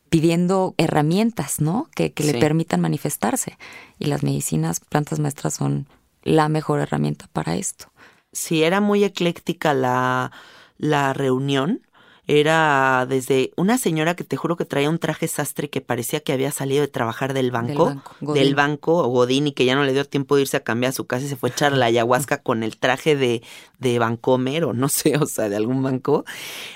pidiendo 0.10 0.76
herramientas, 0.78 1.60
¿no? 1.60 1.90
Que, 1.94 2.14
que 2.14 2.24
le 2.24 2.40
permitan 2.40 2.80
manifestarse. 2.80 3.58
Y 4.00 4.06
las 4.06 4.24
medicinas, 4.24 4.80
plantas 4.80 5.20
maestras, 5.20 5.56
son 5.56 5.88
la 6.24 6.48
mejor 6.48 6.80
herramienta 6.80 7.28
para 7.34 7.58
esto. 7.58 7.92
Sí, 8.32 8.64
era 8.64 8.80
muy 8.80 9.04
ecléctica 9.04 9.74
la, 9.74 10.32
la 10.78 11.14
reunión 11.14 11.82
era 12.28 13.06
desde 13.08 13.52
una 13.56 13.78
señora 13.78 14.16
que 14.16 14.26
te 14.26 14.36
juro 14.36 14.58
que 14.58 14.66
traía 14.66 14.90
un 14.90 15.00
traje 15.00 15.30
sastre 15.30 15.70
que 15.70 15.80
parecía 15.80 16.20
que 16.20 16.34
había 16.34 16.52
salido 16.52 16.82
de 16.82 16.90
trabajar 16.90 17.34
del 17.34 17.52
banco, 17.52 18.02
del 18.20 18.54
banco, 18.54 18.98
o 18.98 19.08
Godín, 19.08 19.48
y 19.48 19.52
que 19.54 19.64
ya 19.64 19.76
no 19.76 19.86
le 19.86 19.94
dio 19.94 20.04
tiempo 20.04 20.36
de 20.36 20.42
irse 20.42 20.58
a 20.58 20.64
cambiar 20.64 20.90
a 20.90 20.94
su 20.94 21.06
casa 21.08 21.26
y 21.26 21.30
se 21.30 21.38
fue 21.38 21.50
a 21.50 21.54
echar 21.54 21.72
la 21.72 21.86
ayahuasca 21.86 22.38
con 22.44 22.64
el 22.64 22.78
traje 22.78 23.16
de, 23.16 23.42
de 23.80 23.98
Bancomer 23.98 24.66
o 24.66 24.74
no 24.74 24.90
sé, 24.90 25.18
o 25.22 25.26
sea, 25.26 25.48
de 25.48 25.56
algún 25.56 25.82
banco. 25.82 26.26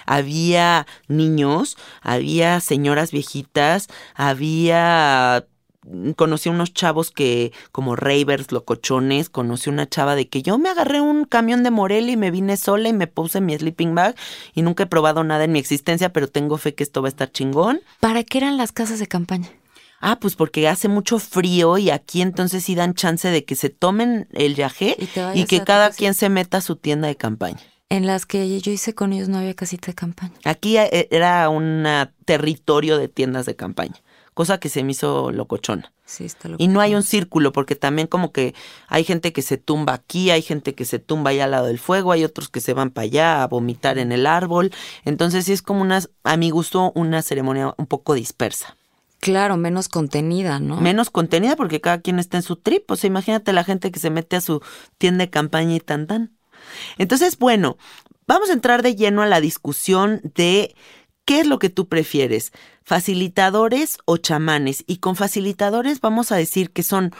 Había 0.05 0.87
niños, 1.07 1.77
había 2.01 2.61
señoras 2.61 3.11
viejitas, 3.11 3.89
había 4.15 5.45
conocí 6.15 6.49
a 6.49 6.51
unos 6.51 6.73
chavos 6.73 7.11
que, 7.11 7.51
como 7.71 7.95
ravers, 7.95 8.51
locochones, 8.51 9.29
conocí 9.29 9.69
una 9.69 9.89
chava 9.89 10.15
de 10.15 10.27
que 10.27 10.41
yo 10.41 10.57
me 10.57 10.69
agarré 10.69 11.01
un 11.01 11.25
camión 11.25 11.63
de 11.63 11.71
Morelia 11.71 12.13
y 12.13 12.17
me 12.17 12.31
vine 12.31 12.57
sola 12.57 12.89
y 12.89 12.93
me 12.93 13.07
puse 13.07 13.41
mi 13.41 13.57
sleeping 13.57 13.95
bag 13.95 14.15
y 14.53 14.61
nunca 14.61 14.83
he 14.83 14.87
probado 14.87 15.23
nada 15.23 15.43
en 15.43 15.51
mi 15.51 15.59
existencia, 15.59 16.13
pero 16.13 16.27
tengo 16.27 16.57
fe 16.57 16.75
que 16.75 16.83
esto 16.83 17.01
va 17.01 17.07
a 17.07 17.09
estar 17.09 17.31
chingón. 17.31 17.81
¿Para 17.99 18.23
qué 18.23 18.37
eran 18.39 18.57
las 18.57 18.71
casas 18.71 18.99
de 18.99 19.07
campaña? 19.07 19.49
Ah, 19.99 20.19
pues 20.19 20.35
porque 20.35 20.67
hace 20.67 20.87
mucho 20.87 21.19
frío 21.19 21.77
y 21.77 21.91
aquí 21.91 22.21
entonces 22.21 22.63
sí 22.63 22.73
dan 22.73 22.95
chance 22.95 23.29
de 23.29 23.45
que 23.45 23.55
se 23.55 23.69
tomen 23.69 24.27
el 24.33 24.55
viaje 24.55 24.97
y, 25.35 25.45
que 25.45 25.63
cada 25.63 25.91
quien 25.91 26.15
se 26.15 26.29
meta 26.29 26.57
a 26.57 26.61
su 26.61 26.75
tienda 26.75 27.07
de 27.07 27.15
campaña. 27.15 27.59
En 27.89 28.07
las 28.07 28.25
que 28.25 28.59
yo 28.61 28.71
hice 28.71 28.95
con 28.95 29.13
ellos 29.13 29.29
no 29.29 29.37
había 29.37 29.53
casita 29.53 29.87
de 29.87 29.93
campaña. 29.93 30.33
Aquí 30.43 30.77
eh, 30.77 31.07
era 31.11 31.49
un 31.49 31.85
territorio 32.25 32.97
de 32.97 33.09
tiendas 33.09 33.45
de 33.45 33.55
campaña 33.55 34.01
cosa 34.33 34.59
que 34.59 34.69
se 34.69 34.83
me 34.83 34.91
hizo 34.91 35.31
locochona. 35.31 35.91
Sí, 36.05 36.25
está 36.25 36.49
y 36.57 36.67
no 36.67 36.81
hay 36.81 36.95
un 36.95 37.03
círculo, 37.03 37.53
porque 37.53 37.75
también 37.75 38.07
como 38.07 38.31
que 38.31 38.53
hay 38.87 39.03
gente 39.03 39.31
que 39.31 39.41
se 39.41 39.57
tumba 39.57 39.93
aquí, 39.93 40.29
hay 40.29 40.41
gente 40.41 40.75
que 40.75 40.83
se 40.83 40.99
tumba 40.99 41.31
allá 41.31 41.45
al 41.45 41.51
lado 41.51 41.67
del 41.67 41.79
fuego, 41.79 42.11
hay 42.11 42.23
otros 42.23 42.49
que 42.49 42.59
se 42.59 42.73
van 42.73 42.91
para 42.91 43.05
allá 43.05 43.43
a 43.43 43.47
vomitar 43.47 43.97
en 43.97 44.11
el 44.11 44.25
árbol. 44.25 44.71
Entonces 45.05 45.45
sí 45.45 45.53
es 45.53 45.61
como 45.61 45.81
una, 45.81 46.01
a 46.23 46.37
mi 46.37 46.49
gusto, 46.49 46.91
una 46.95 47.21
ceremonia 47.21 47.73
un 47.77 47.85
poco 47.85 48.13
dispersa. 48.13 48.75
Claro, 49.19 49.55
menos 49.55 49.87
contenida, 49.87 50.59
¿no? 50.59 50.81
Menos 50.81 51.11
contenida 51.11 51.55
porque 51.55 51.79
cada 51.79 52.01
quien 52.01 52.17
está 52.17 52.37
en 52.37 52.43
su 52.43 52.55
trip. 52.55 52.89
O 52.89 52.95
sea, 52.95 53.07
imagínate 53.07 53.53
la 53.53 53.63
gente 53.63 53.91
que 53.91 53.99
se 53.99 54.09
mete 54.09 54.35
a 54.35 54.41
su 54.41 54.61
tienda 54.97 55.25
de 55.25 55.29
campaña 55.29 55.75
y 55.75 55.79
tan 55.79 56.07
tan. 56.07 56.31
Entonces, 56.97 57.37
bueno, 57.37 57.77
vamos 58.25 58.49
a 58.49 58.53
entrar 58.53 58.81
de 58.81 58.95
lleno 58.95 59.21
a 59.21 59.27
la 59.27 59.39
discusión 59.39 60.21
de 60.35 60.75
¿Qué 61.25 61.39
es 61.39 61.47
lo 61.47 61.59
que 61.59 61.69
tú 61.69 61.87
prefieres? 61.87 62.51
¿Facilitadores 62.83 63.97
o 64.05 64.17
chamanes? 64.17 64.83
Y 64.87 64.97
con 64.97 65.15
facilitadores 65.15 66.01
vamos 66.01 66.31
a 66.31 66.35
decir 66.35 66.71
que 66.71 66.83
son 66.83 67.13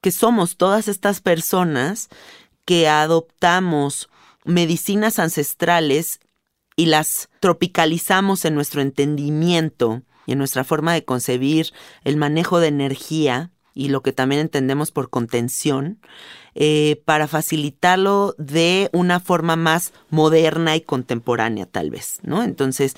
que 0.00 0.10
somos 0.10 0.56
todas 0.56 0.88
estas 0.88 1.20
personas 1.20 2.08
que 2.64 2.88
adoptamos 2.88 4.08
medicinas 4.44 5.18
ancestrales 5.18 6.20
y 6.76 6.86
las 6.86 7.28
tropicalizamos 7.40 8.44
en 8.44 8.54
nuestro 8.54 8.82
entendimiento 8.82 10.02
y 10.26 10.32
en 10.32 10.38
nuestra 10.38 10.64
forma 10.64 10.92
de 10.92 11.04
concebir 11.04 11.72
el 12.04 12.16
manejo 12.16 12.58
de 12.58 12.68
energía 12.68 13.52
y 13.74 13.88
lo 13.88 14.02
que 14.02 14.12
también 14.12 14.40
entendemos 14.40 14.90
por 14.90 15.08
contención, 15.08 16.00
eh, 16.54 17.00
para 17.04 17.28
facilitarlo 17.28 18.34
de 18.38 18.90
una 18.92 19.20
forma 19.20 19.56
más 19.56 19.92
moderna 20.10 20.76
y 20.76 20.82
contemporánea 20.82 21.66
tal 21.66 21.90
vez, 21.90 22.18
¿no? 22.22 22.42
Entonces, 22.42 22.94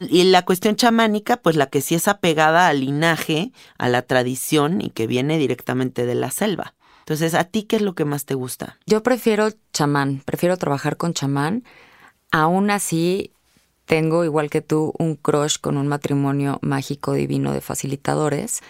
y 0.00 0.24
la 0.24 0.44
cuestión 0.44 0.76
chamánica, 0.76 1.36
pues 1.36 1.56
la 1.56 1.66
que 1.66 1.80
sí 1.80 1.94
es 1.94 2.08
apegada 2.08 2.68
al 2.68 2.80
linaje, 2.80 3.52
a 3.78 3.88
la 3.88 4.02
tradición 4.02 4.80
y 4.80 4.90
que 4.90 5.06
viene 5.06 5.38
directamente 5.38 6.06
de 6.06 6.14
la 6.14 6.30
selva. 6.30 6.74
Entonces, 7.00 7.34
¿a 7.34 7.44
ti 7.44 7.64
qué 7.64 7.76
es 7.76 7.82
lo 7.82 7.94
que 7.94 8.06
más 8.06 8.24
te 8.24 8.34
gusta? 8.34 8.78
Yo 8.86 9.02
prefiero 9.02 9.50
chamán, 9.72 10.22
prefiero 10.24 10.56
trabajar 10.56 10.96
con 10.96 11.12
chamán. 11.12 11.64
Aún 12.30 12.70
así, 12.70 13.32
tengo, 13.84 14.24
igual 14.24 14.48
que 14.48 14.62
tú, 14.62 14.94
un 14.98 15.16
crush 15.16 15.58
con 15.60 15.76
un 15.76 15.86
matrimonio 15.86 16.58
mágico 16.62 17.12
divino 17.12 17.52
de 17.52 17.60
facilitadores. 17.60 18.60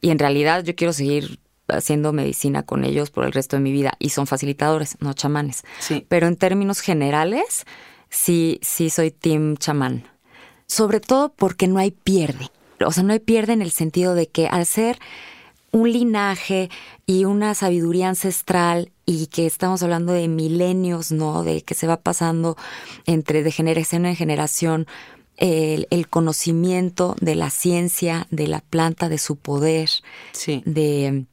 Y 0.00 0.10
en 0.10 0.18
realidad 0.18 0.64
yo 0.64 0.74
quiero 0.74 0.92
seguir 0.92 1.38
haciendo 1.68 2.12
medicina 2.12 2.62
con 2.62 2.84
ellos 2.84 3.10
por 3.10 3.24
el 3.24 3.32
resto 3.32 3.56
de 3.56 3.62
mi 3.62 3.72
vida. 3.72 3.94
Y 3.98 4.10
son 4.10 4.26
facilitadores, 4.26 4.96
no 5.00 5.12
chamanes. 5.12 5.64
Sí. 5.80 6.04
Pero 6.08 6.26
en 6.26 6.36
términos 6.36 6.80
generales, 6.80 7.64
sí, 8.08 8.58
sí 8.62 8.90
soy 8.90 9.10
team 9.10 9.56
chamán 9.56 10.14
sobre 10.66 11.00
todo 11.00 11.32
porque 11.34 11.68
no 11.68 11.78
hay 11.78 11.90
pierde. 11.90 12.50
O 12.84 12.90
sea, 12.90 13.02
no 13.02 13.12
hay 13.12 13.20
pierde 13.20 13.52
en 13.52 13.62
el 13.62 13.70
sentido 13.70 14.14
de 14.14 14.28
que 14.28 14.46
al 14.46 14.66
ser 14.66 14.98
un 15.70 15.90
linaje 15.92 16.70
y 17.06 17.24
una 17.24 17.54
sabiduría 17.54 18.08
ancestral 18.08 18.92
y 19.06 19.26
que 19.26 19.46
estamos 19.46 19.82
hablando 19.82 20.12
de 20.12 20.28
milenios, 20.28 21.10
¿no? 21.10 21.42
De 21.42 21.62
que 21.62 21.74
se 21.74 21.86
va 21.86 22.00
pasando 22.00 22.56
entre 23.06 23.42
de 23.42 23.50
generación 23.50 24.06
en 24.06 24.16
generación 24.16 24.86
el, 25.36 26.08
conocimiento 26.08 27.16
de 27.20 27.34
la 27.34 27.50
ciencia, 27.50 28.28
de 28.30 28.46
la 28.46 28.60
planta, 28.60 29.08
de 29.08 29.18
su 29.18 29.36
poder, 29.36 29.90
de, 30.64 31.24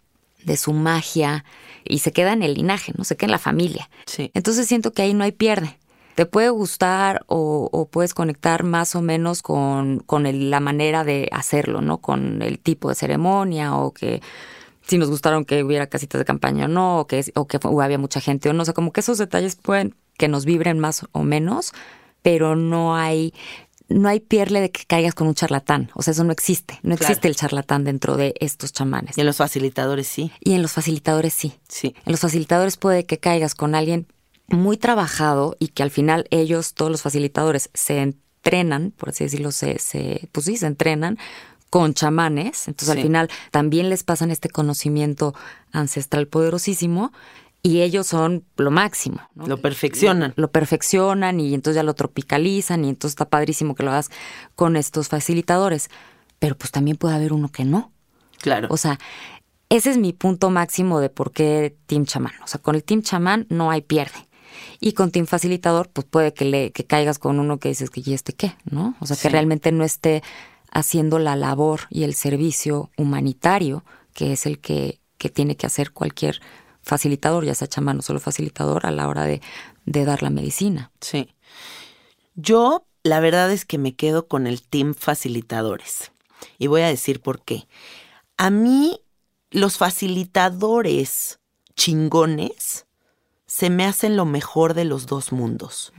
de, 0.43 0.57
su 0.57 0.73
magia, 0.73 1.45
y 1.83 1.99
se 1.99 2.11
queda 2.11 2.33
en 2.33 2.43
el 2.43 2.53
linaje, 2.53 2.93
¿no? 2.97 3.03
Se 3.03 3.15
queda 3.17 3.27
en 3.27 3.31
la 3.31 3.39
familia. 3.39 3.89
Sí. 4.05 4.31
Entonces 4.33 4.67
siento 4.67 4.91
que 4.93 5.01
ahí 5.01 5.13
no 5.13 5.23
hay 5.23 5.31
pierde 5.31 5.77
te 6.15 6.25
puede 6.25 6.49
gustar 6.49 7.23
o, 7.27 7.87
puedes 7.91 8.13
conectar 8.13 8.63
más 8.63 8.95
o 8.95 9.01
menos 9.01 9.41
con, 9.41 9.99
con 9.99 10.25
la 10.49 10.59
manera 10.59 11.03
de 11.03 11.29
hacerlo, 11.31 11.81
¿no? 11.81 11.99
Con 11.99 12.41
el 12.41 12.59
tipo 12.59 12.89
de 12.89 12.95
ceremonia 12.95 13.75
o 13.75 13.93
que 13.93 14.21
si 14.85 14.97
nos 14.97 15.09
gustaron 15.09 15.45
que 15.45 15.63
hubiera 15.63 15.87
casitas 15.87 16.19
de 16.19 16.25
campaña 16.25 16.65
o 16.65 16.67
no, 16.67 16.99
o 16.99 17.07
que, 17.07 17.23
o 17.35 17.47
que 17.47 17.59
había 17.81 17.97
mucha 17.97 18.19
gente 18.19 18.49
o 18.49 18.53
no. 18.53 18.63
O 18.63 18.65
sea, 18.65 18.73
como 18.73 18.91
que 18.91 18.99
esos 18.99 19.17
detalles 19.17 19.55
pueden 19.55 19.95
que 20.17 20.27
nos 20.27 20.45
vibren 20.45 20.79
más 20.79 21.05
o 21.11 21.23
menos, 21.23 21.73
pero 22.21 22.55
no 22.55 22.95
hay, 22.95 23.33
no 23.91 24.09
hay 24.09 24.19
pierle 24.19 24.61
de 24.61 24.71
que 24.71 24.85
caigas 24.85 25.13
con 25.13 25.27
un 25.27 25.35
charlatán. 25.35 25.91
O 25.93 26.01
sea, 26.01 26.11
eso 26.11 26.23
no 26.23 26.31
existe. 26.31 26.79
No 26.83 26.93
existe 26.93 27.27
el 27.27 27.35
charlatán 27.35 27.83
dentro 27.83 28.17
de 28.17 28.33
estos 28.39 28.73
chamanes. 28.73 29.17
Y 29.17 29.21
en 29.21 29.27
los 29.27 29.37
facilitadores 29.37 30.07
sí. 30.07 30.31
Y 30.39 30.53
en 30.53 30.61
los 30.61 30.71
facilitadores 30.71 31.33
sí. 31.33 31.53
Sí. 31.67 31.95
En 32.05 32.11
los 32.11 32.21
facilitadores 32.21 32.77
puede 32.77 33.05
que 33.05 33.19
caigas 33.19 33.55
con 33.55 33.75
alguien 33.75 34.07
muy 34.47 34.77
trabajado 34.77 35.55
y 35.59 35.69
que 35.69 35.83
al 35.83 35.91
final 35.91 36.27
ellos, 36.29 36.73
todos 36.73 36.91
los 36.91 37.01
facilitadores, 37.01 37.69
se 37.73 38.01
entrenan, 38.01 38.91
por 38.91 39.09
así 39.09 39.23
decirlo, 39.23 39.51
se, 39.51 39.79
se 39.79 40.27
pues 40.31 40.45
sí, 40.45 40.57
se 40.57 40.67
entrenan 40.67 41.17
con 41.69 41.93
chamanes. 41.93 42.67
Entonces 42.67 42.95
al 42.95 43.01
final 43.01 43.29
también 43.51 43.89
les 43.89 44.03
pasan 44.03 44.31
este 44.31 44.49
conocimiento 44.49 45.33
ancestral 45.71 46.27
poderosísimo 46.27 47.13
y 47.63 47.81
ellos 47.81 48.07
son 48.07 48.43
lo 48.57 48.71
máximo. 48.71 49.19
Lo 49.35 49.61
perfeccionan. 49.61 50.33
Lo, 50.35 50.51
perfeccionan 50.51 51.39
y 51.39 51.53
entonces 51.53 51.75
ya 51.75 51.83
lo 51.83 51.93
tropicalizan 51.93 52.85
y 52.85 52.89
entonces 52.89 53.13
está 53.13 53.29
padrísimo 53.29 53.75
que 53.75 53.83
lo 53.83 53.91
hagas 53.91 54.09
con 54.55 54.75
estos 54.75 55.09
facilitadores. 55.09 55.89
Pero 56.39 56.57
pues 56.57 56.71
también 56.71 56.97
puede 56.97 57.15
haber 57.15 57.33
uno 57.33 57.51
que 57.51 57.65
no. 57.65 57.91
Claro. 58.39 58.67
O 58.71 58.77
sea, 58.77 58.99
ese 59.69 59.91
es 59.91 59.97
mi 59.97 60.11
punto 60.11 60.49
máximo 60.49 60.99
de 60.99 61.09
por 61.09 61.31
qué 61.31 61.75
Team 61.85 62.05
Chamán. 62.05 62.33
O 62.43 62.47
sea, 62.47 62.59
con 62.59 62.75
el 62.75 62.83
Team 62.83 63.03
Chamán 63.03 63.45
no 63.49 63.69
hay 63.69 63.81
pierde. 63.81 64.27
Y 64.79 64.93
con 64.93 65.11
Team 65.11 65.27
Facilitador, 65.27 65.89
pues 65.89 66.07
puede 66.07 66.33
que, 66.33 66.45
le, 66.45 66.71
que 66.71 66.85
caigas 66.85 67.19
con 67.19 67.39
uno 67.39 67.59
que 67.59 67.69
dices 67.69 67.91
que 67.91 68.01
y 68.03 68.13
este 68.13 68.33
qué, 68.33 68.55
¿no? 68.69 68.95
O 68.99 69.05
sea, 69.05 69.15
que 69.15 69.29
realmente 69.29 69.71
no 69.71 69.83
esté 69.83 70.23
haciendo 70.71 71.19
la 71.19 71.35
labor 71.35 71.81
y 71.89 72.03
el 72.03 72.15
servicio 72.15 72.89
humanitario, 72.97 73.83
que 74.13 74.33
es 74.33 74.47
el 74.47 74.59
que, 74.59 74.99
que 75.19 75.29
tiene 75.29 75.55
que 75.55 75.67
hacer 75.67 75.91
cualquier 75.91 76.41
facilitador, 76.81 77.45
ya 77.45 77.55
sea 77.55 77.67
chamán 77.67 77.99
o 77.99 78.01
solo 78.01 78.19
facilitador, 78.19 78.85
a 78.85 78.91
la 78.91 79.07
hora 79.07 79.25
de, 79.25 79.41
de 79.85 80.05
dar 80.05 80.23
la 80.23 80.29
medicina. 80.29 80.91
Sí. 80.99 81.29
Yo, 82.35 82.85
la 83.03 83.19
verdad 83.19 83.51
es 83.51 83.65
que 83.65 83.77
me 83.77 83.95
quedo 83.95 84.27
con 84.27 84.47
el 84.47 84.61
team 84.61 84.93
facilitadores. 84.93 86.11
Y 86.57 86.67
voy 86.67 86.81
a 86.81 86.87
decir 86.87 87.21
por 87.21 87.43
qué. 87.43 87.67
A 88.37 88.49
mí, 88.49 89.01
los 89.51 89.77
facilitadores 89.77 91.39
chingones 91.75 92.85
se 93.45 93.69
me 93.69 93.85
hacen 93.85 94.15
lo 94.15 94.25
mejor 94.25 94.73
de 94.73 94.85
los 94.85 95.07
dos 95.07 95.31
mundos. 95.31 95.91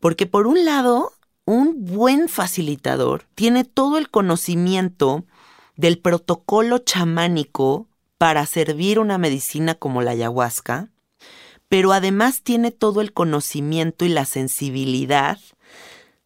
Porque 0.00 0.26
por 0.26 0.46
un 0.46 0.64
lado, 0.64 1.12
un 1.44 1.84
buen 1.84 2.28
facilitador 2.28 3.24
tiene 3.34 3.64
todo 3.64 3.98
el 3.98 4.10
conocimiento 4.10 5.24
del 5.76 5.98
protocolo 5.98 6.78
chamánico 6.78 7.88
para 8.18 8.46
servir 8.46 8.98
una 8.98 9.18
medicina 9.18 9.74
como 9.74 10.02
la 10.02 10.12
ayahuasca, 10.12 10.90
pero 11.68 11.92
además 11.92 12.42
tiene 12.42 12.70
todo 12.70 13.00
el 13.00 13.12
conocimiento 13.12 14.04
y 14.04 14.08
la 14.08 14.24
sensibilidad 14.24 15.38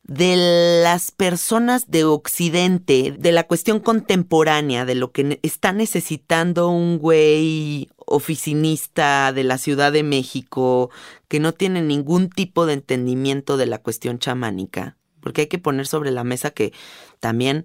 de 0.09 0.83
las 0.83 1.11
personas 1.11 1.91
de 1.91 2.05
Occidente, 2.05 3.15
de 3.19 3.31
la 3.31 3.47
cuestión 3.47 3.79
contemporánea, 3.79 4.87
de 4.87 4.95
lo 4.95 5.13
que 5.13 5.39
está 5.43 5.73
necesitando 5.73 6.71
un 6.71 6.99
güey 6.99 7.91
oficinista 8.07 9.35
de 9.35 9.45
la 9.45 9.59
Ciudad 9.59 9.93
de 9.93 10.03
México 10.03 10.91
que 11.29 11.41
no 11.41 11.53
tiene 11.53 11.83
ningún 11.83 12.31
tipo 12.31 12.65
de 12.65 12.73
entendimiento 12.73 13.59
de 13.59 13.67
la 13.67 13.79
cuestión 13.79 14.19
chamánica, 14.19 14.97
porque 15.21 15.43
hay 15.43 15.47
que 15.49 15.59
poner 15.59 15.87
sobre 15.87 16.11
la 16.11 16.25
mesa 16.25 16.53
que 16.53 16.73
también, 17.21 17.65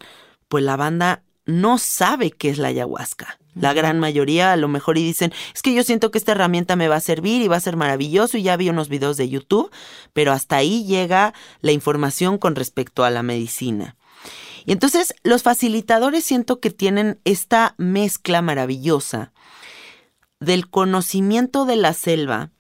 pues 0.49 0.65
la 0.65 0.76
banda 0.76 1.24
no 1.45 1.77
sabe 1.77 2.31
qué 2.31 2.49
es 2.49 2.57
la 2.57 2.69
ayahuasca. 2.69 3.37
La 3.55 3.73
gran 3.73 3.99
mayoría 3.99 4.51
a 4.51 4.57
lo 4.57 4.67
mejor 4.67 4.97
y 4.97 5.03
dicen, 5.03 5.31
es 5.53 5.61
que 5.61 5.73
yo 5.73 5.83
siento 5.83 6.09
que 6.09 6.17
esta 6.17 6.31
herramienta 6.31 6.75
me 6.75 6.87
va 6.87 6.95
a 6.95 7.01
servir 7.01 7.41
y 7.41 7.47
va 7.47 7.57
a 7.57 7.61
ser 7.61 7.75
maravilloso 7.75 8.37
y 8.37 8.43
ya 8.43 8.57
vi 8.57 8.69
unos 8.69 8.89
videos 8.89 9.17
de 9.17 9.29
YouTube, 9.29 9.71
pero 10.13 10.31
hasta 10.31 10.55
ahí 10.57 10.85
llega 10.85 11.33
la 11.61 11.71
información 11.71 12.37
con 12.37 12.55
respecto 12.55 13.03
a 13.03 13.11
la 13.11 13.21
medicina. 13.21 13.95
Y 14.65 14.71
entonces 14.71 15.13
los 15.23 15.43
facilitadores 15.43 16.23
siento 16.23 16.59
que 16.59 16.71
tienen 16.71 17.19
esta 17.25 17.75
mezcla 17.77 18.41
maravillosa 18.41 19.33
del 20.39 20.69
conocimiento 20.69 21.65
de 21.65 21.75
la 21.75 21.93
selva, 21.93 22.51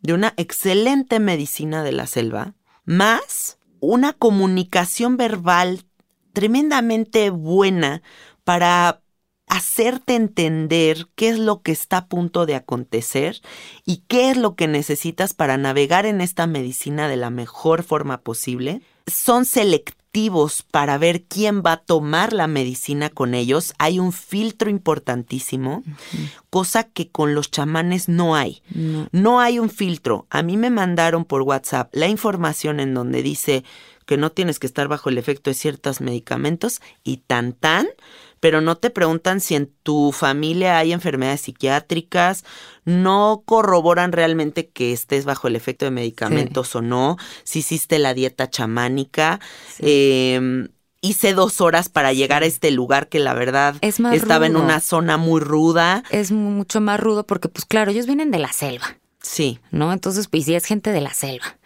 de 0.00 0.14
una 0.14 0.34
excelente 0.36 1.20
medicina 1.20 1.84
de 1.84 1.92
la 1.92 2.06
selva, 2.06 2.54
más 2.84 3.58
una 3.80 4.12
comunicación 4.12 5.16
verbal 5.16 5.84
tremendamente 6.32 7.30
buena 7.30 8.02
para 8.44 9.02
hacerte 9.52 10.14
entender 10.14 11.08
qué 11.14 11.28
es 11.28 11.38
lo 11.38 11.60
que 11.60 11.72
está 11.72 11.98
a 11.98 12.06
punto 12.06 12.46
de 12.46 12.54
acontecer 12.54 13.40
y 13.84 13.98
qué 14.08 14.30
es 14.30 14.36
lo 14.38 14.54
que 14.54 14.66
necesitas 14.66 15.34
para 15.34 15.58
navegar 15.58 16.06
en 16.06 16.22
esta 16.22 16.46
medicina 16.46 17.06
de 17.06 17.16
la 17.16 17.28
mejor 17.28 17.82
forma 17.82 18.22
posible. 18.22 18.80
Son 19.06 19.44
selectivos 19.44 20.62
para 20.70 20.96
ver 20.96 21.24
quién 21.24 21.62
va 21.62 21.72
a 21.72 21.76
tomar 21.78 22.32
la 22.32 22.46
medicina 22.46 23.10
con 23.10 23.34
ellos. 23.34 23.74
Hay 23.78 23.98
un 23.98 24.12
filtro 24.12 24.70
importantísimo, 24.70 25.82
cosa 26.48 26.84
que 26.84 27.10
con 27.10 27.34
los 27.34 27.50
chamanes 27.50 28.08
no 28.08 28.36
hay. 28.36 28.62
No. 28.70 29.08
no 29.12 29.40
hay 29.40 29.58
un 29.58 29.68
filtro. 29.68 30.26
A 30.30 30.42
mí 30.42 30.56
me 30.56 30.70
mandaron 30.70 31.24
por 31.26 31.42
WhatsApp 31.42 31.90
la 31.92 32.08
información 32.08 32.80
en 32.80 32.94
donde 32.94 33.22
dice 33.22 33.64
que 34.12 34.18
no 34.18 34.30
tienes 34.30 34.58
que 34.58 34.66
estar 34.66 34.88
bajo 34.88 35.08
el 35.08 35.16
efecto 35.16 35.48
de 35.48 35.54
ciertos 35.54 36.02
medicamentos 36.02 36.82
y 37.02 37.16
tan 37.16 37.54
tan 37.54 37.88
pero 38.40 38.60
no 38.60 38.76
te 38.76 38.90
preguntan 38.90 39.40
si 39.40 39.54
en 39.54 39.72
tu 39.82 40.12
familia 40.12 40.76
hay 40.76 40.92
enfermedades 40.92 41.40
psiquiátricas, 41.40 42.44
no 42.84 43.42
corroboran 43.46 44.12
realmente 44.12 44.68
que 44.68 44.92
estés 44.92 45.24
bajo 45.24 45.48
el 45.48 45.56
efecto 45.56 45.86
de 45.86 45.92
medicamentos 45.92 46.76
o 46.76 46.82
no, 46.82 47.16
si 47.44 47.60
hiciste 47.60 47.98
la 47.98 48.12
dieta 48.12 48.50
chamánica. 48.50 49.40
Em, 49.78 50.68
hice 51.00 51.32
dos 51.32 51.62
horas 51.62 51.88
para 51.88 52.12
llegar 52.12 52.42
a 52.42 52.46
este 52.46 52.70
lugar 52.70 53.08
que 53.08 53.18
la 53.18 53.32
verdad 53.32 53.76
estaba 53.80 54.44
en 54.44 54.56
una 54.56 54.80
zona 54.80 55.16
muy 55.16 55.40
ruda. 55.40 56.02
Es 56.10 56.32
mucho 56.32 56.82
más 56.82 57.00
rudo 57.00 57.24
porque, 57.24 57.48
pues 57.48 57.64
claro, 57.64 57.92
ellos 57.92 58.06
vienen 58.06 58.30
de 58.30 58.40
la 58.40 58.52
selva. 58.52 58.98
Sí. 59.22 59.58
¿No? 59.70 59.90
Entonces, 59.90 60.28
pues 60.28 60.44
sí 60.44 60.54
es 60.54 60.66
gente 60.66 60.90
de 60.90 61.00
la 61.00 61.14
selva 61.14 61.56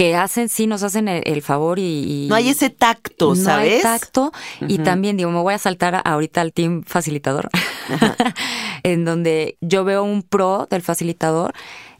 que 0.00 0.16
hacen, 0.16 0.48
sí 0.48 0.66
nos 0.66 0.82
hacen 0.82 1.08
el, 1.08 1.42
favor 1.42 1.78
y, 1.78 2.26
No 2.30 2.34
hay 2.34 2.48
ese 2.48 2.70
tacto, 2.70 3.36
¿sabes? 3.36 3.44
No 3.44 3.76
hay 3.76 3.82
tacto. 3.82 4.32
Y 4.66 4.78
también, 4.78 5.18
digo, 5.18 5.30
me 5.30 5.40
voy 5.40 5.52
a 5.52 5.58
saltar 5.58 6.00
ahorita 6.02 6.40
al 6.40 6.54
team 6.54 6.84
facilitador, 6.84 7.50
en 8.82 9.04
donde 9.04 9.58
yo 9.60 9.84
veo 9.84 10.02
un 10.02 10.22
pro 10.22 10.66
del 10.70 10.80
facilitador, 10.80 11.52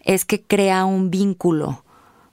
es 0.03 0.25
que 0.25 0.41
crea 0.41 0.87
un 0.87 1.11
vínculo 1.11 1.85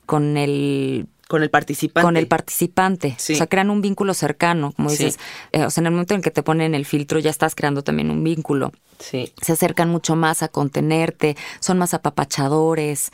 con 0.06 0.38
el 0.38 1.08
con 1.28 1.44
el 1.44 1.50
participante. 1.50 2.06
Con 2.06 2.16
el 2.16 2.28
participante. 2.28 3.18
O 3.18 3.20
sea, 3.20 3.48
crean 3.48 3.70
un 3.70 3.82
vínculo 3.82 4.14
cercano, 4.14 4.72
como 4.72 4.90
dices. 4.90 5.20
Eh, 5.52 5.66
o 5.66 5.70
sea, 5.70 5.82
en 5.82 5.88
el 5.88 5.92
momento 5.92 6.14
en 6.14 6.22
que 6.22 6.32
te 6.32 6.44
ponen 6.44 6.76
el 6.76 6.86
filtro 6.86 7.20
ya 7.20 7.30
estás 7.30 7.56
creando 7.56 7.84
también 7.84 8.10
un 8.10 8.24
vínculo. 8.24 8.72
Sí. 9.00 9.34
Se 9.42 9.52
acercan 9.52 9.90
mucho 9.90 10.16
más 10.16 10.44
a 10.44 10.48
contenerte, 10.48 11.36
son 11.60 11.78
más 11.78 11.94
apapachadores, 11.94 13.12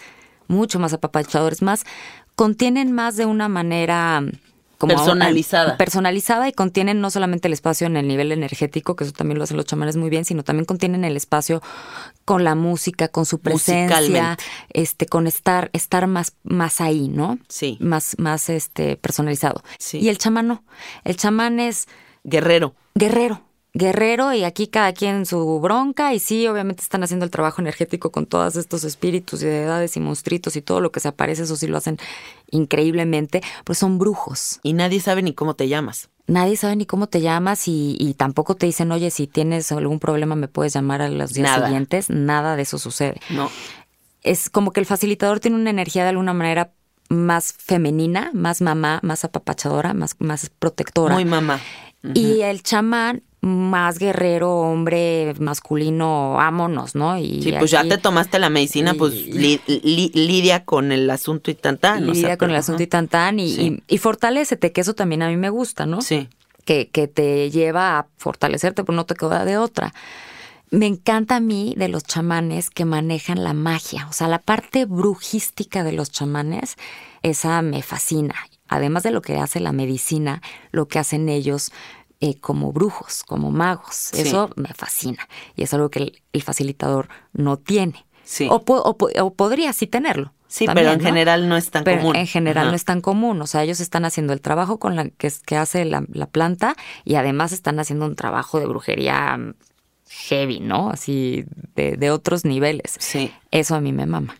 mucho 0.47 0.79
más 0.79 0.93
apapachadores, 0.93 1.61
más, 1.61 1.85
contienen 2.35 2.91
más 2.91 3.15
de 3.15 3.25
una 3.25 3.47
manera 3.47 4.23
como 4.77 4.95
personalizada. 4.95 5.77
personalizada 5.77 6.49
y 6.49 6.51
contienen 6.51 6.99
no 6.99 7.09
solamente 7.09 7.47
el 7.47 7.53
espacio 7.53 7.87
en 7.87 7.95
el 7.95 8.07
nivel 8.07 8.31
energético, 8.31 8.95
que 8.95 9.05
eso 9.05 9.13
también 9.13 9.37
lo 9.37 9.45
hacen 9.45 9.55
los 9.55 9.65
chamanes 9.65 9.95
muy 9.95 10.09
bien, 10.09 10.25
sino 10.25 10.43
también 10.43 10.65
contienen 10.65 11.05
el 11.05 11.15
espacio 11.15 11.61
con 12.25 12.43
la 12.43 12.55
música, 12.55 13.07
con 13.07 13.25
su 13.25 13.39
presencia, 13.39 14.37
este, 14.69 15.05
con 15.05 15.27
estar, 15.27 15.69
estar 15.73 16.07
más, 16.07 16.33
más 16.43 16.81
ahí, 16.81 17.07
¿no? 17.07 17.39
Sí. 17.47 17.77
Más, 17.79 18.15
más 18.17 18.49
este, 18.49 18.97
personalizado. 18.97 19.63
Sí. 19.79 19.99
Y 19.99 20.09
el 20.09 20.17
chamán 20.17 20.47
no. 20.47 20.63
El 21.05 21.15
chamán 21.15 21.59
es 21.59 21.87
guerrero. 22.23 22.75
Guerrero 22.95 23.41
guerrero 23.73 24.33
y 24.33 24.43
aquí 24.43 24.67
cada 24.67 24.93
quien 24.93 25.25
su 25.25 25.59
bronca 25.59 26.13
y 26.13 26.19
sí, 26.19 26.47
obviamente 26.47 26.83
están 26.83 27.03
haciendo 27.03 27.25
el 27.25 27.31
trabajo 27.31 27.59
energético 27.59 28.11
con 28.11 28.27
todos 28.27 28.55
estos 28.55 28.83
espíritus 28.83 29.41
y 29.41 29.47
deidades 29.47 29.97
y 29.97 29.99
monstruitos 29.99 30.55
y 30.55 30.61
todo 30.61 30.79
lo 30.79 30.91
que 30.91 30.99
se 30.99 31.07
aparece, 31.07 31.43
eso 31.43 31.55
sí 31.55 31.67
lo 31.67 31.77
hacen 31.77 31.97
increíblemente, 32.51 33.41
pues 33.63 33.79
son 33.79 33.97
brujos. 33.97 34.59
Y 34.61 34.73
nadie 34.73 34.99
sabe 34.99 35.23
ni 35.23 35.33
cómo 35.33 35.55
te 35.55 35.67
llamas. 35.67 36.09
Nadie 36.27 36.55
sabe 36.55 36.75
ni 36.75 36.85
cómo 36.85 37.07
te 37.07 37.19
llamas 37.19 37.63
y, 37.67 38.15
tampoco 38.17 38.55
te 38.55 38.65
dicen, 38.65 38.91
oye, 38.91 39.11
si 39.11 39.27
tienes 39.27 39.71
algún 39.71 39.99
problema 39.99 40.35
me 40.35 40.47
puedes 40.47 40.73
llamar 40.73 41.01
a 41.01 41.09
los 41.09 41.33
días 41.33 41.61
siguientes. 41.61 42.09
Nada 42.09 42.55
de 42.55 42.61
eso 42.61 42.77
sucede. 42.77 43.19
No. 43.29 43.49
Es 44.21 44.49
como 44.49 44.71
que 44.71 44.79
el 44.79 44.85
facilitador 44.85 45.41
tiene 45.41 45.57
una 45.57 45.71
energía 45.71 46.03
de 46.03 46.09
alguna 46.09 46.33
manera 46.33 46.71
más 47.09 47.53
femenina, 47.53 48.31
más 48.33 48.61
mamá, 48.61 48.99
más 49.03 49.25
apapachadora, 49.25 49.93
más, 49.93 50.15
más 50.19 50.49
protectora. 50.49 51.15
Muy 51.15 51.25
mamá. 51.25 51.59
Y 52.13 52.41
el 52.41 52.63
chamán 52.63 53.23
más 53.43 53.99
guerrero, 53.99 54.55
hombre 54.55 55.33
masculino, 55.37 56.33
vámonos, 56.35 56.95
¿no? 56.95 57.17
Y 57.17 57.43
sí, 57.43 57.53
pues 57.59 57.71
ya 57.71 57.83
te 57.83 57.97
tomaste 57.97 58.39
la 58.39 58.49
medicina, 58.49 58.93
pues 58.93 59.13
lidia 59.13 60.63
con 60.63 60.93
el 60.93 61.09
asunto 61.09 61.51
y 61.51 61.55
tan 61.55 61.77
tan. 61.77 62.07
Lidia 62.07 62.37
con 62.37 62.51
el 62.51 62.55
asunto 62.55 62.83
y 62.83 62.87
tan 62.87 63.09
tan 63.09 63.41
y, 63.41 63.53
y, 63.53 63.83
y, 63.85 63.97
fortalecete, 63.97 64.71
que 64.71 64.79
eso 64.79 64.93
también 64.93 65.23
a 65.23 65.27
mí 65.27 65.35
me 65.35 65.49
gusta, 65.49 65.85
¿no? 65.85 66.01
Sí. 66.01 66.29
Que, 66.63 66.87
que 66.89 67.09
te 67.09 67.51
lleva 67.51 67.99
a 67.99 68.07
fortalecerte, 68.15 68.85
pues 68.85 68.95
no 68.95 69.05
te 69.05 69.15
queda 69.15 69.43
de 69.43 69.57
otra. 69.57 69.93
me 70.71 70.87
encanta 70.87 71.35
a 71.35 71.39
mí 71.41 71.75
de 71.77 71.89
los 71.89 72.03
chamanes 72.03 72.69
que 72.69 72.85
manejan 72.85 73.43
la 73.43 73.53
magia, 73.53 74.07
o 74.09 74.13
sea, 74.13 74.27
la 74.27 74.39
parte 74.39 74.85
brujística 74.85 75.83
de 75.83 75.91
los 75.91 76.11
chamanes, 76.11 76.77
esa 77.21 77.61
me 77.61 77.83
fascina. 77.83 78.35
Además 78.69 79.03
de 79.03 79.11
lo 79.11 79.21
que 79.21 79.37
hace 79.37 79.59
la 79.59 79.71
medicina, 79.71 80.41
lo 80.71 80.87
que 80.87 80.97
hacen 80.97 81.29
ellos 81.29 81.71
eh, 82.25 82.39
como 82.39 82.71
brujos, 82.71 83.23
como 83.25 83.51
magos, 83.51 84.13
eso 84.13 84.49
me 84.55 84.73
fascina. 84.73 85.27
Y 85.57 85.63
es 85.63 85.73
algo 85.73 85.89
que 85.89 85.99
el, 85.99 86.21
el 86.31 86.41
facilitador 86.41 87.09
no 87.33 87.57
tiene. 87.57 88.05
Sí. 88.23 88.47
O, 88.49 88.63
po- 88.63 88.81
o 88.81 88.97
po- 88.97 89.09
o 89.21 89.33
podría 89.33 89.73
sí 89.73 89.87
tenerlo. 89.87 90.31
Sí, 90.47 90.65
también, 90.65 90.85
pero 90.85 90.93
en 90.93 90.99
¿no? 90.99 91.05
general 91.09 91.49
no 91.49 91.57
es 91.57 91.69
tan 91.71 91.83
Pero 91.83 91.97
común. 92.01 92.15
en 92.15 92.27
general 92.27 92.65
Ajá. 92.65 92.69
no 92.71 92.75
es 92.75 92.85
tan 92.85 93.01
común. 93.01 93.41
O 93.41 93.47
sea, 93.47 93.63
ellos 93.63 93.79
están 93.79 94.05
haciendo 94.05 94.31
el 94.33 94.39
trabajo 94.39 94.77
con 94.79 94.95
la 94.95 95.09
que, 95.09 95.31
que 95.45 95.57
hace 95.57 95.83
la, 95.83 96.05
la 96.13 96.27
planta 96.27 96.75
y 97.03 97.15
además 97.15 97.51
están 97.51 97.79
haciendo 97.79 98.05
un 98.05 98.15
trabajo 98.15 98.59
de 98.59 98.67
brujería 98.67 99.35
mm, 99.37 99.55
heavy, 100.29 100.59
¿no? 100.61 100.89
Así 100.91 101.43
de, 101.75 101.97
de 101.97 102.11
otros 102.11 102.45
niveles. 102.45 102.95
Sí. 102.99 103.33
Eso 103.51 103.75
a 103.75 103.81
mí 103.81 103.91
me 103.91 104.05
mama. 104.05 104.37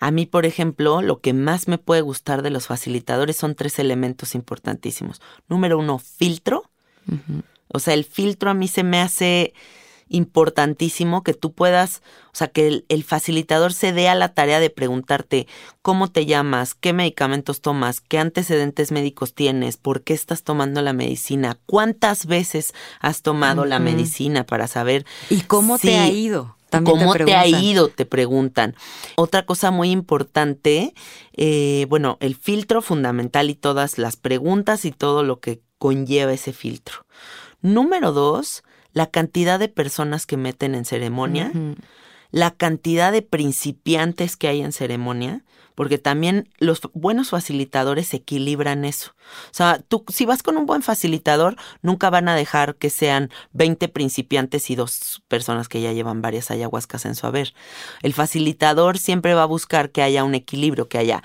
A 0.00 0.10
mí, 0.10 0.26
por 0.26 0.44
ejemplo, 0.44 1.00
lo 1.02 1.20
que 1.20 1.32
más 1.32 1.66
me 1.66 1.78
puede 1.78 2.02
gustar 2.02 2.42
de 2.42 2.50
los 2.50 2.66
facilitadores 2.66 3.36
son 3.36 3.54
tres 3.54 3.78
elementos 3.78 4.34
importantísimos. 4.34 5.20
Número 5.48 5.78
uno, 5.78 5.98
filtro. 5.98 6.70
O 7.68 7.78
sea, 7.78 7.94
el 7.94 8.04
filtro 8.04 8.50
a 8.50 8.54
mí 8.54 8.68
se 8.68 8.82
me 8.82 9.00
hace 9.00 9.52
importantísimo 10.08 11.22
que 11.22 11.34
tú 11.34 11.52
puedas, 11.52 12.02
o 12.26 12.36
sea, 12.36 12.48
que 12.48 12.68
el, 12.68 12.84
el 12.88 13.04
facilitador 13.04 13.72
se 13.72 13.92
dé 13.92 14.08
a 14.08 14.14
la 14.14 14.34
tarea 14.34 14.60
de 14.60 14.70
preguntarte 14.70 15.46
cómo 15.82 16.10
te 16.10 16.26
llamas, 16.26 16.74
qué 16.74 16.92
medicamentos 16.92 17.60
tomas, 17.60 18.00
qué 18.00 18.18
antecedentes 18.18 18.92
médicos 18.92 19.34
tienes, 19.34 19.76
por 19.76 20.02
qué 20.02 20.14
estás 20.14 20.42
tomando 20.42 20.82
la 20.82 20.92
medicina, 20.92 21.58
cuántas 21.66 22.26
veces 22.26 22.74
has 23.00 23.22
tomado 23.22 23.64
la 23.64 23.78
medicina 23.78 24.44
para 24.44 24.66
saber 24.66 25.04
¿Y 25.30 25.42
cómo 25.42 25.78
te 25.78 25.98
ha 25.98 26.08
ido? 26.08 26.56
También 26.70 26.98
¿Cómo 26.98 27.14
te, 27.14 27.34
ha 27.34 27.46
ido? 27.46 27.88
Te 27.88 28.04
preguntan. 28.04 28.74
Otra 29.14 29.46
cosa 29.46 29.70
muy 29.70 29.92
importante, 29.92 30.92
eh, 31.32 31.86
bueno, 31.88 32.16
el 32.18 32.34
filtro 32.34 32.82
fundamental 32.82 33.48
y 33.48 33.54
todas 33.54 33.96
las 33.96 34.16
preguntas 34.16 34.84
y 34.84 34.90
todo 34.90 35.22
lo 35.22 35.38
que 35.38 35.60
conlleva 35.78 36.32
ese 36.32 36.52
filtro. 36.52 37.06
Número 37.62 38.12
dos, 38.12 38.62
la 38.92 39.10
cantidad 39.10 39.58
de 39.58 39.68
personas 39.68 40.26
que 40.26 40.36
meten 40.36 40.74
en 40.74 40.84
ceremonia, 40.84 41.52
la 42.30 42.50
cantidad 42.50 43.12
de 43.12 43.22
principiantes 43.22 44.36
que 44.36 44.48
hay 44.48 44.60
en 44.60 44.72
ceremonia, 44.72 45.44
porque 45.74 45.98
también 45.98 46.48
los 46.58 46.80
buenos 46.92 47.30
facilitadores 47.30 48.14
equilibran 48.14 48.84
eso. 48.84 49.12
O 49.46 49.54
sea, 49.54 49.80
tú 49.86 50.04
si 50.08 50.24
vas 50.24 50.42
con 50.42 50.56
un 50.56 50.66
buen 50.66 50.82
facilitador, 50.82 51.56
nunca 51.82 52.10
van 52.10 52.28
a 52.28 52.36
dejar 52.36 52.76
que 52.76 52.90
sean 52.90 53.30
20 53.52 53.88
principiantes 53.88 54.70
y 54.70 54.76
dos 54.76 55.22
personas 55.28 55.68
que 55.68 55.80
ya 55.80 55.92
llevan 55.92 56.22
varias 56.22 56.50
ayahuascas 56.50 57.04
en 57.06 57.14
su 57.14 57.26
haber. 57.26 57.54
El 58.02 58.14
facilitador 58.14 58.98
siempre 58.98 59.34
va 59.34 59.42
a 59.42 59.46
buscar 59.46 59.90
que 59.90 60.02
haya 60.02 60.24
un 60.24 60.34
equilibrio, 60.34 60.88
que 60.88 60.98
haya 60.98 61.22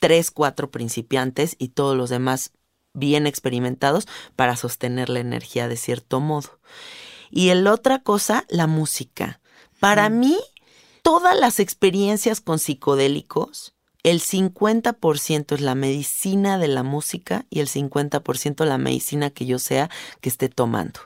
tres, 0.00 0.30
cuatro 0.30 0.70
principiantes 0.70 1.56
y 1.58 1.68
todos 1.68 1.96
los 1.96 2.10
demás 2.10 2.52
bien 2.94 3.26
experimentados 3.26 4.06
para 4.36 4.56
sostener 4.56 5.10
la 5.10 5.20
energía 5.20 5.68
de 5.68 5.76
cierto 5.76 6.20
modo. 6.20 6.58
Y 7.30 7.50
el 7.50 7.66
otra 7.66 7.98
cosa, 7.98 8.44
la 8.48 8.66
música. 8.66 9.40
Para 9.80 10.08
mí, 10.08 10.38
todas 11.02 11.38
las 11.38 11.60
experiencias 11.60 12.40
con 12.40 12.58
psicodélicos, 12.58 13.74
el 14.04 14.20
50% 14.20 15.54
es 15.54 15.60
la 15.60 15.74
medicina 15.74 16.58
de 16.58 16.68
la 16.68 16.82
música 16.82 17.46
y 17.50 17.60
el 17.60 17.68
50% 17.68 18.64
la 18.64 18.78
medicina 18.78 19.30
que 19.30 19.46
yo 19.46 19.58
sea 19.58 19.90
que 20.20 20.28
esté 20.28 20.48
tomando. 20.48 21.00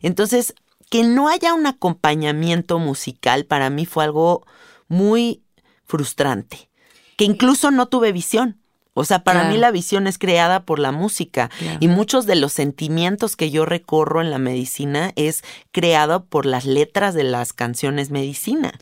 Entonces, 0.00 0.54
que 0.90 1.04
no 1.04 1.28
haya 1.28 1.54
un 1.54 1.66
acompañamiento 1.66 2.78
musical 2.78 3.44
para 3.46 3.70
mí 3.70 3.86
fue 3.86 4.04
algo 4.04 4.46
muy 4.88 5.42
frustrante, 5.84 6.70
que 7.16 7.24
incluso 7.24 7.70
no 7.70 7.86
tuve 7.86 8.12
visión. 8.12 8.61
O 8.94 9.04
sea, 9.04 9.24
para 9.24 9.40
Claro. 9.40 9.54
mí 9.54 9.58
la 9.60 9.70
visión 9.70 10.06
es 10.06 10.18
creada 10.18 10.64
por 10.64 10.78
la 10.78 10.92
música 10.92 11.48
Claro. 11.58 11.78
y 11.80 11.88
muchos 11.88 12.26
de 12.26 12.36
los 12.36 12.52
sentimientos 12.52 13.36
que 13.36 13.50
yo 13.50 13.64
recorro 13.64 14.20
en 14.20 14.30
la 14.30 14.38
medicina 14.38 15.12
es 15.16 15.42
creado 15.70 16.24
por 16.24 16.44
las 16.44 16.66
letras 16.66 17.14
de 17.14 17.24
las 17.24 17.52
canciones 17.54 18.10
medicina, 18.10 18.72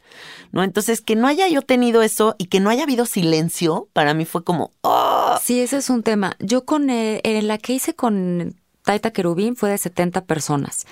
¿no? 0.50 0.64
Entonces, 0.64 1.00
que 1.00 1.14
no 1.14 1.28
haya 1.28 1.46
yo 1.46 1.62
tenido 1.62 2.02
eso 2.02 2.34
y 2.38 2.46
que 2.46 2.58
no 2.58 2.70
haya 2.70 2.82
habido 2.82 3.06
silencio, 3.06 3.88
para 3.92 4.12
mí 4.14 4.24
fue 4.24 4.42
como, 4.42 4.72
¡oh! 4.82 5.38
Sí, 5.42 5.60
ese 5.60 5.76
es 5.76 5.88
un 5.90 6.02
tema. 6.02 6.36
Yo 6.40 6.64
con 6.64 6.90
eh, 6.90 7.20
en 7.22 7.46
la 7.46 7.58
que 7.58 7.74
hice 7.74 7.94
con 7.94 8.56
Taita 8.82 9.12
Querubín 9.12 9.54
fue 9.54 9.70
de 9.70 9.78
70 9.78 10.24
personas. 10.24 10.86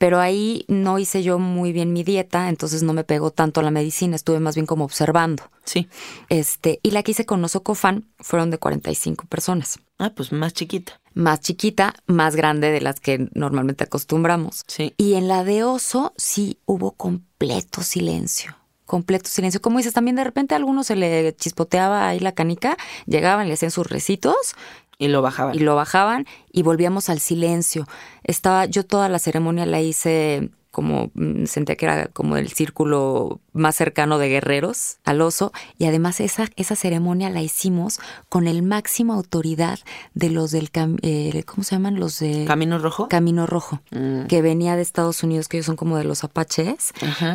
Pero 0.00 0.18
ahí 0.18 0.64
no 0.66 0.98
hice 0.98 1.22
yo 1.22 1.38
muy 1.38 1.74
bien 1.74 1.92
mi 1.92 2.04
dieta, 2.04 2.48
entonces 2.48 2.82
no 2.82 2.94
me 2.94 3.04
pegó 3.04 3.32
tanto 3.32 3.60
la 3.60 3.70
medicina, 3.70 4.16
estuve 4.16 4.40
más 4.40 4.54
bien 4.54 4.64
como 4.64 4.86
observando. 4.86 5.42
Sí. 5.64 5.88
Este, 6.30 6.80
y 6.82 6.92
la 6.92 7.02
que 7.02 7.10
hice 7.10 7.26
con 7.26 7.42
Nosocofan 7.42 8.06
fueron 8.18 8.50
de 8.50 8.56
45 8.56 9.26
personas. 9.26 9.78
Ah, 9.98 10.10
pues 10.16 10.32
más 10.32 10.54
chiquita. 10.54 10.98
Más 11.12 11.40
chiquita, 11.40 11.92
más 12.06 12.34
grande 12.34 12.70
de 12.70 12.80
las 12.80 12.98
que 12.98 13.28
normalmente 13.34 13.84
acostumbramos. 13.84 14.64
Sí. 14.66 14.94
Y 14.96 15.16
en 15.16 15.28
la 15.28 15.44
de 15.44 15.64
oso 15.64 16.14
sí 16.16 16.56
hubo 16.64 16.92
completo 16.92 17.82
silencio. 17.82 18.56
Completo 18.86 19.28
silencio. 19.28 19.60
Como 19.60 19.76
dices, 19.76 19.92
también 19.92 20.16
de 20.16 20.24
repente 20.24 20.54
a 20.54 20.56
algunos 20.56 20.86
se 20.86 20.96
le 20.96 21.36
chispoteaba 21.36 22.08
ahí 22.08 22.20
la 22.20 22.32
canica, 22.32 22.78
llegaban, 23.04 23.48
le 23.48 23.54
hacían 23.54 23.70
sus 23.70 23.86
recitos 23.86 24.54
Y 25.00 25.08
lo 25.08 25.22
bajaban. 25.22 25.54
y 25.56 25.58
lo 25.58 25.74
bajaban 25.74 26.26
y 26.52 26.62
volvíamos 26.62 27.08
al 27.08 27.20
silencio. 27.20 27.86
Estaba, 28.22 28.66
yo 28.66 28.84
toda 28.84 29.08
la 29.08 29.18
ceremonia 29.18 29.64
la 29.64 29.80
hice 29.80 30.50
como 30.70 31.10
mm, 31.14 31.46
sentía 31.46 31.74
que 31.76 31.86
era 31.86 32.06
como 32.08 32.36
el 32.36 32.48
círculo 32.48 33.40
más 33.52 33.74
cercano 33.76 34.18
de 34.18 34.28
guerreros 34.28 34.98
al 35.04 35.20
oso 35.20 35.52
y 35.78 35.86
además 35.86 36.20
esa, 36.20 36.48
esa 36.56 36.76
ceremonia 36.76 37.30
la 37.30 37.42
hicimos 37.42 37.98
con 38.28 38.46
el 38.46 38.62
máximo 38.62 39.12
autoridad 39.14 39.78
de 40.14 40.30
los 40.30 40.50
del 40.50 40.70
cam- 40.70 40.98
eh, 41.02 41.42
¿cómo 41.44 41.62
se 41.64 41.74
llaman? 41.74 41.98
los 41.98 42.18
de 42.20 42.44
¿Camino 42.46 42.78
rojo? 42.78 43.08
Camino 43.08 43.46
Rojo 43.46 43.80
Mm. 43.90 44.26
que 44.26 44.42
venía 44.42 44.76
de 44.76 44.82
Estados 44.82 45.22
Unidos 45.22 45.48
que 45.48 45.56
ellos 45.56 45.66
son 45.66 45.76
como 45.76 45.96
de 45.98 46.04
los 46.04 46.22
apaches 46.24 46.92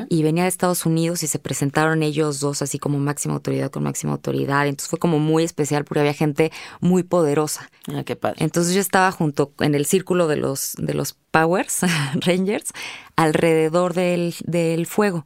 y 0.10 0.24
venía 0.24 0.44
de 0.44 0.50
Estados 0.50 0.86
Unidos 0.86 1.24
y 1.24 1.28
se 1.28 1.40
presentaron 1.40 2.02
ellos 2.04 2.40
dos 2.40 2.62
así 2.62 2.80
como 2.80 2.98
máxima 3.00 3.34
autoridad 3.34 3.70
con 3.72 3.84
máxima 3.84 4.14
autoridad 4.14 4.68
entonces 4.68 4.90
fue 4.90 5.00
como 5.00 5.20
muy 5.20 5.44
especial 5.44 5.84
porque 5.86 6.00
había 6.00 6.14
gente 6.14 6.52
muy 6.80 7.04
poderosa 7.04 7.70
Ah, 7.94 8.04
qué 8.04 8.16
padre. 8.16 8.38
entonces 8.44 8.74
yo 8.74 8.82
estaba 8.82 9.12
junto 9.12 9.52
en 9.60 9.76
el 9.76 9.86
círculo 9.86 10.28
de 10.28 10.38
los, 10.38 10.74
de 10.78 10.94
los 10.94 11.14
Powers, 11.32 11.82
Rangers, 12.26 12.72
alrededor 13.16 13.94
del, 13.94 14.34
del 14.46 14.86
fuego. 14.86 15.26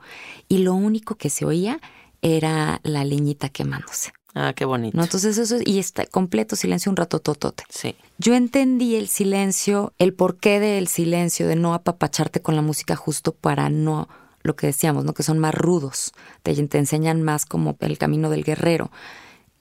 Y 0.50 0.58
lo 0.60 0.74
único 0.74 1.16
que 1.16 1.30
se 1.30 1.45
oía 1.45 1.80
era 2.22 2.82
la 2.84 3.06
leñita 3.06 3.47
quemándose. 3.47 4.12
Ah, 4.36 4.54
qué 4.56 4.66
bonito. 4.66 4.97
¿no? 4.97 5.04
Entonces 5.04 5.38
eso 5.38 5.56
es, 5.56 5.68
y 5.68 5.80
está 5.80 6.06
completo 6.06 6.56
silencio 6.56 6.89
un 6.91 6.97
rato 6.97 7.20
totote. 7.20 7.64
Sí. 7.70 7.95
Yo 8.18 8.36
entendí 8.36 8.95
el 8.95 9.08
silencio, 9.08 9.93
el 9.97 10.14
porqué 10.14 10.60
del 10.60 10.88
silencio, 10.88 11.47
de 11.47 11.56
no 11.56 11.74
apapacharte 11.74 12.41
con 12.41 12.56
la 12.56 12.62
música 12.62 12.95
justo 12.95 13.32
para 13.32 13.70
no, 13.70 14.08
lo 14.43 14.56
que 14.56 14.68
decíamos, 14.68 15.06
¿no? 15.06 15.14
Que 15.14 15.24
son 15.24 15.39
más 15.39 15.56
rudos, 15.56 16.14
te, 16.43 16.54
te 16.68 16.78
enseñan 16.78 17.22
más 17.22 17.45
como 17.45 17.78
el 17.80 17.97
camino 17.97 18.30
del 18.30 18.43
guerrero. 18.43 18.91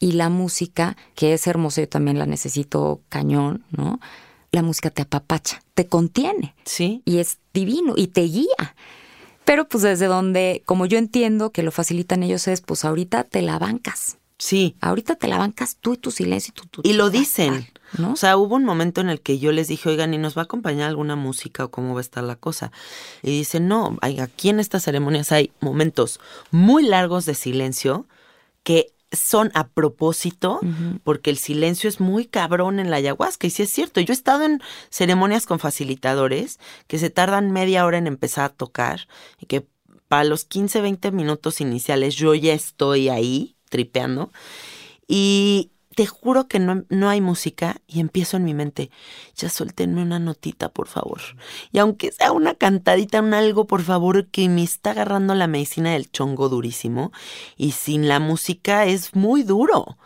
Y 0.01 0.13
la 0.13 0.29
música, 0.29 0.97
que 1.15 1.35
es 1.35 1.47
hermosa, 1.47 1.81
yo 1.81 1.89
también 1.89 2.19
la 2.19 2.27
necesito 2.27 3.01
cañón, 3.09 3.65
¿no? 3.71 4.01
La 4.53 4.63
música 4.63 4.91
te 4.91 5.03
apapacha, 5.03 5.63
te 5.75 5.87
contiene 5.87 6.55
Sí. 6.65 7.03
y 7.05 7.19
es 7.19 7.39
divino 7.53 7.95
y 7.97 8.09
te 8.09 8.23
guía. 8.23 8.75
Pero 9.49 9.67
pues 9.67 9.83
desde 9.83 10.05
donde, 10.07 10.63
como 10.67 10.85
yo 10.85 10.99
entiendo 10.99 11.53
que 11.53 11.63
lo 11.63 11.71
facilitan 11.73 12.23
ellos 12.23 12.47
es, 12.49 12.61
pues 12.61 12.85
ahorita 12.85 13.25
te 13.25 13.41
la 13.41 13.59
bancas. 13.59 14.19
Sí. 14.37 14.77
Ahorita 14.83 15.15
te 15.17 15.27
la 15.27 15.39
bancas 15.39 15.79
tú 15.81 15.95
y 15.95 15.97
tu 15.97 16.11
silencio 16.11 16.53
y 16.55 16.61
tu... 16.61 16.67
tu- 16.67 16.83
Y 16.85 16.93
lo 16.93 17.09
dicen. 17.09 17.67
¿no? 17.97 18.13
O 18.13 18.17
sea, 18.17 18.37
hubo 18.37 18.57
un 18.57 18.65
momento 18.67 19.01
en 19.01 19.09
el 19.09 19.23
que 19.23 19.39
yo 19.39 19.51
les 19.51 19.67
dije, 19.69 19.89
oigan, 19.89 20.13
¿y 20.13 20.19
nos 20.19 20.37
va 20.37 20.43
a 20.43 20.45
acompañar 20.45 20.89
alguna 20.91 21.17
música 21.17 21.65
o 21.65 21.71
cómo 21.71 21.95
va 21.95 22.01
a 22.01 22.03
estar 22.03 22.23
la 22.23 22.37
cosa? 22.37 22.71
Y 23.23 23.31
dicen, 23.31 23.69
no, 23.69 23.97
hay- 24.03 24.21
aquí 24.21 24.51
en 24.51 24.61
estas 24.61 24.83
ceremonias 24.85 25.33
hay 25.33 25.51
momentos 25.61 26.21
muy 26.51 26.83
largos 26.87 27.25
de 27.25 27.35
silencio 27.35 28.05
que 28.65 28.93
son 29.13 29.51
a 29.55 29.69
propósito, 29.69 30.61
porque 31.03 31.31
el 31.31 31.39
silencio 31.39 31.89
es 31.89 32.01
muy 32.01 32.27
cabrón 32.27 32.79
en 32.79 32.91
la 32.91 32.97
ayahuasca. 32.99 33.47
Y 33.47 33.51
sí 33.51 33.63
es 33.63 33.71
cierto, 33.71 34.01
yo 34.01 34.13
he 34.13 34.15
estado 34.15 34.45
en 34.45 34.61
ceremonias 34.91 35.47
con 35.47 35.59
facilitadores 35.59 36.59
que 36.87 36.99
se 36.99 37.11
tardan 37.11 37.51
media 37.51 37.87
hora 37.87 37.99
en 37.99 38.07
empezar 38.07 38.45
a 38.45 38.49
tocar 38.51 39.09
y 39.41 39.47
que 39.47 39.67
para 40.09 40.25
los 40.25 40.45
15, 40.45 40.81
20 40.81 41.11
minutos 41.13 41.61
iniciales 41.61 42.17
yo 42.17 42.35
ya 42.35 42.55
estoy 42.55 43.09
ahí 43.09 43.57
tripeando. 43.69 44.31
Y 45.07 45.71
te 45.99 46.07
juro 46.07 46.47
que 46.47 46.61
no, 46.61 46.85
no 46.91 47.09
hay 47.09 47.21
música 47.21 47.81
y 47.89 47.99
empiezo 47.99 48.37
en 48.37 48.45
mi 48.45 48.55
mente, 48.55 48.89
ya 49.35 49.49
suéltenme 49.49 50.01
una 50.01 50.21
notita, 50.21 50.69
por 50.69 50.87
favor. 50.87 51.21
Y 51.73 51.79
aunque 51.79 52.13
sea 52.13 52.31
una 52.31 52.55
cantadita, 52.55 53.21
un 53.21 53.35
algo, 53.35 53.67
por 53.67 53.83
favor, 53.83 54.29
que 54.29 54.49
me 54.49 54.63
está 54.63 54.93
agarrando 54.93 55.35
la 55.35 55.49
medicina 55.49 55.95
del 55.95 56.09
chongo 56.09 56.49
durísimo. 56.49 57.11
Y 57.57 57.73
sin 57.73 58.07
la 58.07 58.21
música 58.21 58.87
es 58.87 59.17
muy 59.17 59.43
duro. 59.43 59.99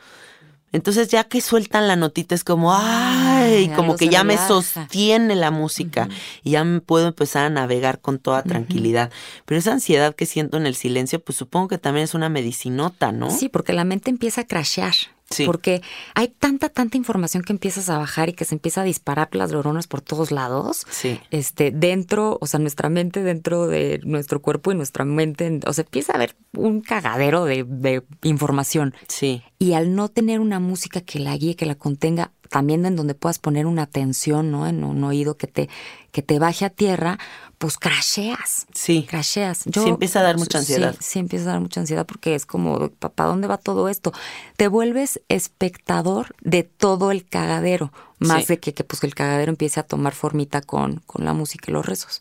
Entonces 0.73 1.09
ya 1.09 1.25
que 1.25 1.43
sueltan 1.43 1.87
la 1.87 1.97
notita 1.97 2.35
es 2.35 2.43
como, 2.43 2.75
ay, 2.75 3.69
Ay, 3.69 3.69
como 3.77 3.97
que 3.97 4.09
ya 4.09 4.25
me 4.25 4.39
sostiene 4.39 5.37
la 5.37 5.51
música 5.51 6.09
y 6.43 6.53
ya 6.53 6.65
me 6.65 6.81
puedo 6.81 7.09
empezar 7.09 7.45
a 7.45 7.51
navegar 7.51 8.01
con 8.01 8.19
toda 8.19 8.43
tranquilidad. 8.43 9.11
Pero 9.45 9.59
esa 9.59 9.73
ansiedad 9.73 10.15
que 10.15 10.25
siento 10.25 10.57
en 10.57 10.67
el 10.67 10.75
silencio, 10.75 11.23
pues 11.23 11.37
supongo 11.37 11.69
que 11.69 11.77
también 11.77 12.05
es 12.05 12.15
una 12.15 12.31
medicinota, 12.31 13.13
¿no? 13.13 13.31
Sí, 13.31 13.51
porque 13.51 13.75
la 13.75 13.85
mente 13.85 14.09
empieza 14.09 14.41
a 14.41 14.47
crashear. 14.47 14.95
Sí. 15.33 15.47
Porque 15.47 15.83
hay 16.15 16.29
tanta, 16.29 16.69
tanta 16.69 16.97
información 16.97 17.43
que 17.43 17.53
empiezas 17.53 17.89
a 17.89 17.99
bajar 17.99 18.29
y 18.29 18.33
que 18.33 18.45
se 18.45 18.55
empieza 18.55 18.83
a 18.83 18.85
disparar 18.85 19.29
las 19.33 19.51
neuronas 19.51 19.87
por 19.87 20.01
todos 20.01 20.31
lados. 20.31 20.87
Sí. 20.91 21.21
Este, 21.31 21.71
dentro, 21.71 22.39
o 22.41 22.47
sea, 22.47 22.61
nuestra 22.61 22.89
mente 22.89 23.23
dentro 23.23 23.67
de 23.67 24.01
nuestro 24.05 24.41
cuerpo 24.41 24.73
y 24.73 24.75
nuestra 24.75 25.05
mente, 25.05 25.61
o 25.67 25.73
sea, 25.73 25.85
empieza 25.85 26.13
a 26.13 26.17
haber 26.17 26.37
un 26.57 26.81
cagadero 26.81 27.45
de, 27.45 27.65
de 27.65 28.03
información. 28.23 28.95
Sí. 29.09 29.43
Y 29.59 29.75
al 29.75 29.95
no 29.95 30.09
tener 30.09 30.41
una 30.41 30.61
música 30.61 31.01
que 31.01 31.19
la 31.19 31.37
guíe, 31.37 31.57
que 31.57 31.67
la 31.67 31.75
contenga, 31.75 32.33
también 32.53 32.85
en 32.85 32.97
donde 32.97 33.15
puedas 33.15 33.39
poner 33.39 33.67
una 33.67 33.83
atención, 33.83 34.51
¿no? 34.51 34.67
En 34.67 34.85
un 34.85 35.03
oído 35.05 35.37
que 35.37 35.47
te, 35.47 35.69
que 36.13 36.23
te 36.23 36.39
baje 36.39 36.67
a 36.67 36.71
tierra, 36.71 37.19
pues 37.63 37.79
crasheas. 37.79 38.67
Sí. 38.75 39.07
Crasheas. 39.09 39.59
Sí, 39.59 39.89
empieza 39.89 40.19
a 40.19 40.25
dar 40.25 40.37
mucha 40.37 40.59
ansiedad. 40.59 40.97
Sí, 40.99 41.07
sí, 41.13 41.19
empieza 41.21 41.45
a 41.45 41.53
dar 41.53 41.61
mucha 41.61 41.79
ansiedad 41.79 42.05
porque 42.05 42.35
es 42.35 42.45
como, 42.45 42.89
¿para 42.91 43.29
dónde 43.29 43.47
va 43.47 43.57
todo 43.57 43.89
esto? 43.89 44.13
Te 44.57 44.67
vuelves 44.67 45.21
espectador 45.29 46.35
de 46.41 46.65
todo 46.65 47.13
el 47.13 47.25
cagadero, 47.25 47.93
más 48.19 48.41
Sí. 48.43 48.55
de 48.55 48.59
que, 48.59 48.75
que, 48.75 48.83
pues, 48.83 48.99
que 48.99 49.07
el 49.07 49.15
cagadero 49.15 49.51
empiece 49.51 49.79
a 49.79 49.85
tomar 49.85 50.13
formita 50.13 50.61
con, 50.61 50.97
con 51.07 51.25
la 51.25 51.35
música 51.35 51.67
y 51.71 51.73
los 51.75 51.87
rezos. 51.87 52.21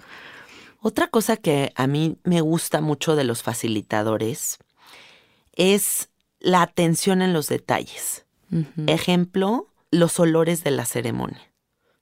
Otra 0.80 1.08
cosa 1.08 1.38
que 1.38 1.74
a 1.76 1.88
mí 1.88 2.18
me 2.24 2.42
gusta 2.42 2.80
mucho 2.80 3.16
de 3.16 3.24
los 3.24 3.42
facilitadores 3.42 4.60
es 5.56 6.10
la 6.39 6.62
atención 6.62 7.24
en 7.24 7.34
los 7.34 7.48
detalles. 7.48 8.26
Ejemplo, 8.86 9.70
los 9.89 10.20
olores 10.20 10.64
de 10.64 10.70
la 10.70 10.86
ceremonia. 10.86 11.51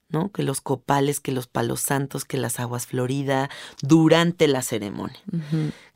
¿No? 0.10 0.32
Que 0.32 0.44
los 0.44 0.62
copales, 0.62 1.20
que 1.20 1.32
los 1.32 1.48
palos 1.48 1.82
santos, 1.82 2.26
que 2.26 2.38
las 2.38 2.60
aguas 2.60 2.88
florida 2.88 3.50
durante 3.82 4.48
la 4.48 4.62
ceremonia. 4.62 5.20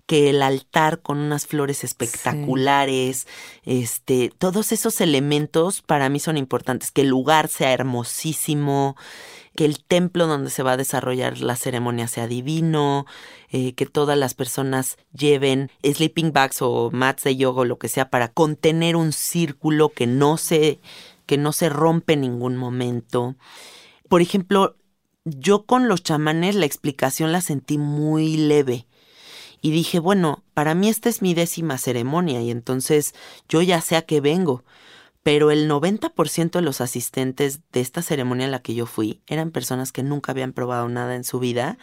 Que 0.05 0.30
el 0.30 0.41
altar 0.41 1.01
con 1.01 1.18
unas 1.18 1.47
flores 1.47 1.84
espectaculares, 1.84 3.28
este, 3.64 4.32
todos 4.38 4.72
esos 4.72 5.01
elementos 5.01 5.82
para 5.82 6.09
mí 6.09 6.20
son 6.20 6.38
importantes. 6.38 6.91
Que 6.91 7.01
el 7.01 7.07
lugar 7.07 7.47
sea 7.47 7.74
hermosísimo, 7.74 8.95
que 9.55 9.66
el 9.66 9.84
templo 9.84 10.28
donde 10.28 10.49
se 10.49 10.64
va 10.64 10.74
a 10.74 10.78
desarrollar 10.78 11.39
la 11.39 11.55
ceremonia 11.55 12.07
sea 12.07 12.28
divino, 12.28 13.05
eh, 13.49 13.74
que 13.74 13.86
todas 13.86 14.18
las 14.18 14.34
personas 14.34 14.97
lleven 15.14 15.72
sleeping 15.84 16.34
bags 16.34 16.61
o 16.61 16.89
mats 16.91 17.24
de 17.24 17.36
yoga 17.36 17.61
o 17.61 17.66
lo 17.66 17.78
que 17.78 17.88
sea 17.88 18.09
para 18.09 18.30
contener 18.30 18.95
un 18.95 19.14
círculo 19.14 19.89
que 19.89 20.07
no 20.07 20.38
se, 20.38 20.80
que 21.26 21.38
no 21.38 21.53
se 21.53 21.70
rompe 21.70 22.14
en 22.14 22.22
ningún 22.22 22.57
momento. 22.57 23.36
Por 24.14 24.22
ejemplo, 24.22 24.76
yo 25.26 25.66
con 25.66 25.88
los 25.88 26.03
chamanes 26.03 26.53
la 26.53 26.68
explicación 26.68 27.32
la 27.32 27.41
sentí 27.41 27.80
muy 27.80 28.38
leve. 28.38 28.86
Y 29.59 29.72
dije, 29.72 29.97
bueno, 29.97 30.43
para 30.53 30.76
mí 30.76 30.88
esta 30.88 31.09
es 31.09 31.24
mi 31.24 31.34
décima 31.34 31.80
ceremonia 31.80 32.39
y 32.39 32.51
entonces 32.51 33.16
yo 33.49 33.64
ya 33.64 33.82
sé 33.82 33.95
a 33.95 34.03
qué 34.03 34.22
vengo. 34.22 34.64
Pero 35.24 35.51
el 35.51 35.69
90% 35.69 36.51
de 36.51 36.61
los 36.61 36.82
asistentes 36.82 37.61
de 37.71 37.82
esta 37.82 38.01
ceremonia 38.01 38.47
a 38.47 38.49
la 38.49 38.59
que 38.59 38.76
yo 38.76 38.86
fui 38.86 39.21
eran 39.28 39.51
personas 39.51 39.91
que 39.91 40.03
nunca 40.03 40.32
habían 40.32 40.53
probado 40.53 40.88
nada 40.89 41.15
en 41.15 41.24
su 41.24 41.39
vida 41.39 41.78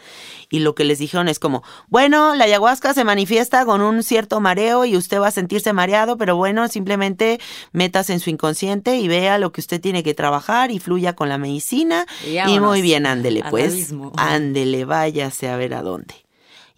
y 0.49 0.61
lo 0.61 0.74
que 0.74 0.84
les 0.84 0.99
dijeron 0.99 1.28
es 1.28 1.38
como, 1.38 1.62
bueno, 1.88 2.34
la 2.34 2.45
ayahuasca 2.45 2.95
se 2.95 3.05
manifiesta 3.05 3.64
con 3.64 3.80
un 3.80 4.03
cierto 4.03 4.41
mareo 4.41 4.84
y 4.84 4.97
usted 4.97 5.20
va 5.20 5.28
a 5.28 5.32
sentirse 5.32 5.72
mareado, 5.72 6.16
pero 6.16 6.36
bueno, 6.36 6.68
simplemente 6.68 7.41
metas 7.72 8.11
en 8.11 8.20
su 8.20 8.30
inconsciente 8.30 8.97
y 8.99 9.09
vea 9.09 9.38
lo 9.38 9.53
que 9.53 9.61
usted 9.61 9.80
tiene 9.80 10.03
que 10.03 10.14
trabajar 10.14 10.70
y 10.70 10.78
fluya 10.78 11.14
con 11.14 11.28
la 11.28 11.38
medicina 11.38 12.07
Y 12.24 12.38
y, 12.38 12.61
muy 12.61 12.82
bien, 12.82 13.07
ándele 13.07 13.43
pues, 13.51 13.93
ándele, 14.16 14.84
váyase 14.84 15.49
a 15.49 15.57
ver 15.57 15.74
a 15.74 15.82
dónde. 15.82 16.14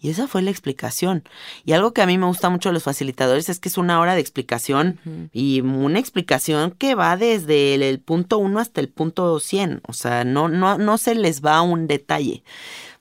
Y 0.03 0.09
esa 0.09 0.27
fue 0.27 0.41
la 0.41 0.51
explicación. 0.51 1.23
Y 1.63 1.71
algo 1.71 1.93
que 1.93 2.01
a 2.01 2.05
mí 2.05 2.17
me 2.17 2.25
gusta 2.25 2.49
mucho 2.49 2.67
de 2.67 2.73
los 2.73 2.83
facilitadores 2.83 3.47
es 3.47 3.61
que 3.61 3.69
es 3.69 3.77
una 3.77 4.01
hora 4.01 4.15
de 4.15 4.19
explicación 4.19 4.99
y 5.31 5.61
una 5.61 5.97
explicación 5.97 6.71
que 6.71 6.93
va 6.93 7.15
desde 7.15 7.73
el, 7.73 7.83
el 7.83 8.01
punto 8.01 8.37
1 8.37 8.59
hasta 8.59 8.81
el 8.81 8.89
punto 8.89 9.39
100. 9.39 9.81
O 9.87 9.93
sea, 9.93 10.25
no, 10.25 10.49
no, 10.49 10.77
no 10.77 10.97
se 10.97 11.15
les 11.15 11.41
va 11.41 11.61
un 11.61 11.87
detalle. 11.87 12.43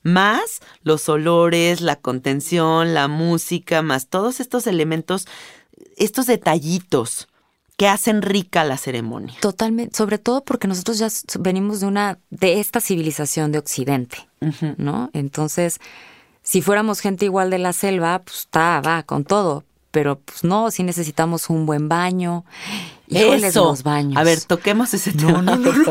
Más 0.04 0.60
los 0.84 1.08
olores, 1.08 1.80
la 1.80 1.96
contención, 1.96 2.94
la 2.94 3.08
música, 3.08 3.82
más 3.82 4.06
todos 4.06 4.38
estos 4.38 4.68
elementos, 4.68 5.26
estos 5.96 6.26
detallitos 6.26 7.26
que 7.76 7.88
hacen 7.88 8.22
rica 8.22 8.62
la 8.62 8.76
ceremonia. 8.76 9.34
Totalmente, 9.40 9.96
sobre 9.96 10.18
todo 10.18 10.44
porque 10.44 10.68
nosotros 10.68 10.98
ya 11.00 11.08
venimos 11.40 11.80
de 11.80 11.86
una, 11.86 12.20
de 12.30 12.60
esta 12.60 12.80
civilización 12.80 13.50
de 13.50 13.58
Occidente. 13.58 14.18
¿no? 14.76 15.10
Entonces, 15.12 15.80
si 16.42 16.62
fuéramos 16.62 17.00
gente 17.00 17.24
igual 17.24 17.50
de 17.50 17.58
la 17.58 17.72
selva, 17.72 18.20
pues 18.20 18.38
está, 18.40 18.80
va, 18.80 19.02
con 19.02 19.24
todo. 19.24 19.64
Pero 19.90 20.18
pues 20.18 20.42
no, 20.42 20.70
sí 20.70 20.82
necesitamos 20.82 21.50
un 21.50 21.66
buen 21.66 21.88
baño. 21.88 22.44
Híjoles, 23.08 23.50
Eso. 23.50 23.64
los 23.64 23.82
baños. 23.82 24.16
A 24.16 24.24
ver, 24.24 24.40
toquemos 24.40 24.94
ese 24.94 25.12
tema. 25.12 25.42
no, 25.42 25.56
no, 25.56 25.72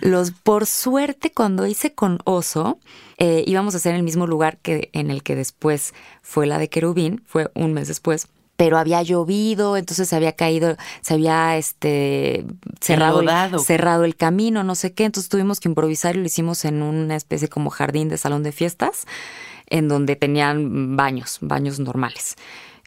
Los, 0.00 0.32
por 0.32 0.66
suerte, 0.66 1.30
cuando 1.30 1.66
hice 1.66 1.94
con 1.94 2.18
Oso, 2.24 2.78
eh, 3.18 3.44
íbamos 3.46 3.74
a 3.74 3.76
hacer 3.76 3.90
en 3.92 3.98
el 3.98 4.02
mismo 4.02 4.26
lugar 4.26 4.58
que 4.58 4.90
en 4.92 5.10
el 5.12 5.22
que 5.22 5.36
después 5.36 5.94
fue 6.22 6.46
la 6.46 6.58
de 6.58 6.68
Querubín, 6.68 7.22
fue 7.26 7.50
un 7.54 7.72
mes 7.72 7.86
después. 7.86 8.26
Pero 8.62 8.78
había 8.78 9.02
llovido, 9.02 9.76
entonces 9.76 10.08
se 10.08 10.14
había 10.14 10.36
caído, 10.36 10.76
se 11.00 11.14
había 11.14 11.56
este 11.56 12.44
cerrado 12.80 13.20
el, 13.20 13.58
cerrado 13.58 14.04
el 14.04 14.14
camino, 14.14 14.62
no 14.62 14.76
sé 14.76 14.92
qué. 14.92 15.04
Entonces 15.04 15.28
tuvimos 15.28 15.58
que 15.58 15.68
improvisar 15.68 16.14
y 16.14 16.20
lo 16.20 16.26
hicimos 16.26 16.64
en 16.64 16.80
una 16.80 17.16
especie 17.16 17.48
como 17.48 17.70
jardín 17.70 18.08
de 18.08 18.18
salón 18.18 18.44
de 18.44 18.52
fiestas, 18.52 19.08
en 19.66 19.88
donde 19.88 20.14
tenían 20.14 20.96
baños, 20.96 21.38
baños 21.40 21.80
normales. 21.80 22.36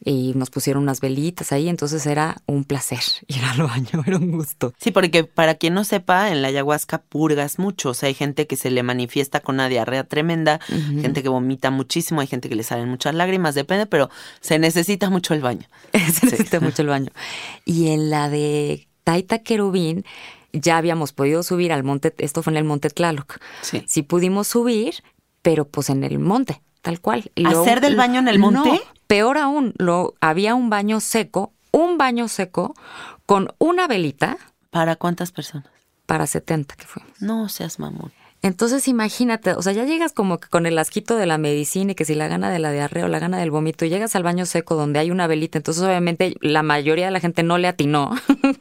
Y 0.07 0.33
nos 0.35 0.51
pusieron 0.51 0.83
unas 0.83 1.01
velitas 1.01 1.51
ahí, 1.51 1.67
entonces 1.67 2.05
era 2.05 2.37
un 2.45 2.63
placer 2.63 2.99
ir 3.27 3.43
al 3.43 3.63
baño, 3.63 4.03
era 4.05 4.17
un 4.17 4.31
gusto. 4.31 4.73
Sí, 4.79 4.91
porque 4.91 5.23
para 5.23 5.55
quien 5.55 5.73
no 5.73 5.83
sepa, 5.83 6.29
en 6.29 6.43
la 6.43 6.49
ayahuasca 6.49 6.99
purgas 6.99 7.57
mucho. 7.57 7.89
O 7.89 7.93
sea, 7.95 8.07
hay 8.07 8.13
gente 8.13 8.45
que 8.45 8.55
se 8.55 8.69
le 8.69 8.83
manifiesta 8.83 9.39
con 9.39 9.55
una 9.55 9.67
diarrea 9.67 10.03
tremenda, 10.03 10.59
gente 10.67 11.23
que 11.23 11.29
vomita 11.29 11.71
muchísimo, 11.71 12.21
hay 12.21 12.27
gente 12.27 12.49
que 12.49 12.55
le 12.55 12.63
salen 12.63 12.87
muchas 12.87 13.15
lágrimas, 13.15 13.55
depende, 13.55 13.87
pero 13.87 14.11
se 14.41 14.59
necesita 14.59 15.09
mucho 15.09 15.33
el 15.33 15.41
baño. 15.41 15.67
Se 15.93 16.25
necesita 16.27 16.59
mucho 16.59 16.83
el 16.83 16.89
baño. 16.89 17.11
Y 17.65 17.87
en 17.87 18.09
la 18.09 18.29
de 18.29 18.87
Taita 19.03 19.39
Querubín, 19.39 20.05
ya 20.53 20.77
habíamos 20.77 21.13
podido 21.13 21.43
subir 21.43 21.73
al 21.73 21.83
monte, 21.83 22.13
esto 22.19 22.43
fue 22.43 22.53
en 22.53 22.57
el 22.57 22.63
monte 22.63 22.89
Tlaloc. 22.89 23.39
Sí. 23.61 23.83
Sí 23.87 24.03
pudimos 24.03 24.47
subir, 24.47 24.95
pero 25.41 25.65
pues 25.65 25.89
en 25.89 26.03
el 26.03 26.19
monte, 26.19 26.61
tal 26.81 26.99
cual. 27.01 27.31
Y 27.35 27.45
¿Hacer 27.45 27.81
del 27.81 27.95
baño 27.95 28.19
en 28.19 28.27
el 28.27 28.39
monte? 28.39 28.69
No, 28.69 28.79
peor 29.07 29.37
aún, 29.37 29.73
lo, 29.77 30.15
había 30.21 30.55
un 30.55 30.69
baño 30.69 30.99
seco, 30.99 31.53
un 31.71 31.97
baño 31.97 32.27
seco 32.27 32.73
con 33.25 33.53
una 33.57 33.87
velita 33.87 34.37
¿Para 34.69 34.95
cuántas 34.95 35.31
personas? 35.31 35.69
para 36.05 36.27
70 36.27 36.75
que 36.75 36.85
fuimos. 36.85 37.11
No 37.19 37.49
seas 37.49 37.79
mamón. 37.79 38.11
Entonces 38.41 38.87
imagínate, 38.87 39.53
o 39.53 39.61
sea, 39.63 39.73
ya 39.73 39.85
llegas 39.85 40.13
como 40.13 40.37
que 40.37 40.47
con 40.49 40.67
el 40.67 40.77
asquito 40.77 41.15
de 41.15 41.25
la 41.25 41.39
medicina 41.39 41.93
y 41.93 41.95
que 41.95 42.05
si 42.05 42.13
la 42.13 42.27
gana 42.27 42.51
de 42.51 42.59
la 42.59 42.71
diarrea 42.71 43.05
o 43.05 43.07
la 43.07 43.17
gana 43.17 43.39
del 43.39 43.49
vómito 43.49 43.85
y 43.85 43.89
llegas 43.89 44.15
al 44.15 44.21
baño 44.21 44.45
seco 44.45 44.75
donde 44.75 44.99
hay 44.99 45.09
una 45.09 45.25
velita, 45.25 45.57
entonces 45.57 45.81
obviamente 45.81 46.35
la 46.41 46.61
mayoría 46.61 47.05
de 47.05 47.11
la 47.11 47.19
gente 47.19 47.41
no 47.41 47.57
le 47.57 47.67
atinó 47.67 48.11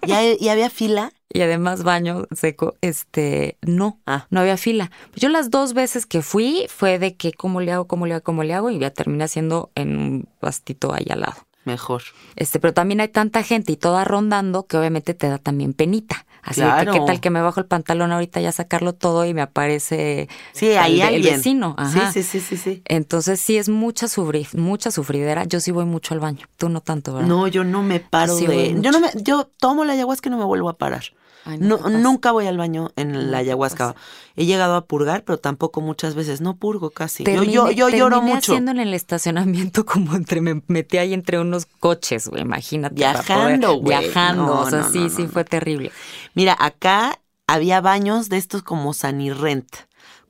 ¿Ya, 0.06 0.24
¿Y 0.40 0.48
había 0.48 0.70
fila? 0.70 1.12
Y 1.34 1.42
además 1.42 1.82
baño 1.82 2.26
seco, 2.34 2.74
este, 2.80 3.58
no, 3.60 3.98
Ah. 4.06 4.26
no 4.30 4.40
había 4.40 4.56
fila. 4.56 4.90
Yo 5.16 5.28
las 5.28 5.50
dos 5.50 5.74
veces 5.74 6.06
que 6.06 6.22
fui 6.22 6.64
fue 6.68 6.98
de 6.98 7.16
que 7.16 7.32
cómo 7.32 7.60
le 7.60 7.72
hago, 7.72 7.86
cómo 7.86 8.06
le 8.06 8.14
hago, 8.14 8.22
cómo 8.24 8.42
le 8.44 8.54
hago 8.54 8.70
y 8.70 8.78
ya 8.78 8.90
terminé 8.90 9.24
haciendo 9.24 9.70
en 9.74 9.98
un 9.98 10.28
bastito 10.40 10.94
ahí 10.94 11.06
al 11.10 11.20
lado. 11.20 11.34
Mejor. 11.64 12.02
Este, 12.36 12.60
pero 12.60 12.72
también 12.72 13.00
hay 13.00 13.08
tanta 13.08 13.42
gente 13.42 13.72
y 13.72 13.76
toda 13.76 14.04
rondando 14.04 14.66
que 14.66 14.76
obviamente 14.78 15.12
te 15.14 15.28
da 15.28 15.38
también 15.38 15.72
penita. 15.74 16.24
Así 16.42 16.60
Claro. 16.60 16.92
que 16.92 16.98
qué 17.00 17.06
tal 17.06 17.20
que 17.22 17.30
me 17.30 17.40
bajo 17.40 17.58
el 17.58 17.64
pantalón 17.64 18.12
ahorita 18.12 18.38
ya 18.38 18.52
sacarlo 18.52 18.92
todo 18.92 19.24
y 19.24 19.32
me 19.32 19.40
aparece 19.40 20.28
Sí, 20.52 20.66
el 20.68 20.76
ahí 20.76 21.00
el 21.00 21.14
alguien. 21.14 21.36
vecino. 21.36 21.74
Ajá. 21.78 22.12
Sí, 22.12 22.22
sí, 22.22 22.38
sí, 22.38 22.40
sí, 22.40 22.56
sí. 22.58 22.82
Entonces 22.84 23.40
sí 23.40 23.56
es 23.56 23.70
mucha 23.70 24.08
sufri 24.08 24.46
mucha 24.52 24.90
sufridera. 24.90 25.44
Yo 25.44 25.58
sí 25.58 25.70
voy 25.70 25.86
mucho 25.86 26.12
al 26.12 26.20
baño. 26.20 26.46
Tú 26.58 26.68
no 26.68 26.82
tanto, 26.82 27.14
¿verdad? 27.14 27.28
No, 27.28 27.48
yo 27.48 27.64
no 27.64 27.82
me 27.82 27.98
paro 27.98 28.36
Sí, 28.36 28.46
de. 28.46 28.76
Yo 28.78 28.92
no 28.92 29.00
me, 29.00 29.08
yo 29.22 29.48
tomo 29.58 29.86
la 29.86 29.94
ayahuasca 29.94 30.28
y 30.28 30.32
no 30.32 30.36
me 30.38 30.44
vuelvo 30.44 30.68
a 30.68 30.76
parar. 30.76 31.04
Ay, 31.44 31.58
no, 31.60 31.76
¿qué 31.76 31.82
pasa? 31.84 31.98
nunca 31.98 32.32
voy 32.32 32.46
al 32.46 32.56
baño 32.56 32.90
en 32.96 33.12
No, 33.12 33.18
la 33.20 33.38
¿qué 33.38 33.44
ayahuasca. 33.44 33.94
He 34.36 34.46
llegado 34.46 34.74
a 34.76 34.86
purgar, 34.86 35.24
pero 35.24 35.38
tampoco 35.38 35.80
muchas 35.80 36.14
veces. 36.14 36.40
No 36.40 36.56
purgo 36.56 36.90
casi. 36.90 37.22
Yo- 37.24 37.30
Terminé- 37.32 37.52
yo 37.52 37.70
yo, 37.70 37.88
lloro 37.90 38.22
mucho. 38.22 38.52
haciendo 38.52 38.70
en 38.70 38.80
el 38.80 38.94
estacionamiento 38.94 39.84
como 39.86 40.14
entre 40.16 40.40
me 40.40 40.62
metí 40.68 40.96
ahí 40.98 41.12
entre 41.14 41.38
unos 41.38 41.66
coches, 41.66 42.28
güey, 42.28 42.42
imagínate. 42.42 42.94
Viajando, 42.94 43.74
güey. 43.78 43.98
Viajando, 44.00 44.46
No, 44.46 44.60
o 44.62 44.70
sea, 44.70 44.80
no, 44.80 44.90
sí, 44.90 44.98
no, 45.00 45.10
sí 45.10 45.22
no, 45.24 45.28
fue 45.28 45.44
terrible. 45.44 45.92
Mira, 46.34 46.56
acá 46.58 47.20
había 47.46 47.80
baños 47.80 48.28
de 48.30 48.38
estos 48.38 48.62
como 48.62 48.94
Sanirrent, 48.94 49.68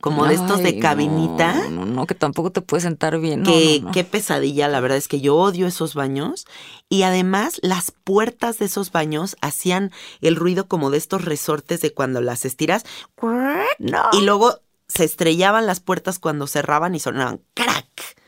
como 0.05 0.27
de 0.27 0.35
estos 0.35 0.63
de 0.63 0.79
cabinita. 0.81 1.55
No, 1.55 1.71
no, 1.71 1.87
no, 1.87 2.07
que 2.07 2.15
tampoco 2.15 2.53
te 2.53 2.61
puedes 2.61 2.83
sentar 2.83 3.19
bien. 3.21 3.43
no, 3.43 3.51
que 3.51 3.79
no, 3.81 3.87
no. 3.87 3.93
qué 3.93 4.05
pesadilla, 4.05 4.69
la 4.69 4.81
verdad 4.81 4.99
es 4.99 5.09
que 5.09 5.23
yo 5.23 5.35
odio 5.35 5.67
esos 5.67 5.95
baños. 5.95 6.45
Y 6.91 7.05
además, 7.05 7.59
las 7.63 7.91
puertas 7.91 8.59
de 8.59 8.67
esos 8.67 8.93
baños 8.93 9.35
hacían 9.41 9.93
el 10.21 10.37
ruido 10.37 10.69
como 10.69 10.91
de 10.91 10.99
estos 10.99 11.25
resortes 11.25 11.81
de 11.81 11.95
cuando 11.95 12.21
las 12.21 12.45
estiras. 12.45 12.85
Y 14.13 14.21
luego 14.21 14.59
se 14.89 15.05
estrellaban 15.05 15.67
las 15.67 15.81
puertas 15.81 16.19
cuando 16.19 16.47
cerraban 16.49 16.95
y 16.95 17.01
sonaban 17.01 17.41
crack. 17.55 18.19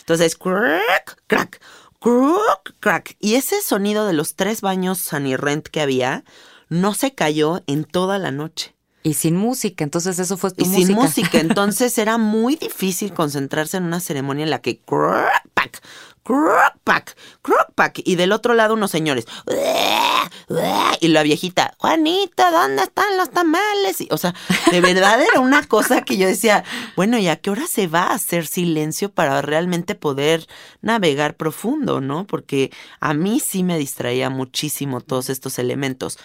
Entonces, 0.00 0.36
crack, 0.36 1.16
crack, 1.28 1.62
crack, 1.98 2.74
crack. 2.78 3.16
Y 3.20 3.36
ese 3.36 3.62
sonido 3.62 4.06
de 4.06 4.12
los 4.12 4.34
tres 4.34 4.60
baños 4.60 4.98
Sunny 4.98 5.36
Rent 5.36 5.68
que 5.68 5.80
había 5.80 6.24
no 6.68 6.92
se 6.92 7.14
cayó 7.14 7.62
en 7.66 7.84
toda 7.84 8.18
la 8.18 8.32
noche. 8.32 8.74
Y 9.02 9.14
sin 9.14 9.36
música, 9.36 9.84
entonces 9.84 10.18
eso 10.18 10.36
fue 10.36 10.50
tu 10.52 10.64
Y 10.64 10.68
música. 10.68 10.86
sin 10.86 10.96
música, 10.96 11.38
entonces 11.40 11.96
era 11.98 12.18
muy 12.18 12.56
difícil 12.56 13.12
concentrarse 13.12 13.76
en 13.76 13.84
una 13.84 14.00
ceremonia 14.00 14.44
en 14.44 14.50
la 14.50 14.60
que 14.60 14.78
crack, 14.78 15.48
pack, 15.54 15.82
crack, 16.22 16.78
pack, 16.84 17.16
crack, 17.42 17.72
pack, 17.74 18.00
y 18.04 18.14
del 18.14 18.32
otro 18.32 18.54
lado 18.54 18.74
unos 18.74 18.90
señores 18.90 19.26
y 21.00 21.08
la 21.08 21.22
viejita, 21.22 21.74
Juanita, 21.78 22.50
¿dónde 22.50 22.84
están 22.84 23.16
los 23.16 23.30
tamales? 23.30 24.00
Y, 24.00 24.08
o 24.10 24.18
sea, 24.18 24.34
de 24.70 24.80
verdad 24.80 25.20
era 25.20 25.40
una 25.40 25.66
cosa 25.66 26.02
que 26.02 26.16
yo 26.16 26.26
decía, 26.28 26.64
bueno, 26.96 27.18
¿y 27.18 27.28
a 27.28 27.36
qué 27.36 27.50
hora 27.50 27.66
se 27.66 27.88
va 27.88 28.02
a 28.04 28.14
hacer 28.14 28.46
silencio 28.46 29.10
para 29.10 29.42
realmente 29.42 29.94
poder 29.94 30.46
navegar 30.80 31.36
profundo, 31.36 32.00
no? 32.00 32.26
Porque 32.26 32.70
a 33.00 33.14
mí 33.14 33.40
sí 33.40 33.64
me 33.64 33.78
distraía 33.78 34.30
muchísimo 34.30 35.00
todos 35.00 35.28
estos 35.28 35.58
elementos. 35.58 36.18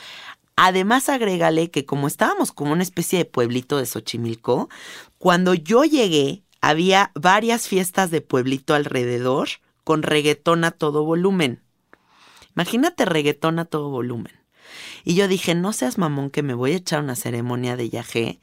Además, 0.60 1.08
agrégale 1.08 1.70
que 1.70 1.86
como 1.86 2.08
estábamos 2.08 2.52
como 2.52 2.74
una 2.74 2.82
especie 2.82 3.20
de 3.20 3.26
pueblito 3.26 3.78
de 3.78 3.86
Xochimilco, 3.86 4.70
cuando 5.20 5.54
yo 5.54 5.86
llegué, 5.86 6.42
había 6.62 7.12
varias 7.14 7.68
fiestas 7.68 8.10
de 8.10 8.22
pueblito 8.22 8.74
alrededor 8.74 9.50
con 9.84 10.02
reggaetón 10.02 10.64
a 10.64 10.72
todo 10.72 11.06
volumen. 11.06 11.62
Imagínate 12.56 13.06
reggaetón 13.06 13.60
a 13.60 13.66
todo 13.66 13.92
volumen. 13.92 14.34
Y 15.04 15.14
yo 15.14 15.28
dije, 15.28 15.54
no 15.54 15.74
seas 15.74 16.00
mamón 16.00 16.32
que 16.32 16.42
me 16.42 16.56
voy 16.56 16.74
a 16.74 16.78
echar 16.78 17.04
una 17.04 17.16
ceremonia 17.16 17.78
de 17.78 17.92
yajé 17.92 18.40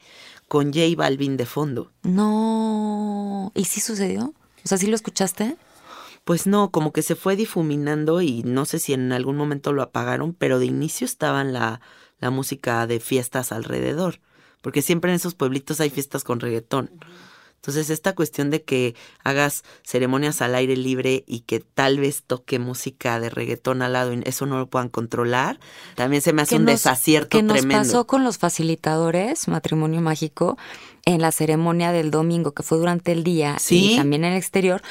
con 0.47 0.67
J 0.73 0.85
Balvin 0.95 1.35
de 1.35 1.45
fondo. 1.45 1.91
No. 2.03 3.51
¿Y 3.55 3.65
sí 3.65 3.81
sucedió? 3.81 4.33
O 4.63 4.67
sea, 4.67 4.77
¿sí 4.77 4.87
lo 4.87 4.95
escuchaste? 4.95 5.57
Pues 6.23 6.47
no, 6.47 6.71
como 6.71 6.93
que 6.93 7.01
se 7.01 7.15
fue 7.15 7.35
difuminando 7.35 8.21
y 8.21 8.41
no 8.43 8.63
sé 8.63 8.79
si 8.79 8.93
en 8.93 9.11
algún 9.11 9.35
momento 9.35 9.73
lo 9.73 9.81
apagaron, 9.81 10.33
pero 10.33 10.59
de 10.59 10.65
inicio 10.65 11.03
estaba 11.03 11.43
la, 11.43 11.81
la 12.19 12.29
música 12.31 12.87
de 12.87 12.99
fiestas 12.99 13.51
alrededor, 13.51 14.19
porque 14.61 14.81
siempre 14.81 15.11
en 15.11 15.15
esos 15.15 15.35
pueblitos 15.35 15.79
hay 15.81 15.89
fiestas 15.89 16.23
con 16.23 16.39
reggaetón. 16.39 16.91
Entonces 17.57 17.89
esta 17.89 18.13
cuestión 18.13 18.51
de 18.51 18.61
que 18.63 18.93
hagas 19.23 19.63
ceremonias 19.83 20.43
al 20.43 20.53
aire 20.53 20.77
libre 20.77 21.23
y 21.25 21.39
que 21.41 21.59
tal 21.61 21.99
vez 21.99 22.21
toque 22.21 22.59
música 22.59 23.19
de 23.19 23.31
reggaetón 23.31 23.81
al 23.81 23.93
lado 23.93 24.13
y 24.13 24.21
eso 24.25 24.45
no 24.45 24.59
lo 24.59 24.67
puedan 24.69 24.87
controlar, 24.89 25.59
también 25.95 26.21
se 26.21 26.31
me 26.31 26.43
hace 26.43 26.57
un 26.57 26.65
nos- 26.65 26.73
desacierto 26.75 27.29
que 27.37 27.41
nos 27.41 27.57
tremendo. 27.57 27.83
pasó 27.83 28.05
con 28.05 28.23
los 28.23 28.37
facilitadores, 28.37 29.47
matrimonio 29.47 29.99
mágico, 30.01 30.59
en 31.05 31.21
la 31.21 31.31
ceremonia 31.31 31.91
del 31.91 32.11
domingo, 32.11 32.53
que 32.53 32.61
fue 32.61 32.77
durante 32.77 33.11
el 33.11 33.23
día 33.23 33.57
Sí. 33.59 33.93
y 33.93 33.97
también 33.97 34.23
en 34.25 34.33
el 34.33 34.37
exterior. 34.37 34.83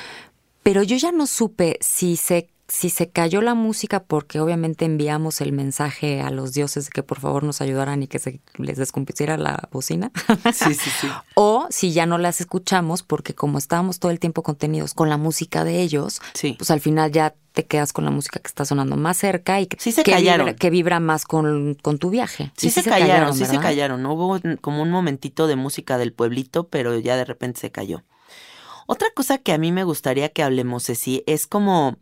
Pero 0.65 0.83
yo 0.83 0.97
ya 0.97 1.13
no 1.13 1.27
supe 1.29 1.79
si 1.81 2.17
se, 2.17 2.49
si 2.67 2.89
se 2.89 3.11
cayó 3.11 3.43
la 3.43 3.55
música 3.55 4.03
porque 4.03 4.41
obviamente 4.41 4.85
enviamos 4.87 5.41
el 5.43 5.53
mensaje 5.53 6.23
a 6.23 6.31
los 6.31 6.55
dioses 6.55 6.87
de 6.87 6.91
que 6.93 7.03
por 7.03 7.21
favor 7.21 7.45
nos 7.45 7.61
ayudaran 7.61 8.03
y 8.03 8.07
que 8.07 8.19
se 8.19 8.41
les 8.57 8.79
descompusiera 8.79 9.37
la 9.37 9.69
bocina. 9.71 10.11
Sí, 10.53 10.75
sí, 10.75 10.91
sí. 11.01 11.09
O 11.35 11.67
si 11.71 11.93
ya 11.93 12.07
no 12.07 12.17
las 12.17 12.41
escuchamos 12.41 13.03
porque 13.03 13.35
como 13.35 13.59
estábamos 13.59 13.99
todo 13.99 14.11
el 14.11 14.19
tiempo 14.19 14.43
contenidos 14.43 14.95
con 14.95 15.09
la 15.11 15.17
música 15.19 15.63
de 15.65 15.83
ellos, 15.83 16.21
Sí. 16.33 16.55
pues 16.59 16.71
al 16.71 16.81
final 16.81 17.13
ya 17.13 17.35
te 17.53 17.67
quedas 17.67 17.93
con 17.93 18.05
la 18.05 18.11
música 18.11 18.41
que 18.41 18.49
está 18.49 18.65
sonando 18.65 18.97
más 18.97 19.17
cerca 19.19 19.61
y 19.61 19.67
que, 19.67 19.77
Sí 19.79 19.93
se 19.93 20.03
que 20.03 20.11
callaron. 20.13 20.47
vibra, 20.47 20.57
que 20.59 20.71
vibra 20.71 21.01
más 21.01 21.25
con, 21.27 21.75
con 21.81 21.99
tu 21.99 22.11
viaje. 22.11 22.51
Sí, 22.57 22.69
Y 22.69 22.71
se, 22.71 22.83
callaron, 22.83 23.35
sí 23.37 23.45
se 23.45 23.59
callaron. 23.59 24.05
Hubo 24.07 24.41
como 24.61 24.83
un 24.83 24.91
momentito 24.91 25.47
de 25.47 25.55
música 25.57 25.99
del 25.99 26.13
pueblito, 26.13 26.67
pero 26.69 26.99
ya 26.99 27.17
de 27.17 27.25
repente 27.25 27.61
se 27.61 27.71
cayó. 27.71 28.03
Otra 28.87 29.09
cosa 29.15 29.39
que 29.39 29.53
a 29.53 29.59
mí 29.59 29.71
me 29.71 29.85
gustaría 29.85 30.29
que 30.31 30.43
hablemos, 30.43 30.85
Ceci, 30.87 31.23
es 31.27 31.47
como 31.47 31.97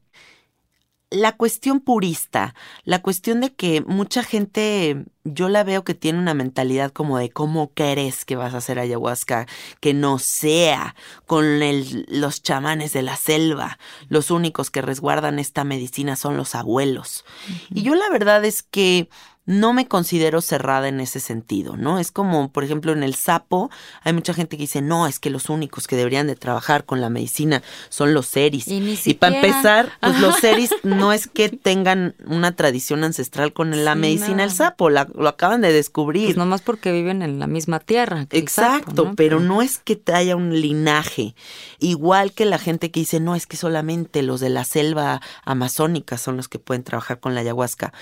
la 1.12 1.36
cuestión 1.36 1.80
purista, 1.80 2.54
la 2.84 3.02
cuestión 3.02 3.40
de 3.40 3.54
que 3.54 3.82
mucha 3.82 4.22
gente, 4.22 5.04
yo 5.24 5.48
la 5.48 5.62
veo 5.64 5.84
que 5.84 5.94
tiene 5.94 6.18
una 6.18 6.34
mentalidad 6.34 6.90
como 6.90 7.18
de 7.18 7.30
cómo 7.30 7.70
crees 7.74 8.24
que 8.24 8.36
vas 8.36 8.54
a 8.54 8.58
hacer 8.58 8.78
ayahuasca, 8.78 9.46
que 9.80 9.94
no 9.94 10.18
sea 10.18 10.94
con 11.26 11.44
el- 11.44 12.06
los 12.08 12.42
chamanes 12.42 12.92
de 12.92 13.02
la 13.02 13.16
selva, 13.16 13.78
los 14.08 14.30
únicos 14.30 14.70
que 14.70 14.82
resguardan 14.82 15.38
esta 15.38 15.64
medicina 15.64 16.16
son 16.16 16.36
los 16.36 16.54
abuelos. 16.54 17.24
Y 17.70 17.82
yo 17.82 17.94
la 17.94 18.08
verdad 18.10 18.44
es 18.44 18.62
que 18.62 19.08
no 19.44 19.72
me 19.72 19.88
considero 19.88 20.40
cerrada 20.40 20.86
en 20.86 21.00
ese 21.00 21.18
sentido, 21.18 21.76
¿no? 21.76 21.98
Es 21.98 22.12
como, 22.12 22.52
por 22.52 22.62
ejemplo, 22.62 22.92
en 22.92 23.02
el 23.02 23.16
sapo, 23.16 23.70
hay 24.02 24.12
mucha 24.12 24.34
gente 24.34 24.56
que 24.56 24.62
dice, 24.62 24.82
no, 24.82 25.08
es 25.08 25.18
que 25.18 25.30
los 25.30 25.48
únicos 25.50 25.88
que 25.88 25.96
deberían 25.96 26.28
de 26.28 26.36
trabajar 26.36 26.84
con 26.84 27.00
la 27.00 27.10
medicina 27.10 27.60
son 27.88 28.14
los 28.14 28.26
seris. 28.26 28.68
Y 28.68 28.78
ni 28.78 28.96
Y 29.04 29.14
para 29.14 29.34
empezar, 29.36 29.90
pues 30.00 30.20
los 30.20 30.36
seris 30.36 30.70
no 30.84 31.12
es 31.12 31.26
que 31.26 31.48
tengan 31.62 32.14
una 32.24 32.54
tradición 32.54 33.02
ancestral 33.02 33.52
con 33.52 33.84
la 33.84 33.94
Sí, 33.94 33.98
medicina 33.98 34.36
no. 34.36 34.42
del 34.42 34.50
sapo, 34.52 34.90
la- 34.90 35.08
lo 35.12 35.28
acaban 35.28 35.60
de 35.60 35.72
descubrir. 35.72 36.26
Pues 36.26 36.36
nomás 36.36 36.62
porque 36.62 36.92
viven 36.92 37.22
en 37.22 37.40
la 37.40 37.48
misma 37.48 37.80
tierra. 37.80 38.26
que 38.26 38.38
el 38.38 38.46
sapo, 38.48 38.76
Exacto, 38.76 39.04
¿no? 39.06 39.14
pero 39.16 39.40
no 39.40 39.60
es 39.60 39.78
que 39.78 40.00
haya 40.14 40.36
un 40.36 40.60
linaje. 40.60 41.34
Igual 41.80 42.32
que 42.32 42.44
la 42.44 42.58
gente 42.58 42.92
que 42.92 43.00
dice, 43.00 43.18
no, 43.18 43.34
es 43.34 43.48
que 43.48 43.56
solamente 43.56 44.22
los 44.22 44.38
de 44.40 44.50
la 44.50 44.64
selva 44.64 45.20
amazónica 45.44 46.16
son 46.16 46.36
los 46.36 46.46
que 46.48 46.60
pueden 46.60 46.84
trabajar 46.84 47.18
con 47.18 47.34
la 47.34 47.40
ayahuasca. 47.40 47.92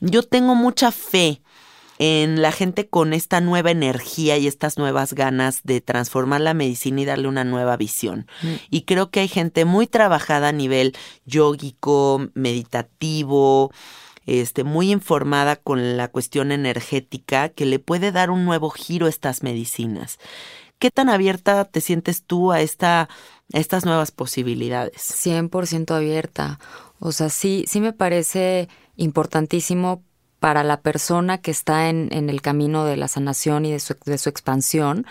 Yo 0.00 0.22
tengo 0.22 0.54
mucha 0.54 0.83
fe 0.92 1.42
en 1.98 2.42
la 2.42 2.52
gente 2.52 2.88
con 2.88 3.12
esta 3.12 3.40
nueva 3.40 3.70
energía 3.70 4.36
y 4.36 4.46
estas 4.46 4.78
nuevas 4.78 5.12
ganas 5.14 5.60
de 5.62 5.80
transformar 5.80 6.40
la 6.40 6.54
medicina 6.54 7.00
y 7.00 7.04
darle 7.04 7.28
una 7.28 7.44
nueva 7.44 7.76
visión. 7.76 8.26
Y 8.70 8.82
creo 8.82 9.10
que 9.10 9.20
hay 9.20 9.28
gente 9.28 9.64
muy 9.64 9.86
trabajada 9.86 10.48
a 10.48 10.52
nivel 10.52 10.96
yógico, 11.24 12.28
meditativo, 12.34 13.70
este, 14.26 14.64
muy 14.64 14.90
informada 14.90 15.56
con 15.56 15.96
la 15.96 16.08
cuestión 16.08 16.50
energética 16.50 17.50
que 17.50 17.66
le 17.66 17.78
puede 17.78 18.10
dar 18.10 18.30
un 18.30 18.44
nuevo 18.44 18.70
giro 18.70 19.06
a 19.06 19.10
estas 19.10 19.42
medicinas. 19.42 20.18
¿Qué 20.78 20.90
tan 20.90 21.08
abierta 21.08 21.64
te 21.64 21.80
sientes 21.80 22.24
tú 22.24 22.50
a, 22.50 22.60
esta, 22.60 23.02
a 23.02 23.08
estas 23.52 23.84
nuevas 23.84 24.10
posibilidades? 24.10 24.96
100% 24.96 25.94
abierta. 25.94 26.58
O 26.98 27.12
sea, 27.12 27.28
sí, 27.28 27.64
sí 27.68 27.80
me 27.80 27.92
parece 27.92 28.68
importantísimo 28.96 30.02
para 30.44 30.62
la 30.62 30.82
persona 30.82 31.38
que 31.38 31.50
está 31.50 31.88
en, 31.88 32.10
en 32.12 32.28
el 32.28 32.42
camino 32.42 32.84
de 32.84 32.98
la 32.98 33.08
sanación 33.08 33.64
y 33.64 33.72
de 33.72 33.80
su, 33.80 33.96
de 34.04 34.18
su 34.18 34.28
expansión, 34.28 35.06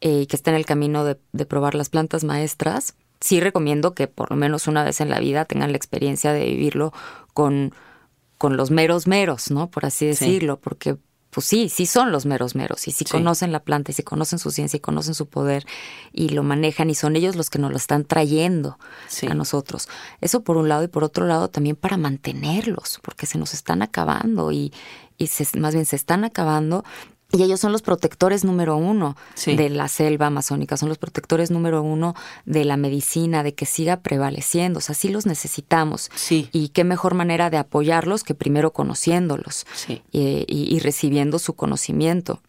eh, 0.00 0.22
y 0.22 0.26
que 0.26 0.34
está 0.34 0.50
en 0.50 0.56
el 0.56 0.66
camino 0.66 1.04
de, 1.04 1.20
de 1.30 1.46
probar 1.46 1.76
las 1.76 1.88
plantas 1.88 2.24
maestras. 2.24 2.96
Sí 3.20 3.38
recomiendo 3.38 3.94
que 3.94 4.08
por 4.08 4.32
lo 4.32 4.36
menos 4.36 4.66
una 4.66 4.82
vez 4.82 5.00
en 5.00 5.08
la 5.08 5.20
vida 5.20 5.44
tengan 5.44 5.70
la 5.70 5.76
experiencia 5.76 6.32
de 6.32 6.46
vivirlo 6.46 6.92
con, 7.32 7.72
con 8.38 8.56
los 8.56 8.72
meros 8.72 9.06
meros, 9.06 9.52
¿no? 9.52 9.70
Por 9.70 9.86
así 9.86 10.12
Sí. 10.14 10.24
decirlo, 10.26 10.58
porque 10.58 10.96
pues 11.34 11.46
sí, 11.46 11.68
sí 11.70 11.86
son 11.86 12.12
los 12.12 12.26
meros 12.26 12.54
meros, 12.54 12.86
y 12.86 12.92
sí, 12.92 13.04
Sí. 13.06 13.10
conocen 13.10 13.52
la 13.52 13.60
planta, 13.60 13.90
y 13.90 13.94
sí 13.94 14.02
conocen 14.02 14.38
su 14.38 14.50
ciencia, 14.50 14.76
y 14.76 14.80
conocen 14.80 15.14
su 15.14 15.26
poder, 15.28 15.64
y 16.12 16.28
lo 16.28 16.42
manejan, 16.42 16.90
y 16.90 16.94
son 16.94 17.16
ellos 17.16 17.36
los 17.36 17.48
que 17.48 17.58
nos 17.58 17.70
lo 17.70 17.76
están 17.78 18.04
trayendo 18.04 18.78
Sí. 19.08 19.26
a 19.28 19.34
nosotros. 19.34 19.88
Eso 20.20 20.42
por 20.44 20.58
un 20.58 20.68
lado, 20.68 20.82
y 20.84 20.88
por 20.88 21.04
otro 21.04 21.26
lado 21.26 21.48
también 21.48 21.74
para 21.76 21.96
mantenerlos, 21.96 22.98
porque 23.02 23.24
se 23.26 23.38
nos 23.38 23.54
están 23.54 23.80
acabando, 23.82 24.52
y, 24.52 24.72
y 25.16 25.28
se- 25.28 25.58
más 25.58 25.72
bien 25.74 25.86
se 25.86 25.96
están 25.96 26.24
acabando. 26.24 26.84
Y 27.32 27.42
ellos 27.42 27.60
son 27.60 27.72
los 27.72 27.80
protectores 27.82 28.44
número 28.44 28.76
uno 28.76 29.16
Sí. 29.34 29.56
de 29.56 29.70
la 29.70 29.88
selva 29.88 30.26
amazónica, 30.26 30.76
son 30.76 30.88
los 30.90 30.98
protectores 30.98 31.50
número 31.50 31.82
uno 31.82 32.14
de 32.44 32.64
la 32.64 32.76
medicina, 32.76 33.42
de 33.42 33.54
que 33.54 33.64
siga 33.66 34.00
prevaleciendo. 34.00 34.78
O 34.78 34.82
sea, 34.82 34.94
sí 34.94 35.08
los 35.08 35.24
necesitamos. 35.26 36.10
Sí. 36.14 36.48
Y 36.52 36.68
qué 36.68 36.84
mejor 36.84 37.14
manera 37.14 37.48
de 37.50 37.56
apoyarlos 37.56 38.22
que 38.22 38.34
primero 38.34 38.72
conociéndolos 38.72 39.66
Sí. 39.74 40.02
eh, 40.12 40.44
y, 40.46 40.74
y 40.74 40.78
recibiendo 40.80 41.38
su 41.38 41.54
conocimiento 41.54 42.42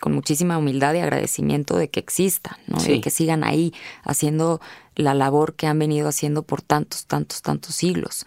con 0.00 0.14
muchísima 0.14 0.56
humildad 0.58 0.94
y 0.94 0.98
agradecimiento 0.98 1.76
de 1.76 1.90
que 1.90 1.98
existan, 1.98 2.56
¿no? 2.68 2.78
Sí. 2.78 2.92
de 2.92 3.00
que 3.00 3.10
sigan 3.10 3.42
ahí 3.42 3.74
haciendo 4.04 4.60
la 4.94 5.12
labor 5.14 5.54
que 5.54 5.66
han 5.66 5.80
venido 5.80 6.06
haciendo 6.08 6.44
por 6.44 6.62
tantos, 6.62 7.06
tantos, 7.06 7.42
tantos 7.42 7.74
siglos. 7.74 8.24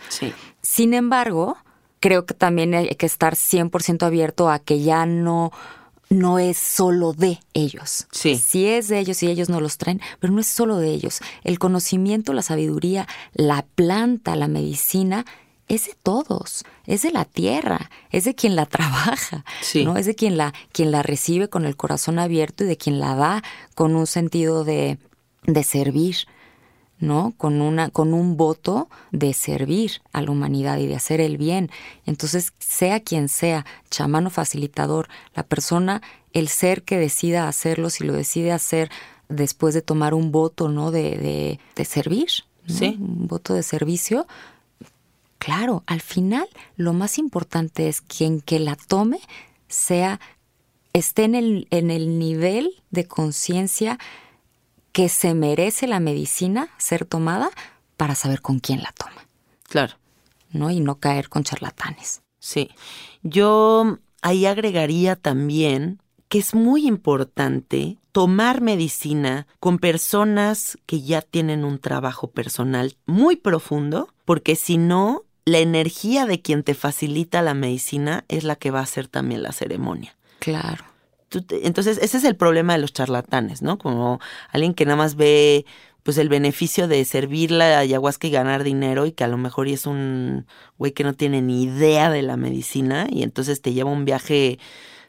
Sin 0.62 0.93
embargo, 0.93 1.55
creo 2.01 2.26
que 2.26 2.34
también 2.34 2.74
hay 2.74 2.89
que 2.89 3.05
estar 3.05 3.36
100% 3.36 4.05
abierto 4.05 4.49
a 4.49 4.59
que 4.59 4.82
ya 4.82 5.05
no 5.05 5.51
no 6.12 6.39
es 6.39 6.57
solo 6.57 7.14
de 7.14 7.39
ellos. 7.53 8.05
Sí. 8.12 8.36
Sí 8.38 8.68
es 8.68 8.89
de 8.89 8.99
ellos 8.99 9.24
y 9.24 9.28
ellos 9.28 9.47
no 9.49 9.62
los 9.62 9.78
traen, 9.78 10.01
pero 10.20 10.34
no 10.34 10.41
es 10.41 10.47
solo 10.47 10.78
de 10.78 10.89
ellos. 10.91 11.22
El 11.43 11.57
conocimiento, 11.57 12.34
la 12.34 12.41
sabiduría, 12.41 13.07
la 13.34 13.66
planta, 13.76 14.36
la 14.36 14.49
medicina 14.49 15.26
es 15.70 15.86
de 15.86 15.95
todos, 16.03 16.66
es 16.86 17.03
de 17.03 17.12
la 17.12 17.24
tierra, 17.24 17.89
es 18.09 18.26
de 18.26 18.36
quien 18.36 18.57
la 18.57 18.66
trabaja, 18.68 19.45
Sí. 19.62 19.86
¿no? 19.86 19.95
Es 19.95 20.05
de 20.05 20.14
quien 20.16 20.36
la, 20.36 20.53
quien 20.74 20.91
la 20.91 21.01
recibe 21.01 21.47
con 21.47 21.66
el 21.66 21.78
corazón 21.78 22.20
abierto 22.20 22.66
y 22.66 22.68
de 22.68 22.76
quien 22.76 22.99
la 22.99 23.16
da 23.16 23.41
con 23.74 23.95
un 23.95 24.05
sentido 24.05 24.66
de, 24.66 24.97
de 25.43 25.64
servir, 25.64 26.18
¿no? 27.02 27.34
Con 27.38 27.62
una, 27.62 27.89
con 27.89 28.14
un 28.14 28.38
voto 28.38 28.88
de 29.12 29.34
servir 29.34 30.02
a 30.14 30.22
la 30.22 30.32
humanidad 30.32 30.78
y 30.78 30.88
de 30.88 30.95
hacer 30.95 31.20
el 31.20 31.38
bien. 31.38 31.70
Entonces, 32.06 32.54
sea 32.60 33.02
quien 33.02 33.28
sea, 33.28 33.66
chamano 33.89 34.30
facilitador, 34.30 35.10
la 35.36 35.43
persona, 35.43 36.02
el 36.32 36.47
ser 36.47 36.84
que 36.84 36.97
decida 36.97 37.47
hacerlo, 37.47 37.89
si 37.89 38.06
lo 38.06 38.14
decide 38.14 38.54
hacer 38.54 38.89
después 39.28 39.74
de 39.74 39.82
tomar 39.82 40.14
un 40.14 40.32
voto, 40.32 40.70
¿no? 40.70 40.91
De, 40.91 41.18
de, 41.18 41.60
de 41.76 41.86
servir, 41.86 42.30
¿no? 42.68 42.76
Sí. 42.76 42.97
Un 42.99 43.28
voto 43.28 43.54
de 43.54 43.64
servicio. 43.64 44.28
Claro, 45.39 45.84
al 45.88 46.02
final 46.02 46.47
lo 46.76 46.93
más 46.93 47.18
importante 47.18 47.89
es 47.89 48.02
quien 48.02 48.41
que 48.41 48.60
la 48.60 48.76
tome 48.76 49.20
sea, 49.68 50.20
esté 50.93 51.24
en 51.24 51.34
el, 51.34 51.68
en 51.72 51.89
el 51.89 52.20
nivel 52.20 52.70
de 52.91 53.08
conciencia 53.08 53.97
que 54.92 55.10
se 55.10 55.34
merece 55.34 55.88
la 55.88 56.00
medicina 56.00 56.70
ser 56.78 57.06
tomada 57.06 57.50
para 57.98 58.16
saber 58.16 58.42
con 58.42 58.60
quién 58.60 58.82
la 58.82 58.92
toma, 58.92 59.28
Claro. 59.64 59.96
¿no? 60.52 60.70
Y 60.70 60.80
no 60.80 61.00
caer 61.00 61.30
con 61.30 61.44
charlatanes. 61.44 62.22
Sí. 62.39 62.70
Yo 63.24 64.00
ahí 64.22 64.46
agregaría 64.46 65.16
también 65.16 66.02
que 66.28 66.39
es 66.39 66.54
muy 66.54 66.88
importante 66.88 67.98
tomar 68.12 68.62
medicina 68.62 69.48
con 69.60 69.80
personas 69.80 70.78
que 70.86 71.02
ya 71.02 71.22
tienen 71.22 71.64
un 71.64 71.80
trabajo 71.80 72.32
personal 72.32 72.96
muy 73.06 73.36
profundo, 73.36 74.14
porque 74.26 74.56
si 74.56 74.78
no, 74.78 75.24
la 75.46 75.60
energía 75.60 76.26
de 76.26 76.42
quien 76.42 76.64
te 76.64 76.74
facilita 76.74 77.42
la 77.42 77.54
medicina 77.54 78.26
es 78.28 78.44
la 78.44 78.56
que 78.56 78.72
va 78.72 78.80
a 78.80 78.84
hacer 78.84 79.08
también 79.08 79.44
la 79.44 79.52
ceremonia. 79.52 80.16
Claro. 80.39 80.84
Entonces, 81.32 81.99
ese 82.01 82.17
es 82.17 82.23
el 82.23 82.36
problema 82.36 82.73
de 82.73 82.79
los 82.79 82.93
charlatanes, 82.93 83.61
¿no? 83.61 83.77
Como 83.77 84.19
alguien 84.51 84.73
que 84.73 84.86
nada 84.86 84.97
más 84.97 85.15
ve 85.15 85.65
pues 86.03 86.17
el 86.17 86.29
beneficio 86.29 86.88
de 86.88 87.05
servir 87.05 87.51
la 87.51 87.79
ayahuasca 87.79 88.27
y 88.27 88.32
ganar 88.32 88.63
dinero 88.63 89.05
y 89.05 89.11
que 89.11 89.23
a 89.23 89.27
lo 89.27 89.38
mejor 89.38 89.67
es 89.67 89.86
un 89.86 90.47
güey 90.77 90.93
que 90.93 91.03
no 91.03 91.13
tiene 91.13 91.41
ni 91.41 91.63
idea 91.63 92.09
de 92.09 92.23
la 92.23 92.38
medicina 92.38 93.07
y 93.09 93.23
entonces 93.23 93.61
te 93.61 93.73
lleva 93.73 93.91
un 93.91 94.05
viaje 94.05 94.57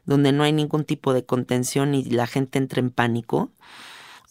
donde 0.05 0.33
no 0.33 0.43
hay 0.43 0.53
ningún 0.53 0.85
tipo 0.85 1.15
de 1.15 1.25
contención 1.25 1.95
y 1.95 2.05
la 2.05 2.27
gente 2.27 2.59
entra 2.59 2.81
en 2.81 2.91
pánico, 2.91 3.51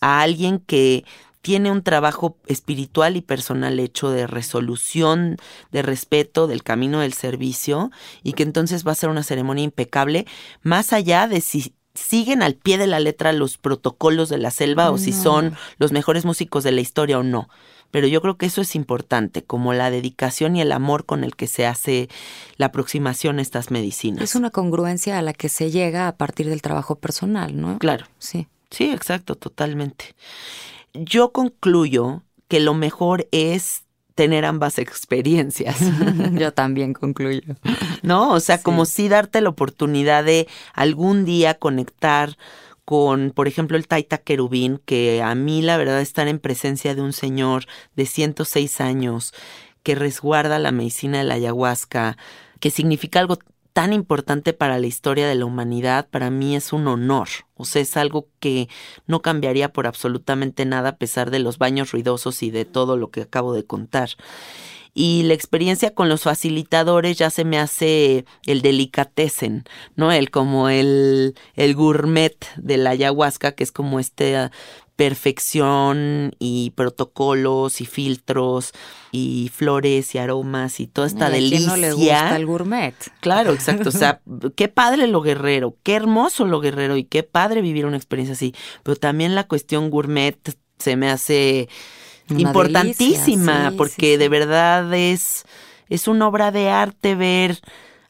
a 0.02 0.22
alguien 0.22 0.60
que 0.60 1.06
tiene 1.42 1.72
un 1.72 1.82
trabajo 1.82 2.38
espiritual 2.46 3.18
y 3.18 3.22
personal 3.22 3.80
hecho 3.80 4.12
de 4.12 4.28
resolución, 4.28 5.38
de 5.72 5.82
respeto, 5.82 6.46
del 6.46 6.64
camino 6.64 7.00
del 7.00 7.14
servicio 7.14 7.92
y 8.22 8.34
que 8.34 8.44
entonces 8.44 8.86
va 8.86 8.92
a 8.92 8.96
ser 8.96 9.10
una 9.10 9.24
ceremonia 9.24 9.64
impecable, 9.64 10.28
más 10.62 10.94
allá 10.94 11.28
de 11.28 11.42
si 11.42 11.74
siguen 11.94 12.42
al 12.42 12.56
pie 12.56 12.78
de 12.78 12.88
la 12.88 13.00
letra 13.00 13.34
los 13.34 13.58
protocolos 13.58 14.30
de 14.30 14.38
la 14.38 14.52
selva 14.52 14.92
o 14.92 14.98
si 14.98 15.14
son 15.14 15.56
los 15.78 15.92
mejores 15.92 16.26
músicos 16.26 16.64
de 16.64 16.72
la 16.72 16.82
historia 16.82 17.20
o 17.20 17.24
no. 17.24 17.50
Pero 17.92 18.08
yo 18.08 18.22
creo 18.22 18.38
que 18.38 18.46
eso 18.46 18.62
es 18.62 18.76
importante, 18.76 19.44
como 19.44 19.74
la 19.74 19.92
dedicación 19.92 20.56
y 20.56 20.62
el 20.62 20.72
amor 20.72 21.06
con 21.06 21.26
el 21.26 21.36
que 21.36 21.48
se 21.48 21.66
hace 21.66 22.08
la 22.56 22.68
aproximación 22.68 23.40
a 23.40 23.42
estas 23.42 23.70
medicinas. 23.70 24.24
Es 24.24 24.36
una 24.36 24.50
congruencia 24.50 25.20
a 25.20 25.22
la 25.22 25.34
que 25.34 25.50
se 25.50 25.72
llega 25.72 26.08
a 26.08 26.16
partir 26.16 26.48
del 26.48 26.62
trabajo 26.62 26.96
personal, 26.96 27.60
¿no? 27.60 27.80
Claro. 27.80 28.06
Sí. 28.18 28.48
Sí, 28.70 28.90
exacto, 28.90 29.36
totalmente. 29.36 30.16
Yo 30.94 31.34
concluyo 31.34 32.24
que 32.48 32.62
lo 32.62 32.74
mejor 32.74 33.28
es 33.32 33.84
tener 34.22 34.46
ambas 34.46 34.78
experiencias, 34.78 35.78
Yo 36.34 36.54
también 36.54 36.94
concluyo. 36.94 37.56
¿no? 38.04 38.34
O 38.34 38.40
sea, 38.40 38.62
como 38.62 38.86
si 38.86 39.10
darte 39.10 39.42
la 39.42 39.50
oportunidad 39.50 40.24
de 40.24 40.48
algún 40.76 41.26
día 41.26 41.56
conectar 41.56 42.38
con, 42.86 43.32
por 43.32 43.48
ejemplo, 43.48 43.78
el 43.78 43.88
Taita 43.88 44.20
Querubín, 44.20 44.80
que 44.86 45.24
a 45.24 45.34
mí 45.34 45.64
la 45.64 45.76
verdad 45.78 46.02
estar 46.02 46.28
en 46.28 46.38
presencia 46.38 46.94
de 46.94 47.02
un 47.02 47.14
señor 47.14 47.66
de 47.96 48.06
106 48.06 48.80
años 48.80 49.34
que 49.82 49.96
resguarda 49.96 50.60
la 50.60 50.72
medicina 50.72 51.18
de 51.18 51.24
la 51.24 51.34
ayahuasca, 51.34 52.16
que 52.60 52.70
significa 52.70 53.20
algo 53.20 53.40
tan 53.74 53.94
importante 53.94 54.54
para 54.54 54.80
la 54.80 54.88
historia 54.88 55.28
de 55.28 55.36
la 55.36 55.46
humanidad, 55.46 56.08
para 56.10 56.30
mí 56.30 56.56
es 56.56 56.74
un 56.74 56.88
honor. 56.88 57.30
O 57.56 57.66
sea, 57.66 57.82
es 57.82 57.98
algo 57.98 58.28
que 58.40 58.68
no 59.08 59.22
cambiaría 59.22 59.72
por 59.72 59.88
absolutamente 59.88 60.66
nada 60.66 60.90
a 60.90 60.98
pesar 60.98 61.32
de 61.32 61.40
los 61.40 61.58
baños 61.58 61.92
ruidosos 61.92 62.44
y 62.44 62.52
de 62.52 62.66
todo 62.66 62.98
lo 62.98 63.12
que 63.12 63.22
acabo 63.22 63.54
de 63.54 63.66
contar. 63.66 64.10
Y 64.94 65.24
la 65.24 65.34
experiencia 65.34 65.94
con 65.94 66.10
los 66.10 66.24
facilitadores 66.24 67.18
ya 67.18 67.30
se 67.30 67.46
me 67.46 67.58
hace 67.58 68.26
el 68.46 68.62
delicatessen, 68.62 69.64
¿no? 69.96 70.12
El 70.12 70.32
como 70.32 70.68
el, 70.68 71.36
el 71.56 71.76
gourmet 71.76 72.36
de 72.58 72.76
la 72.76 72.90
ayahuasca, 72.90 73.54
que 73.54 73.64
es 73.64 73.72
como 73.72 74.02
esta 74.02 74.52
perfección 75.02 76.36
y 76.38 76.74
protocolos 76.76 77.82
y 77.82 77.88
filtros 77.88 78.72
y 79.12 79.50
flores 79.52 80.14
y 80.14 80.20
aromas 80.20 80.80
y 80.80 80.86
toda 80.86 81.08
esta 81.08 81.30
¿Y 81.30 81.42
delicia. 81.42 81.68
no 81.70 81.76
le 81.76 81.92
gusta 81.92 82.36
el 82.36 82.46
gourmet? 82.46 82.94
Claro, 83.20 83.52
exacto. 83.52 83.90
O 83.90 83.92
sea, 83.92 84.22
qué 84.56 84.68
padre 84.68 85.08
lo 85.08 85.22
guerrero, 85.24 85.76
qué 85.82 85.96
hermoso 85.96 86.46
lo 86.46 86.60
guerrero 86.62 86.98
y 86.98 87.04
qué 87.04 87.24
padre 87.24 87.64
vivir 87.64 87.88
una 87.88 87.98
experiencia 87.98 88.34
así. 88.34 88.54
Pero 88.84 88.96
también 88.96 89.34
la 89.34 89.48
cuestión 89.48 89.90
gourmet 89.90 90.38
se 90.78 90.96
me 90.96 91.10
hace 91.10 91.68
Una 92.30 92.42
importantísima 92.42 93.54
delicia, 93.54 93.72
sí, 93.72 93.78
porque 93.78 94.12
sí. 94.12 94.18
de 94.18 94.30
verdad 94.30 94.94
es, 94.94 95.46
es 95.90 96.08
una 96.08 96.28
obra 96.28 96.52
de 96.52 96.70
arte 96.70 97.16
ver 97.16 97.60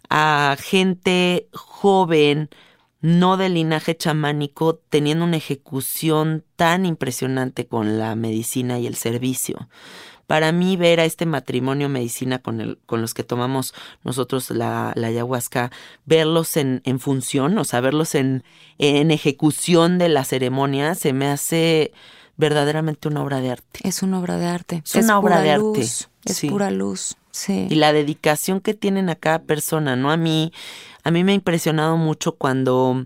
a 0.10 0.58
gente 0.60 1.48
joven, 1.54 2.50
no 3.02 3.38
de 3.38 3.49
linaje 3.49 3.95
chamánico, 3.97 4.80
teniendo 4.89 5.26
una 5.26 5.38
ejecución 5.38 6.43
tan 6.56 6.86
impresionante 6.86 7.66
con 7.66 7.97
la 7.97 8.16
medicina 8.16 8.80
y 8.80 8.88
el 8.88 8.95
servicio. 8.95 9.68
Para 10.28 10.54
mí 10.54 10.78
ver 10.78 11.02
a 11.02 11.06
este 11.06 11.26
matrimonio 11.26 11.89
medicina 11.89 12.39
con, 12.39 12.62
el, 12.62 12.78
con 12.86 13.02
los 13.02 13.14
que 13.14 13.24
tomamos 13.24 13.74
nosotros 14.04 14.49
la, 14.49 14.93
la 14.95 15.08
ayahuasca, 15.08 15.72
verlos 16.06 16.56
en, 16.56 16.82
en 16.86 17.02
función, 17.02 17.58
o 17.58 17.66
sea, 17.66 17.82
verlos 17.82 18.16
en, 18.16 18.43
en 18.78 19.12
ejecución 19.12 19.97
de 19.97 20.08
la 20.08 20.24
ceremonia, 20.24 20.95
se 20.95 21.12
me 21.12 21.28
hace 21.28 21.91
verdaderamente 22.38 23.10
una 23.10 23.24
obra 23.24 23.41
de 23.41 23.52
arte. 23.52 23.82
Es 23.84 24.04
una 24.04 24.20
obra 24.20 24.38
de 24.38 24.45
arte. 24.45 24.84
Es 24.86 24.95
una 24.95 25.20
obra 25.20 25.41
de 25.41 25.52
arte, 25.52 25.64
luz, 25.64 26.10
Es 26.24 26.38
sí. 26.38 26.49
pura 26.49 26.72
luz. 26.72 27.18
Sí. 27.34 27.68
y 27.70 27.76
la 27.76 27.93
dedicación 27.93 28.60
que 28.60 28.74
tienen 28.74 29.10
a 29.10 29.16
cada 29.16 29.39
persona, 29.39 29.95
¿no? 29.95 30.12
A 30.12 30.18
mí, 30.18 30.52
a 31.04 31.12
mí 31.12 31.24
me 31.24 31.32
ha 31.32 31.36
impresionado 31.36 31.97
mucho 31.97 32.34
cuando, 32.34 33.06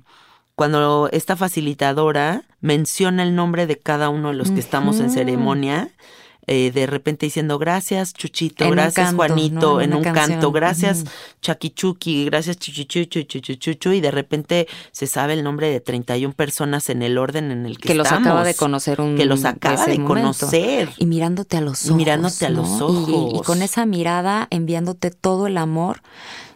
cuando 0.55 1.09
esta 1.11 1.35
facilitadora 1.35 2.43
menciona 2.61 3.23
el 3.23 3.35
nombre 3.35 3.67
de 3.67 3.77
cada 3.77 4.09
uno 4.09 4.29
de 4.29 4.35
los 4.35 4.51
que 4.51 4.59
estamos 4.59 4.99
en 4.99 5.09
ceremonia. 5.11 5.89
eh, 6.47 6.69
de 6.71 6.85
repente 6.85 7.25
diciendo 7.25 7.57
gracias 7.57 8.13
Chuchito, 8.13 8.65
En 8.65 8.71
gracias 8.71 9.07
canto, 9.07 9.15
Juanito, 9.17 9.73
¿no? 9.75 9.81
En 9.81 9.95
un 9.95 10.03
canción. 10.03 10.27
canto, 10.33 10.51
gracias 10.51 10.99
Ujú. 11.01 11.09
Chaquichuqui, 11.41 12.25
gracias 12.25 12.57
Chuchichuchu, 12.59 13.23
Chuchuchuchu, 13.23 13.91
y 13.93 13.99
de 14.01 14.11
repente 14.11 14.67
se 14.91 15.07
sabe 15.07 15.33
el 15.33 15.43
nombre 15.43 15.69
de 15.71 15.79
31 15.79 16.35
personas 16.35 16.89
en 16.91 17.01
el 17.01 17.17
orden 17.17 17.49
en 17.49 17.65
el 17.65 17.77
que, 17.79 17.87
que 17.87 17.95
los 17.95 18.05
estamos. 18.05 18.27
acaba 18.27 18.43
de 18.43 18.53
conocer 18.53 19.01
un 19.01 19.15
Que 19.15 19.25
los 19.25 19.43
acaba 19.45 19.85
de 19.87 19.97
momento. 19.97 20.07
conocer. 20.07 20.89
y 20.97 21.05
mirándote 21.07 21.57
a 21.57 21.61
los 21.61 21.83
Y 21.83 21.87
ojos 21.87 21.97
mirándote 21.97 22.45
a 22.45 22.49
los 22.51 22.69
¿no? 22.79 22.89
Y- 22.91 23.11
y, 23.11 23.13
ojos. 23.15 23.47
con 23.47 23.61
esa 23.63 23.85
mirada 23.87 24.47
enviándote 24.51 25.09
todo 25.11 25.47
el 25.47 25.57
amor 25.57 26.01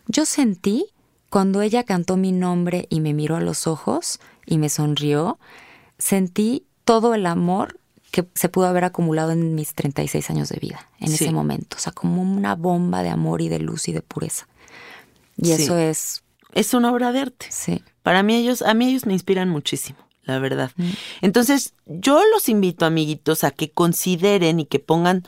yo 0.07 0.25
sentí 0.25 0.85
cuando 1.29 1.61
ella 1.61 1.83
cantó 1.83 2.17
mi 2.17 2.31
nombre 2.31 2.87
y 2.89 3.01
me 3.01 3.13
miró 3.13 3.35
a 3.35 3.41
los 3.41 3.67
ojos 3.67 4.19
y 4.45 4.57
me 4.57 4.69
sonrió 4.69 5.39
sentí 5.97 6.65
todo 6.85 7.13
el 7.13 7.25
amor 7.25 7.79
que 8.11 8.27
se 8.33 8.49
pudo 8.49 8.65
haber 8.65 8.83
acumulado 8.85 9.31
en 9.31 9.53
mis 9.53 9.73
36 9.75 10.29
años 10.31 10.49
de 10.49 10.59
vida 10.59 10.89
en 10.99 11.09
Sí. 11.09 11.25
ese 11.25 11.31
momento 11.33 11.77
o 11.77 11.79
sea 11.79 11.91
como 11.93 12.21
una 12.21 12.55
bomba 12.55 13.03
de 13.03 13.09
amor 13.09 13.41
y 13.41 13.49
de 13.49 13.59
luz 13.59 13.87
y 13.87 13.91
de 13.93 14.01
pureza 14.01 14.47
y 15.37 15.45
Sí. 15.45 15.63
eso 15.63 15.77
es 15.77 16.23
Es 16.55 16.73
una 16.73 16.91
obra 16.91 17.11
de 17.11 17.19
arte. 17.19 17.45
sí 17.49 17.83
Para 18.01 18.23
mí 18.23 18.33
ellos, 18.35 18.63
a 18.63 18.73
mí 18.73 18.87
ellos 18.89 19.05
me 19.05 19.13
inspiran 19.13 19.49
muchísimo, 19.49 19.99
la 20.23 20.39
verdad. 20.39 20.71
Mm. 20.77 20.89
Entonces, 21.21 21.73
yo 21.85 22.19
los 22.33 22.49
invito, 22.49 22.87
amiguitos, 22.87 23.43
a 23.43 23.51
que 23.51 23.69
consideren 23.69 24.59
y 24.59 24.65
que 24.65 24.79
pongan 24.79 25.23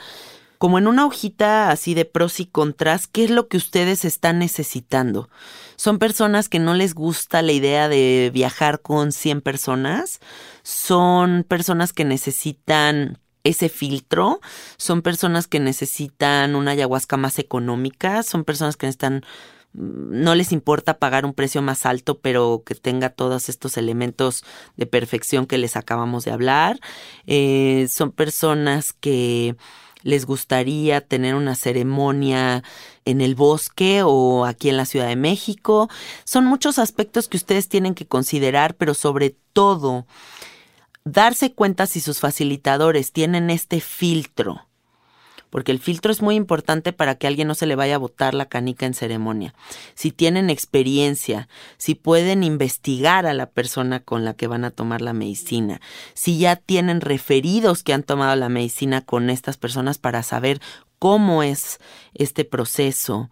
como 0.62 0.78
en 0.78 0.86
una 0.86 1.08
hojita 1.08 1.72
así 1.72 1.96
de 1.96 2.06
pros 2.06 2.40
y 2.40 2.46
contras, 2.46 3.08
qué 3.08 3.24
es 3.24 3.32
lo 3.32 3.48
que 3.48 3.58
ustedes 3.58 4.06
están 4.06 4.38
necesitando. 4.38 5.28
Son 5.76 5.98
personas 5.98 6.50
que 6.50 6.60
no 6.60 6.76
les 6.76 6.94
gusta 6.94 7.42
la 7.42 7.52
idea 7.52 7.90
de 7.90 8.30
viajar 8.32 8.80
con 8.80 9.12
100 9.12 9.42
personas, 9.42 10.20
son 10.62 11.44
personas 11.48 11.94
que 11.94 12.06
necesitan 12.06 13.18
ese 13.44 13.70
filtro, 13.70 14.40
son 14.78 15.02
personas 15.02 15.48
que 15.48 15.60
necesitan 15.60 16.54
una 16.54 16.72
ayahuasca 16.72 17.18
más 17.18 17.40
económica, 17.40 18.22
son 18.22 18.44
personas 18.44 18.78
que 18.78 18.86
necesitan 18.86 19.24
no 19.74 20.36
les 20.36 20.52
importa 20.52 21.00
pagar 21.00 21.26
un 21.26 21.34
precio 21.34 21.62
más 21.62 21.86
alto, 21.86 22.20
pero 22.20 22.62
que 22.66 22.76
tenga 22.76 23.10
todos 23.10 23.48
estos 23.50 23.78
elementos 23.78 24.44
de 24.76 24.86
perfección 24.86 25.48
que 25.48 25.58
les 25.58 25.78
acabamos 25.78 26.26
de 26.26 26.32
hablar. 26.32 26.80
Eh, 27.26 27.88
son 27.90 28.12
personas 28.12 28.92
que 28.92 29.56
les 30.04 30.26
gustaría 30.26 31.02
tener 31.02 31.36
una 31.36 31.56
ceremonia 31.56 32.64
en 33.06 33.22
el 33.22 33.36
bosque 33.36 34.02
o 34.04 34.46
aquí 34.46 34.70
en 34.70 34.78
la 34.78 34.86
Ciudad 34.86 35.08
de 35.08 35.16
México. 35.16 35.90
Son 36.24 36.46
muchos 36.46 36.80
aspectos 36.80 37.28
que 37.28 37.38
ustedes 37.38 37.70
tienen 37.70 37.96
que 37.96 38.08
considerar, 38.08 38.76
pero 38.76 38.94
sobre 38.94 39.36
todo 39.54 40.06
darse 41.04 41.54
cuenta 41.54 41.88
si 41.88 42.00
sus 42.00 42.20
facilitadores 42.20 43.12
tienen 43.12 43.50
este 43.50 43.82
filtro 43.82 44.68
porque 45.52 45.72
el 45.72 45.80
filtro 45.80 46.12
es 46.12 46.24
muy 46.24 46.34
importante 46.36 46.94
para 46.94 47.16
que 47.16 47.28
alguien 47.28 47.48
no 47.48 47.54
se 47.54 47.68
le 47.68 47.76
vaya 47.76 47.96
a 47.96 48.00
botar 48.00 48.34
la 48.34 48.48
canica 48.48 48.88
en 48.88 48.96
ceremonia. 48.96 49.54
Si 49.94 50.10
tienen 50.12 50.50
experiencia, 50.50 51.48
si 51.78 51.94
pueden 51.94 52.44
investigar 52.44 53.28
a 53.28 53.36
la 53.36 53.52
persona 53.52 54.00
con 54.00 54.26
la 54.26 54.34
que 54.34 54.48
van 54.48 54.66
a 54.66 54.72
tomar 54.72 55.02
la 55.02 55.14
medicina, 55.14 55.80
si 56.16 56.40
ya 56.40 56.56
tienen 56.56 57.02
referidos 57.02 57.84
que 57.84 57.94
han 57.94 58.04
tomado 58.04 58.36
la 58.36 58.50
medicina 58.50 59.02
con 59.02 59.30
estas 59.30 59.58
personas 59.58 60.00
para 60.00 60.24
saber 60.24 60.60
cómo 60.98 61.44
es 61.44 61.80
este 62.14 62.46
proceso, 62.46 63.30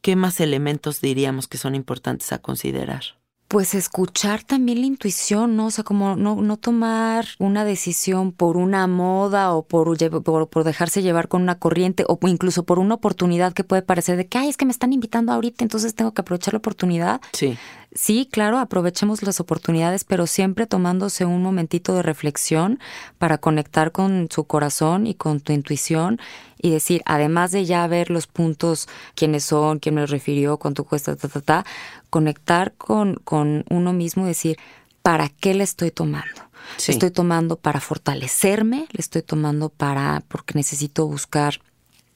¿qué 0.00 0.16
más 0.16 0.40
elementos 0.40 1.00
diríamos 1.00 1.46
que 1.46 1.58
son 1.58 1.74
importantes 1.74 2.32
a 2.32 2.38
considerar? 2.38 3.21
Pues 3.52 3.74
escuchar 3.74 4.42
también 4.42 4.80
la 4.80 4.86
intuición, 4.86 5.56
¿no? 5.56 5.66
O 5.66 5.70
sea, 5.70 5.84
como 5.84 6.16
no, 6.16 6.36
no 6.36 6.56
tomar 6.56 7.26
una 7.38 7.66
decisión 7.66 8.32
por 8.32 8.56
una 8.56 8.86
moda 8.86 9.52
o 9.52 9.62
por, 9.66 9.94
por, 10.22 10.48
por, 10.48 10.64
dejarse 10.64 11.02
llevar 11.02 11.28
con 11.28 11.42
una 11.42 11.58
corriente 11.58 12.06
o 12.08 12.18
incluso 12.26 12.62
por 12.62 12.78
una 12.78 12.94
oportunidad 12.94 13.52
que 13.52 13.62
puede 13.62 13.82
parecer 13.82 14.16
de 14.16 14.26
que, 14.26 14.38
ay, 14.38 14.48
es 14.48 14.56
que 14.56 14.64
me 14.64 14.72
están 14.72 14.94
invitando 14.94 15.32
ahorita, 15.32 15.64
entonces 15.64 15.94
tengo 15.94 16.14
que 16.14 16.22
aprovechar 16.22 16.54
la 16.54 16.60
oportunidad. 16.60 17.20
Sí. 17.34 17.58
Sí, 17.94 18.26
claro, 18.32 18.58
aprovechemos 18.58 19.22
las 19.22 19.38
oportunidades, 19.38 20.04
pero 20.04 20.26
siempre 20.26 20.66
tomándose 20.66 21.26
un 21.26 21.42
momentito 21.42 21.94
de 21.94 22.00
reflexión 22.00 22.78
para 23.18 23.36
conectar 23.36 23.92
con 23.92 24.28
su 24.30 24.44
corazón 24.44 25.06
y 25.06 25.14
con 25.14 25.40
tu 25.40 25.52
intuición 25.52 26.18
y 26.56 26.70
decir, 26.70 27.02
además 27.04 27.50
de 27.50 27.66
ya 27.66 27.86
ver 27.88 28.08
los 28.08 28.26
puntos, 28.26 28.88
quiénes 29.14 29.44
son, 29.44 29.78
quién 29.78 29.96
me 29.96 30.06
refirió, 30.06 30.56
cuánto 30.56 30.84
cuesta, 30.84 31.16
ta, 31.16 31.28
ta, 31.28 31.40
ta, 31.42 31.66
conectar 32.12 32.74
con, 32.74 33.14
con 33.24 33.64
uno 33.70 33.94
mismo 33.94 34.24
y 34.24 34.28
decir, 34.28 34.58
¿para 35.00 35.30
qué 35.30 35.54
le 35.54 35.64
estoy 35.64 35.90
tomando? 35.90 36.42
Le 36.86 36.92
estoy 36.92 37.10
tomando 37.10 37.56
para 37.56 37.80
fortalecerme, 37.80 38.86
le 38.92 39.00
estoy 39.00 39.22
tomando 39.22 39.70
para, 39.70 40.22
porque 40.28 40.52
necesito 40.54 41.06
buscar 41.06 41.58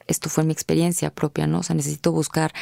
esto 0.06 0.28
fue 0.28 0.44
mi 0.44 0.52
experiencia 0.52 1.10
propia, 1.10 1.46
¿no? 1.46 1.60
O 1.60 1.62
sea, 1.62 1.74
necesito 1.74 2.12
buscar 2.12 2.52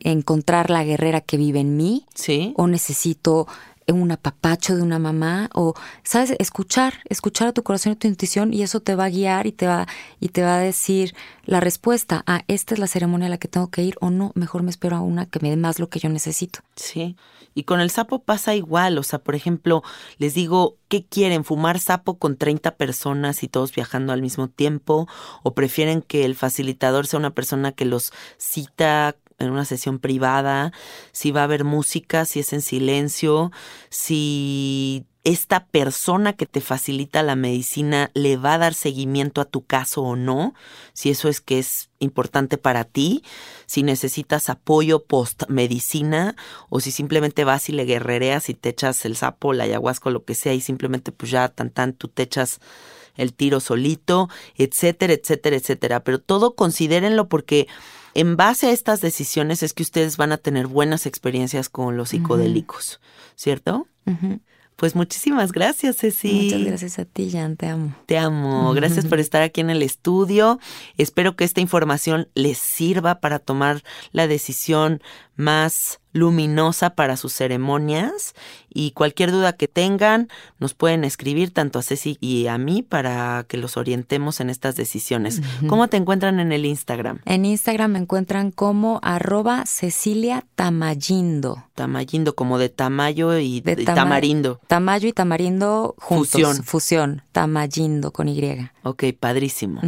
encontrar 0.00 0.70
la 0.70 0.84
guerrera 0.84 1.20
que 1.20 1.36
vive 1.36 1.60
en 1.60 1.76
mí. 1.76 2.06
Sí. 2.14 2.52
O 2.56 2.66
necesito 2.66 3.48
un 3.88 4.12
apapacho 4.12 4.76
de 4.76 4.82
una 4.82 4.98
mamá 4.98 5.50
o 5.54 5.74
sabes 6.02 6.34
escuchar 6.38 6.94
escuchar 7.08 7.48
a 7.48 7.52
tu 7.52 7.62
corazón 7.62 7.92
y 7.92 7.96
tu 7.96 8.08
intuición 8.08 8.52
y 8.52 8.62
eso 8.62 8.80
te 8.80 8.94
va 8.94 9.06
a 9.06 9.10
guiar 9.10 9.46
y 9.46 9.52
te 9.52 9.66
va 9.66 9.86
y 10.20 10.28
te 10.28 10.42
va 10.42 10.56
a 10.56 10.60
decir 10.60 11.14
la 11.44 11.60
respuesta 11.60 12.22
a 12.26 12.42
esta 12.48 12.74
es 12.74 12.80
la 12.80 12.86
ceremonia 12.86 13.26
a 13.26 13.30
la 13.30 13.38
que 13.38 13.48
tengo 13.48 13.70
que 13.70 13.82
ir 13.82 13.96
o 14.00 14.10
no 14.10 14.32
mejor 14.34 14.62
me 14.62 14.70
espero 14.70 14.96
a 14.96 15.00
una 15.00 15.26
que 15.26 15.40
me 15.40 15.50
dé 15.50 15.56
más 15.56 15.78
lo 15.78 15.88
que 15.88 15.98
yo 15.98 16.08
necesito 16.08 16.60
sí 16.76 17.16
y 17.54 17.64
con 17.64 17.80
el 17.80 17.90
sapo 17.90 18.20
pasa 18.20 18.54
igual 18.54 18.98
o 18.98 19.02
sea 19.02 19.18
por 19.18 19.34
ejemplo 19.34 19.82
les 20.18 20.34
digo 20.34 20.76
qué 20.88 21.04
quieren 21.04 21.44
fumar 21.44 21.80
sapo 21.80 22.18
con 22.18 22.36
30 22.36 22.76
personas 22.76 23.42
y 23.42 23.48
todos 23.48 23.74
viajando 23.74 24.12
al 24.12 24.22
mismo 24.22 24.48
tiempo 24.48 25.08
o 25.42 25.54
prefieren 25.54 26.02
que 26.02 26.24
el 26.24 26.34
facilitador 26.36 27.06
sea 27.06 27.18
una 27.18 27.34
persona 27.34 27.72
que 27.72 27.84
los 27.84 28.12
cita 28.38 29.16
en 29.38 29.50
una 29.50 29.64
sesión 29.64 29.98
privada, 29.98 30.72
si 31.12 31.30
va 31.30 31.42
a 31.42 31.44
haber 31.44 31.64
música, 31.64 32.24
si 32.24 32.40
es 32.40 32.52
en 32.52 32.62
silencio, 32.62 33.52
si 33.90 35.06
esta 35.24 35.66
persona 35.66 36.32
que 36.32 36.46
te 36.46 36.60
facilita 36.60 37.22
la 37.22 37.36
medicina 37.36 38.10
le 38.14 38.36
va 38.36 38.54
a 38.54 38.58
dar 38.58 38.74
seguimiento 38.74 39.40
a 39.40 39.44
tu 39.44 39.64
caso 39.64 40.02
o 40.02 40.16
no, 40.16 40.54
si 40.94 41.10
eso 41.10 41.28
es 41.28 41.40
que 41.40 41.60
es 41.60 41.90
importante 42.00 42.58
para 42.58 42.84
ti, 42.84 43.22
si 43.66 43.84
necesitas 43.84 44.48
apoyo 44.48 45.04
post 45.04 45.44
medicina 45.48 46.34
o 46.70 46.80
si 46.80 46.90
simplemente 46.90 47.44
vas 47.44 47.68
y 47.68 47.72
le 47.72 47.84
guerrereas 47.84 48.48
y 48.48 48.54
te 48.54 48.70
echas 48.70 49.04
el 49.04 49.16
sapo, 49.16 49.52
la 49.52 49.64
ayahuasca, 49.64 50.10
lo 50.10 50.24
que 50.24 50.34
sea 50.34 50.54
y 50.54 50.60
simplemente 50.60 51.12
pues 51.12 51.30
ya 51.30 51.48
tan 51.48 51.70
tan 51.70 51.92
tú 51.92 52.08
te 52.08 52.24
echas 52.24 52.60
el 53.16 53.34
tiro 53.34 53.60
solito, 53.60 54.28
etcétera, 54.56 55.12
etcétera, 55.12 55.56
etcétera. 55.56 56.02
Pero 56.02 56.18
todo 56.18 56.54
considérenlo 56.54 57.28
porque 57.28 57.68
en 58.14 58.36
base 58.36 58.68
a 58.68 58.72
estas 58.72 59.00
decisiones 59.00 59.62
es 59.62 59.72
que 59.72 59.82
ustedes 59.82 60.16
van 60.16 60.32
a 60.32 60.38
tener 60.38 60.66
buenas 60.66 61.06
experiencias 61.06 61.68
con 61.68 61.96
los 61.96 62.10
psicodélicos, 62.10 63.00
¿cierto? 63.34 63.86
Pues 64.76 64.96
muchísimas 64.96 65.52
gracias, 65.52 65.98
Ceci. 65.98 66.44
Muchas 66.44 66.64
gracias 66.64 66.98
a 66.98 67.04
ti, 67.04 67.30
Jan, 67.30 67.56
te 67.56 67.68
amo. 67.68 67.94
Te 68.06 68.18
amo. 68.18 68.72
Gracias 68.74 69.06
por 69.06 69.20
estar 69.20 69.42
aquí 69.42 69.60
en 69.60 69.70
el 69.70 69.82
estudio. 69.82 70.58
Espero 70.96 71.36
que 71.36 71.44
esta 71.44 71.60
información 71.60 72.28
les 72.34 72.58
sirva 72.58 73.20
para 73.20 73.38
tomar 73.38 73.84
la 74.10 74.26
decisión 74.26 75.00
más 75.36 76.00
luminosa 76.12 76.90
para 76.90 77.16
sus 77.16 77.32
ceremonias 77.32 78.34
y 78.68 78.92
cualquier 78.92 79.32
duda 79.32 79.54
que 79.54 79.68
tengan 79.68 80.28
nos 80.58 80.74
pueden 80.74 81.04
escribir 81.04 81.52
tanto 81.52 81.78
a 81.78 81.82
Ceci 81.82 82.16
y 82.20 82.46
a 82.46 82.58
mí 82.58 82.82
para 82.82 83.44
que 83.48 83.56
los 83.56 83.76
orientemos 83.76 84.40
en 84.40 84.50
estas 84.50 84.76
decisiones. 84.76 85.40
¿Cómo 85.66 85.88
te 85.88 85.96
encuentran 85.96 86.40
en 86.40 86.52
el 86.52 86.66
Instagram? 86.66 87.20
En 87.24 87.44
Instagram 87.44 87.92
me 87.92 87.98
encuentran 87.98 88.50
como 88.50 89.00
arroba 89.02 89.64
Cecilia 89.66 90.44
Tamayindo. 90.54 91.64
Tamayindo, 91.74 92.34
como 92.34 92.58
de 92.58 92.68
tamayo 92.68 93.38
y, 93.38 93.60
de 93.60 93.76
tamarindo. 93.76 94.60
Tamayo 94.66 95.08
y 95.08 95.12
tamarindo 95.12 95.94
juntos. 95.98 96.30
Fusión. 96.30 96.62
Fusión. 96.62 97.22
Tamayindo 97.32 98.12
con 98.12 98.28
Y. 98.28 98.42
Ok, 98.84 99.04
padrísimo. 99.18 99.80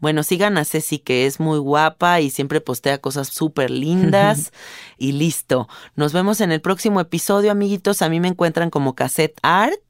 Bueno, 0.00 0.22
sigan 0.22 0.58
a 0.58 0.64
Ceci 0.64 0.98
que 0.98 1.26
es 1.26 1.40
muy 1.40 1.58
guapa 1.58 2.20
y 2.20 2.30
siempre 2.30 2.60
postea 2.60 2.98
cosas 2.98 3.28
súper 3.28 3.70
lindas 3.70 4.52
y 4.98 5.12
listo. 5.12 5.68
Nos 5.94 6.12
vemos 6.12 6.40
en 6.40 6.52
el 6.52 6.60
próximo 6.60 7.00
episodio, 7.00 7.50
amiguitos. 7.52 8.02
A 8.02 8.08
mí 8.08 8.20
me 8.20 8.28
encuentran 8.28 8.70
como 8.70 8.94
Cassette 8.94 9.38
Art 9.42 9.80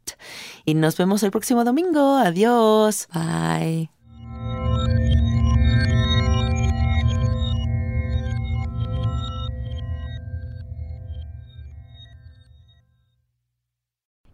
y 0.64 0.74
nos 0.74 0.96
vemos 0.96 1.22
el 1.22 1.30
próximo 1.30 1.64
domingo. 1.64 2.16
Adiós. 2.16 3.08
Bye. 3.12 3.99